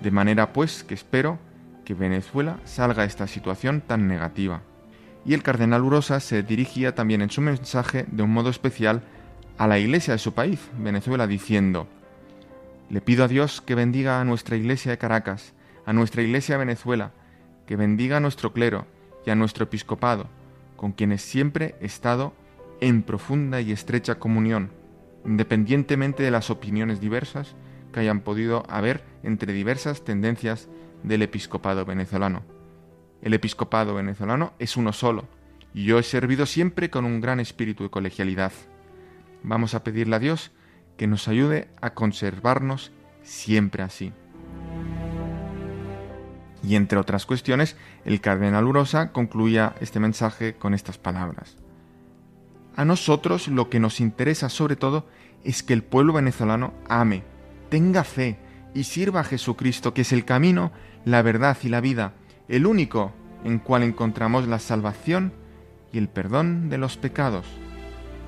De 0.00 0.10
manera 0.10 0.52
pues 0.52 0.84
que 0.84 0.94
espero 0.94 1.38
que 1.84 1.94
Venezuela 1.94 2.58
salga 2.64 3.02
de 3.02 3.08
esta 3.08 3.26
situación 3.26 3.80
tan 3.80 4.08
negativa. 4.08 4.62
Y 5.24 5.34
el 5.34 5.42
cardenal 5.42 5.82
Urosa 5.82 6.20
se 6.20 6.42
dirigía 6.42 6.94
también 6.94 7.20
en 7.20 7.30
su 7.30 7.40
mensaje 7.40 8.06
de 8.10 8.22
un 8.22 8.32
modo 8.32 8.48
especial 8.48 9.02
a 9.58 9.66
la 9.66 9.78
iglesia 9.78 10.14
de 10.14 10.18
su 10.18 10.32
país, 10.32 10.58
Venezuela, 10.78 11.26
diciendo, 11.26 11.86
Le 12.90 13.00
pido 13.00 13.22
a 13.22 13.28
Dios 13.28 13.60
que 13.60 13.76
bendiga 13.76 14.20
a 14.20 14.24
nuestra 14.24 14.56
iglesia 14.56 14.90
de 14.90 14.98
Caracas, 14.98 15.54
a 15.86 15.92
nuestra 15.92 16.22
iglesia 16.22 16.56
de 16.56 16.64
Venezuela, 16.64 17.12
que 17.64 17.76
bendiga 17.76 18.16
a 18.16 18.20
nuestro 18.20 18.52
clero 18.52 18.84
y 19.24 19.30
a 19.30 19.36
nuestro 19.36 19.62
episcopado, 19.62 20.28
con 20.74 20.90
quienes 20.90 21.22
siempre 21.22 21.76
he 21.80 21.86
estado 21.86 22.34
en 22.80 23.04
profunda 23.04 23.60
y 23.60 23.70
estrecha 23.70 24.18
comunión, 24.18 24.72
independientemente 25.24 26.24
de 26.24 26.32
las 26.32 26.50
opiniones 26.50 27.00
diversas 27.00 27.54
que 27.92 28.00
hayan 28.00 28.22
podido 28.22 28.64
haber 28.68 29.04
entre 29.22 29.52
diversas 29.52 30.02
tendencias 30.02 30.68
del 31.04 31.22
episcopado 31.22 31.84
venezolano. 31.84 32.42
El 33.22 33.34
episcopado 33.34 33.94
venezolano 33.94 34.52
es 34.58 34.76
uno 34.76 34.92
solo, 34.92 35.28
y 35.72 35.84
yo 35.84 36.00
he 36.00 36.02
servido 36.02 36.44
siempre 36.44 36.90
con 36.90 37.04
un 37.04 37.20
gran 37.20 37.38
espíritu 37.38 37.84
de 37.84 37.90
colegialidad. 37.90 38.50
Vamos 39.44 39.74
a 39.74 39.84
pedirle 39.84 40.16
a 40.16 40.18
Dios 40.18 40.50
que 41.00 41.06
nos 41.06 41.28
ayude 41.28 41.68
a 41.80 41.94
conservarnos 41.94 42.92
siempre 43.22 43.82
así. 43.82 44.12
Y 46.62 46.74
entre 46.74 46.98
otras 46.98 47.24
cuestiones, 47.24 47.74
el 48.04 48.20
cardenal 48.20 48.66
Urosa 48.66 49.10
concluía 49.10 49.74
este 49.80 49.98
mensaje 49.98 50.56
con 50.56 50.74
estas 50.74 50.98
palabras. 50.98 51.56
A 52.76 52.84
nosotros 52.84 53.48
lo 53.48 53.70
que 53.70 53.80
nos 53.80 53.98
interesa 53.98 54.50
sobre 54.50 54.76
todo 54.76 55.06
es 55.42 55.62
que 55.62 55.72
el 55.72 55.82
pueblo 55.82 56.12
venezolano 56.12 56.74
ame, 56.86 57.22
tenga 57.70 58.04
fe 58.04 58.38
y 58.74 58.84
sirva 58.84 59.20
a 59.20 59.24
Jesucristo, 59.24 59.94
que 59.94 60.02
es 60.02 60.12
el 60.12 60.26
camino, 60.26 60.70
la 61.06 61.22
verdad 61.22 61.56
y 61.62 61.70
la 61.70 61.80
vida, 61.80 62.12
el 62.46 62.66
único 62.66 63.14
en 63.42 63.58
cual 63.58 63.84
encontramos 63.84 64.46
la 64.48 64.58
salvación 64.58 65.32
y 65.94 65.96
el 65.96 66.10
perdón 66.10 66.68
de 66.68 66.76
los 66.76 66.98
pecados. 66.98 67.46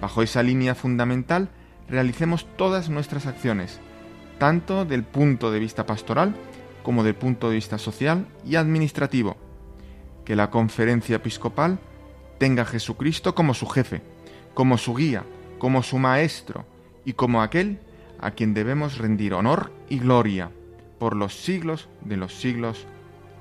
Bajo 0.01 0.23
esa 0.23 0.43
línea 0.43 0.75
fundamental, 0.75 1.51
realicemos 1.93 2.47
todas 2.57 2.88
nuestras 2.88 3.26
acciones, 3.26 3.78
tanto 4.38 4.86
del 4.86 5.05
punto 5.05 5.51
de 5.53 5.59
vista 5.59 5.84
pastoral 5.84 6.34
como 6.82 7.05
del 7.05 7.14
punto 7.14 7.51
de 7.51 7.57
vista 7.57 7.76
social 7.76 8.26
y 8.47 8.57
administrativo. 8.57 9.36
Que 10.24 10.34
la 10.34 10.51
conferencia 10.51 11.16
episcopal 11.16 11.78
tenga 12.38 12.62
a 12.62 12.66
Jesucristo 12.66 13.34
como 13.34 13.53
su 13.53 13.66
jefe, 13.66 14.01
como 14.55 14.78
su 14.78 14.95
guía, 14.95 15.24
como 15.59 15.82
su 15.82 15.99
maestro 15.99 16.64
y 17.05 17.12
como 17.12 17.43
aquel 17.43 17.78
a 18.18 18.30
quien 18.30 18.55
debemos 18.55 18.97
rendir 18.97 19.34
honor 19.34 19.70
y 19.90 19.99
gloria 19.99 20.51
por 20.99 21.14
los 21.14 21.36
siglos 21.36 21.90
de 22.01 22.16
los 22.16 22.32
siglos. 22.32 22.86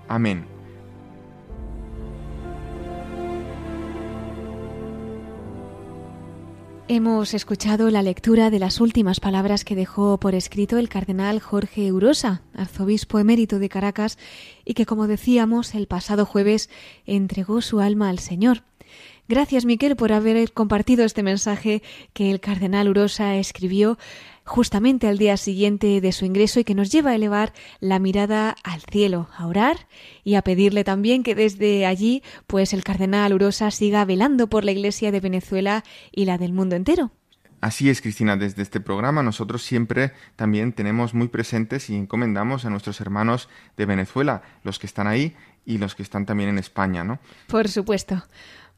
Amén. 0.10 0.61
Hemos 6.94 7.34
escuchado 7.34 7.90
la 7.90 8.04
lectura 8.04 8.50
de 8.50 8.60
las 8.60 8.82
últimas 8.82 9.22
palabras 9.22 9.64
que 9.64 9.78
dejó 9.78 10.18
por 10.18 10.36
escrito 10.36 10.78
el 10.78 10.90
cardenal 10.90 11.40
Jorge 11.40 11.90
Urosa, 11.94 12.42
arzobispo 12.54 13.18
emérito 13.18 13.60
de 13.60 13.70
Caracas, 13.70 14.18
y 14.66 14.74
que, 14.74 14.86
como 14.86 15.08
decíamos, 15.08 15.74
el 15.74 15.88
pasado 15.88 16.26
jueves 16.26 16.70
entregó 17.06 17.62
su 17.62 17.80
alma 17.80 18.10
al 18.10 18.20
Señor. 18.20 18.64
Gracias, 19.30 19.64
Miquel, 19.64 19.96
por 19.96 20.12
haber 20.12 20.52
compartido 20.52 21.06
este 21.06 21.24
mensaje 21.24 21.82
que 22.12 22.30
el 22.30 22.42
cardenal 22.42 22.90
Urosa 22.90 23.38
escribió 23.38 23.98
justamente 24.46 25.08
al 25.08 25.18
día 25.18 25.38
siguiente 25.38 26.02
de 26.02 26.12
su 26.12 26.26
ingreso 26.26 26.60
y 26.60 26.64
que 26.64 26.76
nos 26.76 26.92
lleva 26.92 27.12
a 27.12 27.16
elevar 27.16 27.54
la 27.80 28.00
mirada 28.00 28.56
al 28.64 28.82
cielo, 28.82 29.30
a 29.38 29.48
orar 29.48 29.88
y 30.24 30.36
a 30.36 30.42
pedirle 30.42 30.84
también 30.84 31.24
que 31.24 31.36
desde 31.36 31.86
allí, 31.86 32.24
pues 32.48 32.74
el 32.74 32.84
cardenal 32.84 33.34
Urosa 33.34 33.72
siga 33.72 34.06
velando 34.06 34.48
por 34.48 34.66
la 34.66 34.72
Iglesia 34.72 35.12
de 35.12 35.20
Venezuela 35.20 35.84
y 36.12 36.26
la 36.26 36.38
del 36.38 36.54
mundo 36.54 36.76
entero. 36.76 37.12
Así 37.62 37.92
es, 37.92 38.02
Cristina, 38.02 38.38
desde 38.38 38.64
este 38.64 38.80
programa 38.80 39.22
nosotros 39.22 39.62
siempre 39.62 40.14
también 40.36 40.74
tenemos 40.74 41.14
muy 41.14 41.28
presentes 41.28 41.92
y 41.92 41.96
encomendamos 41.96 42.66
a 42.66 42.72
nuestros 42.72 43.00
hermanos 43.02 43.50
de 43.78 43.86
Venezuela, 43.86 44.42
los 44.64 44.80
que 44.80 44.88
están 44.88 45.06
ahí 45.06 45.36
y 45.64 45.78
los 45.78 45.94
que 45.94 46.02
están 46.02 46.26
también 46.26 46.50
en 46.50 46.58
España, 46.58 47.04
¿no? 47.04 47.20
Por 47.48 47.70
supuesto. 47.70 48.24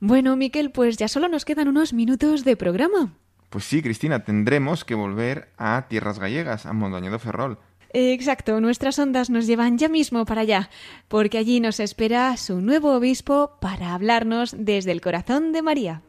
Bueno, 0.02 0.36
Miquel, 0.36 0.72
pues 0.72 0.98
ya 0.98 1.08
solo 1.08 1.30
nos 1.30 1.46
quedan 1.46 1.70
unos 1.70 1.94
minutos 1.94 2.44
de 2.44 2.58
programa. 2.58 3.14
Pues 3.54 3.66
sí, 3.66 3.84
Cristina, 3.84 4.24
tendremos 4.24 4.84
que 4.84 4.96
volver 4.96 5.50
a 5.60 5.86
tierras 5.88 6.18
gallegas, 6.18 6.66
a 6.66 6.74
Mondoñedo 6.74 7.20
Ferrol. 7.20 7.60
Exacto, 7.94 8.60
nuestras 8.60 8.98
ondas 8.98 9.30
nos 9.30 9.46
llevan 9.46 9.78
ya 9.78 9.90
mismo 9.90 10.26
para 10.26 10.42
allá, 10.42 10.72
porque 11.08 11.38
allí 11.38 11.60
nos 11.60 11.80
espera 11.80 12.36
su 12.38 12.62
nuevo 12.62 12.96
obispo 12.96 13.60
para 13.62 13.94
hablarnos 13.94 14.56
desde 14.58 14.92
el 14.92 15.02
corazón 15.02 15.52
de 15.52 15.62
María. 15.62 16.02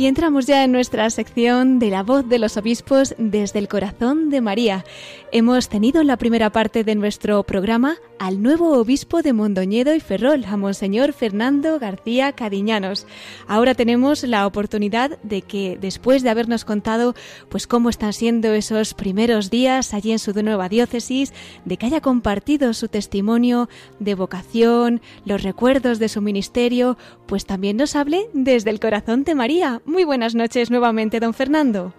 Y 0.00 0.06
entramos 0.06 0.46
ya 0.46 0.64
en 0.64 0.72
nuestra 0.72 1.10
sección 1.10 1.78
de 1.78 1.90
la 1.90 2.02
voz 2.02 2.26
de 2.26 2.38
los 2.38 2.56
obispos 2.56 3.14
desde 3.18 3.58
el 3.58 3.68
corazón 3.68 4.30
de 4.30 4.40
María. 4.40 4.86
Hemos 5.32 5.68
tenido 5.68 6.00
en 6.00 6.08
la 6.08 6.16
primera 6.16 6.50
parte 6.50 6.82
de 6.82 6.96
nuestro 6.96 7.44
programa 7.44 7.94
al 8.18 8.42
nuevo 8.42 8.76
obispo 8.80 9.22
de 9.22 9.32
Mondoñedo 9.32 9.94
y 9.94 10.00
Ferrol, 10.00 10.44
a 10.44 10.56
Monseñor 10.56 11.12
Fernando 11.12 11.78
García 11.78 12.32
Cadiñanos. 12.32 13.06
Ahora 13.46 13.74
tenemos 13.74 14.24
la 14.24 14.44
oportunidad 14.44 15.20
de 15.22 15.42
que, 15.42 15.78
después 15.80 16.24
de 16.24 16.30
habernos 16.30 16.64
contado 16.64 17.14
pues 17.48 17.68
cómo 17.68 17.90
están 17.90 18.12
siendo 18.12 18.52
esos 18.54 18.92
primeros 18.92 19.50
días 19.50 19.94
allí 19.94 20.10
en 20.10 20.18
su 20.18 20.32
nueva 20.42 20.68
diócesis, 20.68 21.32
de 21.64 21.76
que 21.76 21.86
haya 21.86 22.00
compartido 22.00 22.72
su 22.74 22.88
testimonio 22.88 23.68
de 24.00 24.16
vocación, 24.16 25.00
los 25.24 25.44
recuerdos 25.44 26.00
de 26.00 26.08
su 26.08 26.22
ministerio, 26.22 26.96
pues 27.26 27.46
también 27.46 27.76
nos 27.76 27.94
hable 27.94 28.28
desde 28.32 28.70
el 28.70 28.80
corazón 28.80 29.22
de 29.22 29.36
María. 29.36 29.80
Muy 29.84 30.02
buenas 30.02 30.34
noches 30.34 30.72
nuevamente, 30.72 31.20
don 31.20 31.34
Fernando. 31.34 31.92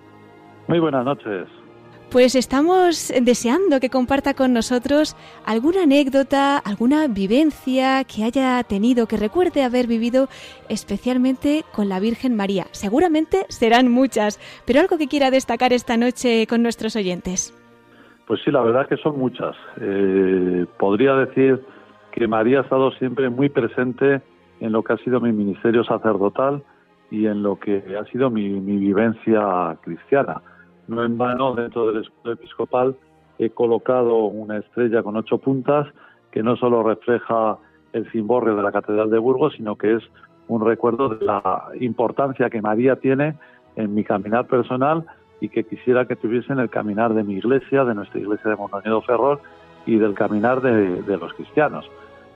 Muy 0.67 0.79
buenas 0.79 1.05
noches. 1.05 1.47
Pues 2.11 2.35
estamos 2.35 3.09
deseando 3.21 3.79
que 3.79 3.89
comparta 3.89 4.33
con 4.33 4.51
nosotros 4.51 5.15
alguna 5.45 5.83
anécdota, 5.83 6.57
alguna 6.57 7.07
vivencia 7.07 8.03
que 8.03 8.25
haya 8.25 8.61
tenido, 8.65 9.07
que 9.07 9.15
recuerde 9.15 9.63
haber 9.63 9.87
vivido 9.87 10.27
especialmente 10.67 11.63
con 11.73 11.87
la 11.87 12.01
Virgen 12.01 12.35
María. 12.35 12.65
Seguramente 12.71 13.45
serán 13.47 13.89
muchas, 13.89 14.41
pero 14.67 14.81
algo 14.81 14.97
que 14.97 15.07
quiera 15.07 15.31
destacar 15.31 15.71
esta 15.71 15.95
noche 15.95 16.47
con 16.47 16.61
nuestros 16.61 16.97
oyentes. 16.97 17.57
Pues 18.27 18.41
sí, 18.43 18.51
la 18.51 18.61
verdad 18.61 18.89
que 18.89 18.97
son 18.97 19.17
muchas. 19.17 19.55
Eh, 19.79 20.65
podría 20.77 21.15
decir 21.15 21.61
que 22.11 22.27
María 22.27 22.59
ha 22.59 22.63
estado 22.63 22.91
siempre 22.91 23.29
muy 23.29 23.47
presente 23.47 24.21
en 24.59 24.73
lo 24.73 24.83
que 24.83 24.91
ha 24.91 24.97
sido 24.97 25.21
mi 25.21 25.31
ministerio 25.31 25.85
sacerdotal 25.85 26.61
y 27.09 27.27
en 27.27 27.41
lo 27.41 27.57
que 27.57 27.81
ha 27.97 28.03
sido 28.11 28.29
mi 28.29 28.59
vivencia 28.59 29.77
cristiana 29.81 30.41
no 30.87 31.03
en 31.03 31.17
vano, 31.17 31.53
dentro 31.55 31.87
del 31.87 32.03
escudo 32.03 32.33
episcopal 32.33 32.95
he 33.39 33.49
colocado 33.49 34.25
una 34.25 34.57
estrella 34.57 35.01
con 35.01 35.15
ocho 35.17 35.39
puntas 35.39 35.87
que 36.31 36.43
no 36.43 36.55
solo 36.55 36.83
refleja 36.83 37.57
el 37.93 38.09
cimborrio 38.11 38.55
de 38.55 38.63
la 38.63 38.71
Catedral 38.71 39.09
de 39.09 39.17
Burgos, 39.17 39.53
sino 39.57 39.75
que 39.75 39.95
es 39.95 40.03
un 40.47 40.65
recuerdo 40.65 41.09
de 41.09 41.25
la 41.25 41.69
importancia 41.79 42.49
que 42.49 42.61
María 42.61 42.97
tiene 42.97 43.35
en 43.75 43.93
mi 43.95 44.03
caminar 44.03 44.47
personal 44.47 45.05
y 45.39 45.49
que 45.49 45.63
quisiera 45.63 46.05
que 46.05 46.15
tuviese 46.15 46.53
en 46.53 46.59
el 46.59 46.69
caminar 46.69 47.13
de 47.13 47.23
mi 47.23 47.35
iglesia, 47.35 47.83
de 47.83 47.95
nuestra 47.95 48.19
iglesia 48.19 48.51
de 48.51 48.57
Montañedo 48.57 49.01
Ferrol 49.01 49.39
y 49.85 49.97
del 49.97 50.13
caminar 50.13 50.61
de, 50.61 51.17
los 51.17 51.33
cristianos. 51.33 51.89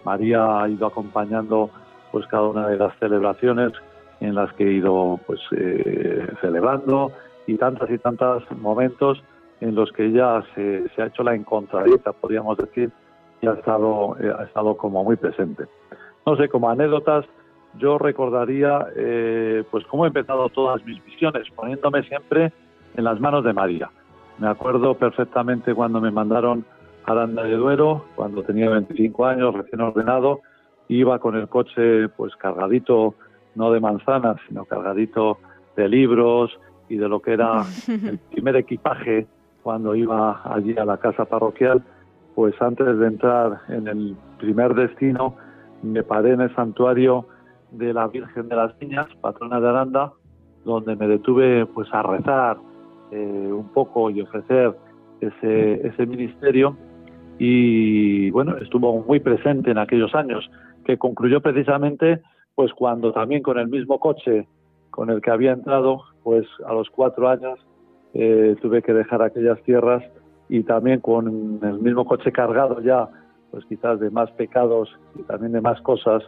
María 0.03 0.61
ha 0.61 0.69
ido 0.69 0.87
acompañando 0.87 1.69
pues 2.11 2.25
cada 2.27 2.47
una 2.47 2.67
de 2.67 2.77
las 2.77 2.97
celebraciones 2.97 3.73
en 4.21 4.33
las 4.33 4.51
que 4.53 4.65
he 4.65 4.73
ido 4.73 5.19
pues 5.27 5.39
eh, 5.51 6.27
celebrando, 6.41 7.11
y 7.47 7.57
tantas 7.57 7.89
y 7.89 7.97
tantos 7.97 8.43
momentos 8.51 9.21
en 9.61 9.75
los 9.75 9.91
que 9.91 10.05
ella 10.05 10.43
se, 10.53 10.89
ha 10.97 11.05
hecho 11.05 11.23
la 11.23 11.35
encontradita, 11.35 12.11
podríamos 12.13 12.57
decir, 12.57 12.91
y 13.41 13.47
ha 13.47 13.53
estado, 13.53 14.17
eh, 14.19 14.33
ha 14.37 14.43
estado 14.43 14.75
como 14.77 15.03
muy 15.03 15.15
presente. 15.15 15.65
No 16.25 16.35
sé, 16.35 16.49
como 16.49 16.69
anécdotas, 16.69 17.25
yo 17.77 17.97
recordaría 17.97 18.87
eh, 18.95 19.63
pues 19.69 19.85
cómo 19.85 20.05
he 20.05 20.07
empezado 20.07 20.49
todas 20.49 20.83
mis 20.85 21.03
visiones, 21.03 21.47
poniéndome 21.55 22.03
siempre 22.03 22.51
en 22.95 23.03
las 23.03 23.19
manos 23.19 23.43
de 23.43 23.53
María. 23.53 23.89
Me 24.37 24.47
acuerdo 24.47 24.95
perfectamente 24.95 25.73
cuando 25.73 26.01
me 26.01 26.11
mandaron 26.11 26.65
a 27.05 27.11
Aranda 27.11 27.43
de 27.43 27.55
Duero, 27.55 28.05
cuando 28.15 28.43
tenía 28.43 28.69
25 28.69 29.25
años, 29.25 29.53
recién 29.53 29.81
ordenado, 29.81 30.41
iba 30.87 31.19
con 31.19 31.35
el 31.35 31.47
coche 31.47 32.09
pues 32.09 32.35
cargadito, 32.35 33.15
no 33.55 33.71
de 33.71 33.79
manzanas, 33.79 34.37
sino 34.47 34.65
cargadito 34.65 35.37
de 35.75 35.87
libros, 35.87 36.57
y 36.89 36.97
de 36.97 37.09
lo 37.09 37.21
que 37.21 37.33
era 37.33 37.63
el 37.87 38.19
primer 38.31 38.55
equipaje 38.55 39.27
cuando 39.63 39.95
iba 39.95 40.41
allí 40.43 40.77
a 40.77 40.85
la 40.85 40.97
casa 40.97 41.25
parroquial, 41.25 41.83
pues 42.35 42.53
antes 42.61 42.99
de 42.99 43.07
entrar 43.07 43.61
en 43.69 43.87
el 43.87 44.15
primer 44.37 44.75
destino, 44.75 45.35
me 45.81 46.03
paré 46.03 46.33
en 46.33 46.41
el 46.41 46.53
santuario 46.55 47.27
de 47.71 47.93
la 47.93 48.07
Virgen 48.07 48.47
de 48.47 48.55
las 48.55 48.79
Niñas, 48.79 49.07
patrona 49.21 49.59
de 49.59 49.69
Aranda, 49.69 50.13
donde 50.65 50.95
me 50.95 51.07
detuve 51.07 51.65
pues 51.65 51.87
a 51.93 52.03
rezar 52.03 52.57
eh, 53.11 53.49
un 53.51 53.69
poco 53.69 54.09
y 54.09 54.21
ofrecer 54.21 54.75
ese, 55.21 55.87
ese 55.87 56.05
ministerio. 56.05 56.77
Y 57.37 58.29
bueno, 58.31 58.57
estuvo 58.57 59.03
muy 59.03 59.19
presente 59.19 59.71
en 59.71 59.77
aquellos 59.77 60.13
años, 60.15 60.49
que 60.85 60.97
concluyó 60.97 61.41
precisamente 61.41 62.21
pues 62.55 62.71
cuando 62.73 63.11
también 63.11 63.41
con 63.41 63.59
el 63.59 63.67
mismo 63.67 63.99
coche 63.99 64.47
con 64.89 65.09
el 65.09 65.21
que 65.21 65.31
había 65.31 65.51
entrado, 65.51 66.03
pues 66.25 66.47
a 66.65 66.73
los 66.73 66.89
cuatro 66.89 67.29
años 67.29 67.59
eh, 68.15 68.55
tuve 68.59 68.81
que 68.81 68.93
dejar 68.93 69.21
aquellas 69.21 69.61
tierras 69.61 70.03
y 70.49 70.63
también 70.63 70.99
con 70.99 71.59
el 71.61 71.79
mismo 71.79 72.03
coche 72.03 72.31
cargado 72.31 72.81
ya, 72.81 73.07
pues 73.51 73.63
quizás 73.65 73.99
de 73.99 74.09
más 74.09 74.31
pecados 74.31 74.89
y 75.13 75.21
también 75.21 75.51
de 75.51 75.61
más 75.61 75.79
cosas, 75.81 76.23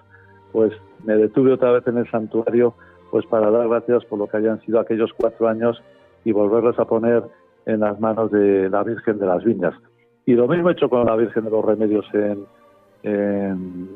pues 0.51 0.71
me 1.03 1.15
detuve 1.15 1.53
otra 1.53 1.71
vez 1.71 1.87
en 1.87 1.97
el 1.97 2.07
santuario, 2.11 2.75
pues 3.09 3.25
para 3.25 3.49
dar 3.49 3.67
gracias 3.67 4.05
por 4.05 4.19
lo 4.19 4.27
que 4.27 4.37
hayan 4.37 4.61
sido 4.61 4.79
aquellos 4.79 5.11
cuatro 5.17 5.47
años 5.47 5.81
y 6.23 6.31
volverlos 6.31 6.77
a 6.77 6.85
poner 6.85 7.23
en 7.65 7.79
las 7.79 7.99
manos 7.99 8.29
de 8.29 8.69
la 8.69 8.83
Virgen 8.83 9.17
de 9.17 9.25
las 9.25 9.43
Viñas. 9.43 9.73
Y 10.27 10.33
lo 10.33 10.47
mismo 10.47 10.69
he 10.69 10.73
hecho 10.73 10.89
con 10.89 11.07
la 11.07 11.15
Virgen 11.15 11.43
de 11.43 11.49
los 11.49 11.65
Remedios 11.65 12.05
en, 12.13 12.45
en 13.01 13.89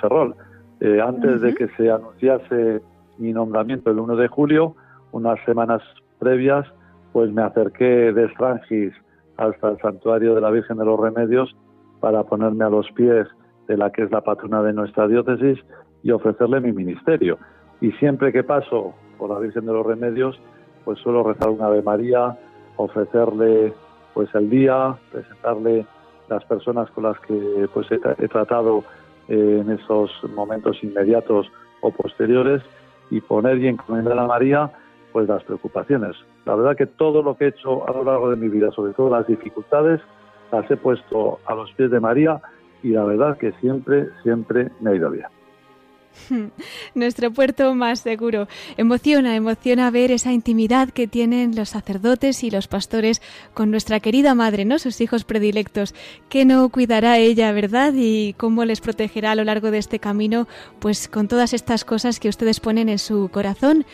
Ferrol. 0.00 0.34
Eh, 0.80 1.00
antes 1.00 1.42
de 1.42 1.54
que 1.54 1.68
se 1.76 1.92
anunciase 1.92 2.82
mi 3.18 3.32
nombramiento 3.32 3.92
el 3.92 4.00
1 4.00 4.16
de 4.16 4.26
julio, 4.26 4.74
unas 5.14 5.38
semanas 5.44 5.80
previas, 6.18 6.66
pues 7.12 7.32
me 7.32 7.42
acerqué 7.42 8.12
de 8.12 8.24
Estrangis 8.24 8.92
hasta 9.36 9.68
el 9.68 9.78
santuario 9.78 10.34
de 10.34 10.40
la 10.40 10.50
Virgen 10.50 10.76
de 10.76 10.84
los 10.84 10.98
Remedios 10.98 11.54
para 12.00 12.24
ponerme 12.24 12.64
a 12.64 12.68
los 12.68 12.90
pies 12.92 13.28
de 13.68 13.76
la 13.76 13.90
que 13.92 14.02
es 14.02 14.10
la 14.10 14.22
patrona 14.22 14.60
de 14.62 14.72
nuestra 14.72 15.06
diócesis 15.06 15.60
y 16.02 16.10
ofrecerle 16.10 16.60
mi 16.60 16.72
ministerio. 16.72 17.38
Y 17.80 17.92
siempre 17.92 18.32
que 18.32 18.42
paso 18.42 18.92
por 19.16 19.30
la 19.30 19.38
Virgen 19.38 19.66
de 19.66 19.72
los 19.72 19.86
Remedios, 19.86 20.40
pues 20.84 20.98
suelo 20.98 21.22
rezar 21.22 21.48
una 21.48 21.66
Ave 21.66 21.82
María, 21.82 22.36
ofrecerle 22.76 23.72
pues 24.14 24.28
el 24.34 24.50
día, 24.50 24.96
presentarle 25.12 25.86
las 26.28 26.44
personas 26.46 26.90
con 26.90 27.04
las 27.04 27.20
que 27.20 27.68
pues 27.72 27.86
he, 27.92 28.28
tratado 28.28 28.82
eh, 29.28 29.62
en 29.64 29.70
esos 29.70 30.10
momentos 30.34 30.82
inmediatos 30.82 31.46
o 31.82 31.92
posteriores 31.92 32.62
y 33.10 33.20
poner 33.20 33.58
y 33.58 33.68
encomendar 33.68 34.18
a 34.18 34.26
María 34.26 34.72
pues 35.14 35.28
las 35.28 35.44
preocupaciones. 35.44 36.16
La 36.44 36.56
verdad 36.56 36.76
que 36.76 36.86
todo 36.86 37.22
lo 37.22 37.36
que 37.36 37.44
he 37.44 37.48
hecho 37.50 37.88
a 37.88 37.92
lo 37.92 38.02
largo 38.02 38.30
de 38.30 38.36
mi 38.36 38.48
vida, 38.48 38.72
sobre 38.72 38.94
todo 38.94 39.10
las 39.10 39.24
dificultades, 39.28 40.00
las 40.50 40.68
he 40.68 40.76
puesto 40.76 41.38
a 41.46 41.54
los 41.54 41.70
pies 41.74 41.92
de 41.92 42.00
María 42.00 42.42
y 42.82 42.88
la 42.88 43.04
verdad 43.04 43.38
que 43.38 43.52
siempre, 43.60 44.08
siempre 44.24 44.72
me 44.80 44.90
ha 44.90 44.94
ido 44.96 45.12
bien. 45.12 45.26
Nuestro 46.94 47.32
puerto 47.32 47.74
más 47.74 48.00
seguro. 48.00 48.48
Emociona, 48.76 49.36
emociona 49.36 49.90
ver 49.90 50.10
esa 50.10 50.32
intimidad 50.32 50.90
que 50.90 51.06
tienen 51.06 51.54
los 51.54 51.70
sacerdotes 51.70 52.42
y 52.42 52.50
los 52.50 52.66
pastores 52.66 53.22
con 53.52 53.70
nuestra 53.70 54.00
querida 54.00 54.34
madre, 54.34 54.64
¿no? 54.64 54.78
Sus 54.78 55.00
hijos 55.00 55.24
predilectos. 55.24 55.94
Que 56.28 56.44
no 56.44 56.68
cuidará 56.70 57.18
ella, 57.18 57.52
¿verdad? 57.52 57.92
Y 57.96 58.34
cómo 58.34 58.64
les 58.64 58.80
protegerá 58.80 59.32
a 59.32 59.34
lo 59.36 59.44
largo 59.44 59.70
de 59.70 59.78
este 59.78 59.98
camino, 59.98 60.48
pues 60.80 61.08
con 61.08 61.28
todas 61.28 61.52
estas 61.52 61.84
cosas 61.84 62.20
que 62.20 62.28
ustedes 62.28 62.60
ponen 62.60 62.88
en 62.88 62.98
su 62.98 63.28
corazón. 63.30 63.84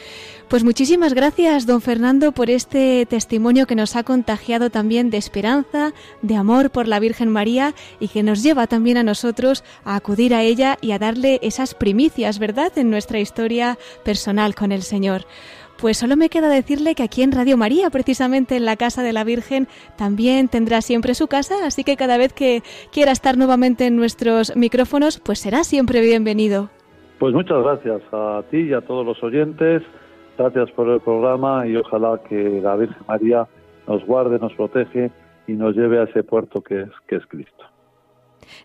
Pues 0.50 0.64
muchísimas 0.64 1.14
gracias, 1.14 1.64
don 1.64 1.80
Fernando, 1.80 2.32
por 2.32 2.50
este 2.50 3.06
testimonio 3.06 3.68
que 3.68 3.76
nos 3.76 3.94
ha 3.94 4.02
contagiado 4.02 4.68
también 4.68 5.08
de 5.08 5.16
esperanza, 5.16 5.92
de 6.22 6.34
amor 6.34 6.70
por 6.70 6.88
la 6.88 6.98
Virgen 6.98 7.28
María 7.28 7.72
y 8.00 8.08
que 8.08 8.24
nos 8.24 8.42
lleva 8.42 8.66
también 8.66 8.96
a 8.96 9.04
nosotros 9.04 9.62
a 9.84 9.94
acudir 9.94 10.34
a 10.34 10.42
ella 10.42 10.76
y 10.80 10.90
a 10.90 10.98
darle 10.98 11.38
esas 11.42 11.76
primicias, 11.76 12.40
¿verdad?, 12.40 12.76
en 12.76 12.90
nuestra 12.90 13.20
historia 13.20 13.78
personal 14.04 14.56
con 14.56 14.72
el 14.72 14.82
Señor. 14.82 15.20
Pues 15.80 15.98
solo 15.98 16.16
me 16.16 16.28
queda 16.28 16.48
decirle 16.48 16.96
que 16.96 17.04
aquí 17.04 17.22
en 17.22 17.30
Radio 17.30 17.56
María, 17.56 17.88
precisamente 17.90 18.56
en 18.56 18.64
la 18.64 18.74
Casa 18.74 19.04
de 19.04 19.12
la 19.12 19.22
Virgen, 19.22 19.68
también 19.96 20.48
tendrá 20.48 20.82
siempre 20.82 21.14
su 21.14 21.28
casa, 21.28 21.64
así 21.64 21.84
que 21.84 21.96
cada 21.96 22.18
vez 22.18 22.32
que 22.32 22.64
quiera 22.90 23.12
estar 23.12 23.38
nuevamente 23.38 23.86
en 23.86 23.94
nuestros 23.94 24.56
micrófonos, 24.56 25.20
pues 25.20 25.38
será 25.38 25.62
siempre 25.62 26.00
bienvenido. 26.00 26.70
Pues 27.20 27.34
muchas 27.34 27.62
gracias 27.62 28.02
a 28.10 28.42
ti 28.50 28.62
y 28.62 28.72
a 28.72 28.80
todos 28.80 29.06
los 29.06 29.22
oyentes 29.22 29.84
Gracias 30.40 30.70
por 30.70 30.88
el 30.88 31.00
programa 31.00 31.66
y 31.66 31.76
ojalá 31.76 32.18
que 32.26 32.62
la 32.62 32.74
Virgen 32.74 33.02
María 33.06 33.46
nos 33.86 34.02
guarde, 34.06 34.38
nos 34.38 34.54
protege 34.54 35.10
y 35.46 35.52
nos 35.52 35.76
lleve 35.76 35.98
a 35.98 36.04
ese 36.04 36.22
puerto 36.22 36.62
que 36.62 36.80
es, 36.80 36.88
que 37.08 37.16
es 37.16 37.26
Cristo. 37.26 37.64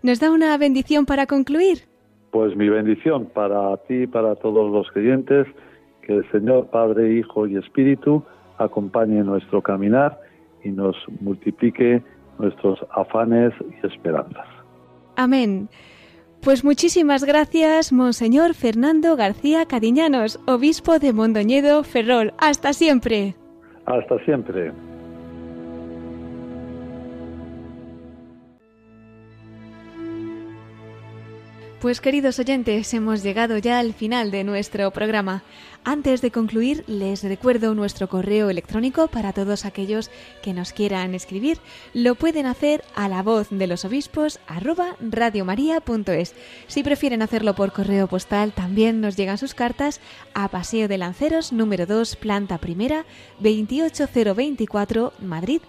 ¿Nos 0.01 0.21
da 0.21 0.31
una 0.31 0.57
bendición 0.57 1.05
para 1.05 1.25
concluir? 1.25 1.79
Pues 2.31 2.55
mi 2.55 2.69
bendición 2.69 3.25
para 3.25 3.75
ti 3.87 4.03
y 4.03 4.07
para 4.07 4.35
todos 4.35 4.71
los 4.71 4.89
creyentes, 4.91 5.47
que 6.01 6.13
el 6.13 6.31
Señor 6.31 6.67
Padre, 6.67 7.11
Hijo 7.11 7.45
y 7.45 7.57
Espíritu 7.57 8.23
acompañe 8.57 9.21
nuestro 9.25 9.61
caminar 9.61 10.17
y 10.63 10.69
nos 10.69 10.95
multiplique 11.19 12.01
nuestros 12.39 12.79
afanes 12.91 13.53
y 13.69 13.85
esperanzas. 13.85 14.47
Amén. 15.17 15.67
Pues 16.45 16.63
muchísimas 16.63 17.23
gracias, 17.23 17.91
Monseñor 17.91 18.53
Fernando 18.53 19.15
García 19.15 19.65
Cadiñanos, 19.65 20.39
obispo 20.45 20.99
de 20.99 21.11
Mondoñedo, 21.11 21.83
Ferrol. 21.83 22.35
Hasta 22.37 22.71
siempre. 22.71 23.33
Hasta 23.87 24.23
siempre. 24.25 24.71
Pues 31.81 31.99
queridos 31.99 32.37
oyentes, 32.37 32.93
hemos 32.93 33.23
llegado 33.23 33.57
ya 33.57 33.79
al 33.79 33.93
final 33.93 34.29
de 34.29 34.43
nuestro 34.43 34.91
programa. 34.91 35.41
Antes 35.87 36.21
de 36.21 36.31
concluir, 36.31 36.83
les 36.87 37.23
recuerdo 37.23 37.75
nuestro 37.75 38.09
correo 38.09 38.49
electrónico 38.49 39.07
para 39.07 39.33
todos 39.33 39.65
aquellos 39.65 40.09
que 40.41 40.51
nos 40.51 40.73
quieran 40.73 41.13
escribir. 41.13 41.59
Lo 41.93 42.15
pueden 42.15 42.47
hacer 42.47 42.83
a 42.95 43.07
la 43.07 43.21
voz 43.21 43.49
de 43.51 43.67
los 43.67 43.85
obispos 43.85 44.39
arroba 44.47 44.95
radiomaria.es. 44.99 46.33
Si 46.65 46.81
prefieren 46.81 47.21
hacerlo 47.21 47.53
por 47.53 47.71
correo 47.71 48.07
postal, 48.07 48.51
también 48.51 48.99
nos 48.99 49.15
llegan 49.15 49.37
sus 49.37 49.53
cartas 49.53 50.01
a 50.33 50.47
Paseo 50.47 50.87
de 50.87 50.97
Lanceros 50.97 51.53
número 51.53 51.85
2, 51.85 52.15
planta 52.15 52.57
primera, 52.57 53.05
28024, 53.41 55.13
Madrid 55.19 55.61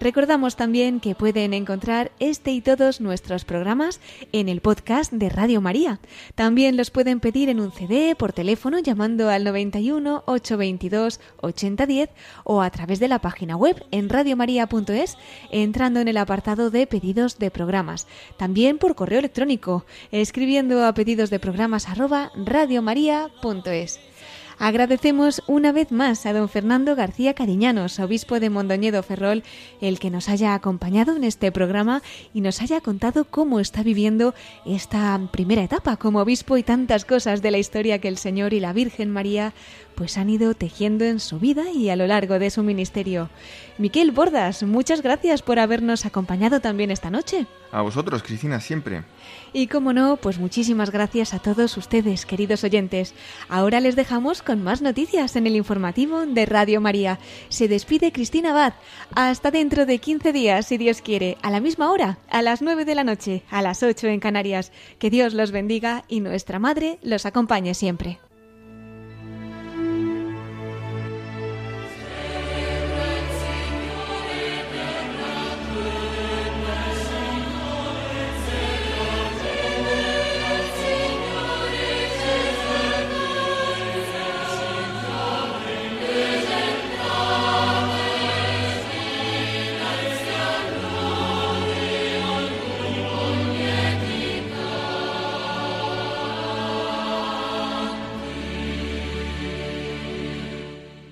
Recordamos 0.00 0.54
también 0.54 1.00
que 1.00 1.16
pueden 1.16 1.52
encontrar 1.52 2.12
este 2.20 2.52
y 2.52 2.60
todos 2.60 3.00
nuestros 3.00 3.44
programas 3.44 4.00
en 4.30 4.48
el 4.48 4.60
podcast 4.60 5.12
de 5.12 5.28
Radio 5.28 5.60
María. 5.60 5.98
También 6.36 6.76
los 6.76 6.90
pueden 6.90 7.18
pedir 7.18 7.48
en 7.48 7.58
un 7.58 7.72
CD 7.72 8.14
por 8.14 8.32
teléfono 8.32 8.78
llamando 8.78 9.28
al 9.28 9.42
91 9.42 10.22
822 10.26 11.20
8010 11.40 12.10
o 12.44 12.62
a 12.62 12.70
través 12.70 13.00
de 13.00 13.08
la 13.08 13.18
página 13.18 13.56
web 13.56 13.84
en 13.90 14.08
radiomaria.es 14.08 15.18
entrando 15.50 15.98
en 15.98 16.06
el 16.06 16.16
apartado 16.16 16.70
de 16.70 16.86
pedidos 16.86 17.40
de 17.40 17.50
programas. 17.50 18.06
También 18.36 18.78
por 18.78 18.94
correo 18.94 19.18
electrónico 19.18 19.84
escribiendo 20.12 20.86
a 20.86 20.94
pedidos 20.94 21.28
de 21.30 21.40
programas 21.40 21.88
arroba 21.88 22.30
radiomaria.es. 22.36 23.98
Agradecemos 24.60 25.40
una 25.46 25.70
vez 25.70 25.92
más 25.92 26.26
a 26.26 26.32
don 26.32 26.48
Fernando 26.48 26.96
García 26.96 27.34
Cariñanos, 27.34 28.00
obispo 28.00 28.40
de 28.40 28.50
Mondoñedo 28.50 29.04
Ferrol, 29.04 29.44
el 29.80 30.00
que 30.00 30.10
nos 30.10 30.28
haya 30.28 30.52
acompañado 30.52 31.14
en 31.14 31.22
este 31.22 31.52
programa 31.52 32.02
y 32.34 32.40
nos 32.40 32.60
haya 32.60 32.80
contado 32.80 33.24
cómo 33.24 33.60
está 33.60 33.84
viviendo 33.84 34.34
esta 34.66 35.20
primera 35.30 35.62
etapa 35.62 35.96
como 35.96 36.20
obispo 36.20 36.56
y 36.56 36.64
tantas 36.64 37.04
cosas 37.04 37.40
de 37.40 37.52
la 37.52 37.58
historia 37.58 38.00
que 38.00 38.08
el 38.08 38.18
Señor 38.18 38.52
y 38.52 38.58
la 38.58 38.72
Virgen 38.72 39.12
María 39.12 39.52
pues 39.94 40.18
han 40.18 40.28
ido 40.28 40.54
tejiendo 40.54 41.04
en 41.04 41.20
su 41.20 41.38
vida 41.38 41.70
y 41.70 41.90
a 41.90 41.96
lo 41.96 42.08
largo 42.08 42.40
de 42.40 42.50
su 42.50 42.64
ministerio. 42.64 43.30
Miquel 43.78 44.10
Bordas, 44.10 44.64
muchas 44.64 45.02
gracias 45.02 45.42
por 45.42 45.60
habernos 45.60 46.04
acompañado 46.04 46.60
también 46.60 46.90
esta 46.90 47.10
noche. 47.10 47.46
A 47.70 47.82
vosotros, 47.82 48.22
Cristina, 48.22 48.60
siempre. 48.60 49.04
Y 49.52 49.66
como 49.66 49.92
no, 49.92 50.16
pues 50.16 50.38
muchísimas 50.38 50.90
gracias 50.90 51.34
a 51.34 51.38
todos 51.38 51.76
ustedes, 51.76 52.24
queridos 52.24 52.64
oyentes. 52.64 53.14
Ahora 53.48 53.80
les 53.80 53.96
dejamos 53.96 54.42
con 54.42 54.62
más 54.62 54.82
noticias 54.82 55.36
en 55.36 55.46
el 55.46 55.56
informativo 55.56 56.24
de 56.24 56.46
Radio 56.46 56.80
María. 56.80 57.18
Se 57.48 57.68
despide 57.68 58.12
Cristina 58.12 58.50
Abad. 58.50 58.74
Hasta 59.14 59.50
dentro 59.50 59.84
de 59.84 59.98
15 59.98 60.32
días, 60.32 60.66
si 60.66 60.78
Dios 60.78 61.02
quiere, 61.02 61.36
a 61.42 61.50
la 61.50 61.60
misma 61.60 61.90
hora, 61.90 62.18
a 62.30 62.42
las 62.42 62.62
9 62.62 62.84
de 62.84 62.94
la 62.94 63.04
noche, 63.04 63.42
a 63.50 63.62
las 63.62 63.82
8 63.82 64.08
en 64.08 64.20
Canarias. 64.20 64.72
Que 64.98 65.10
Dios 65.10 65.34
los 65.34 65.50
bendiga 65.50 66.04
y 66.08 66.20
nuestra 66.20 66.58
Madre 66.58 66.98
los 67.02 67.26
acompañe 67.26 67.74
siempre. 67.74 68.18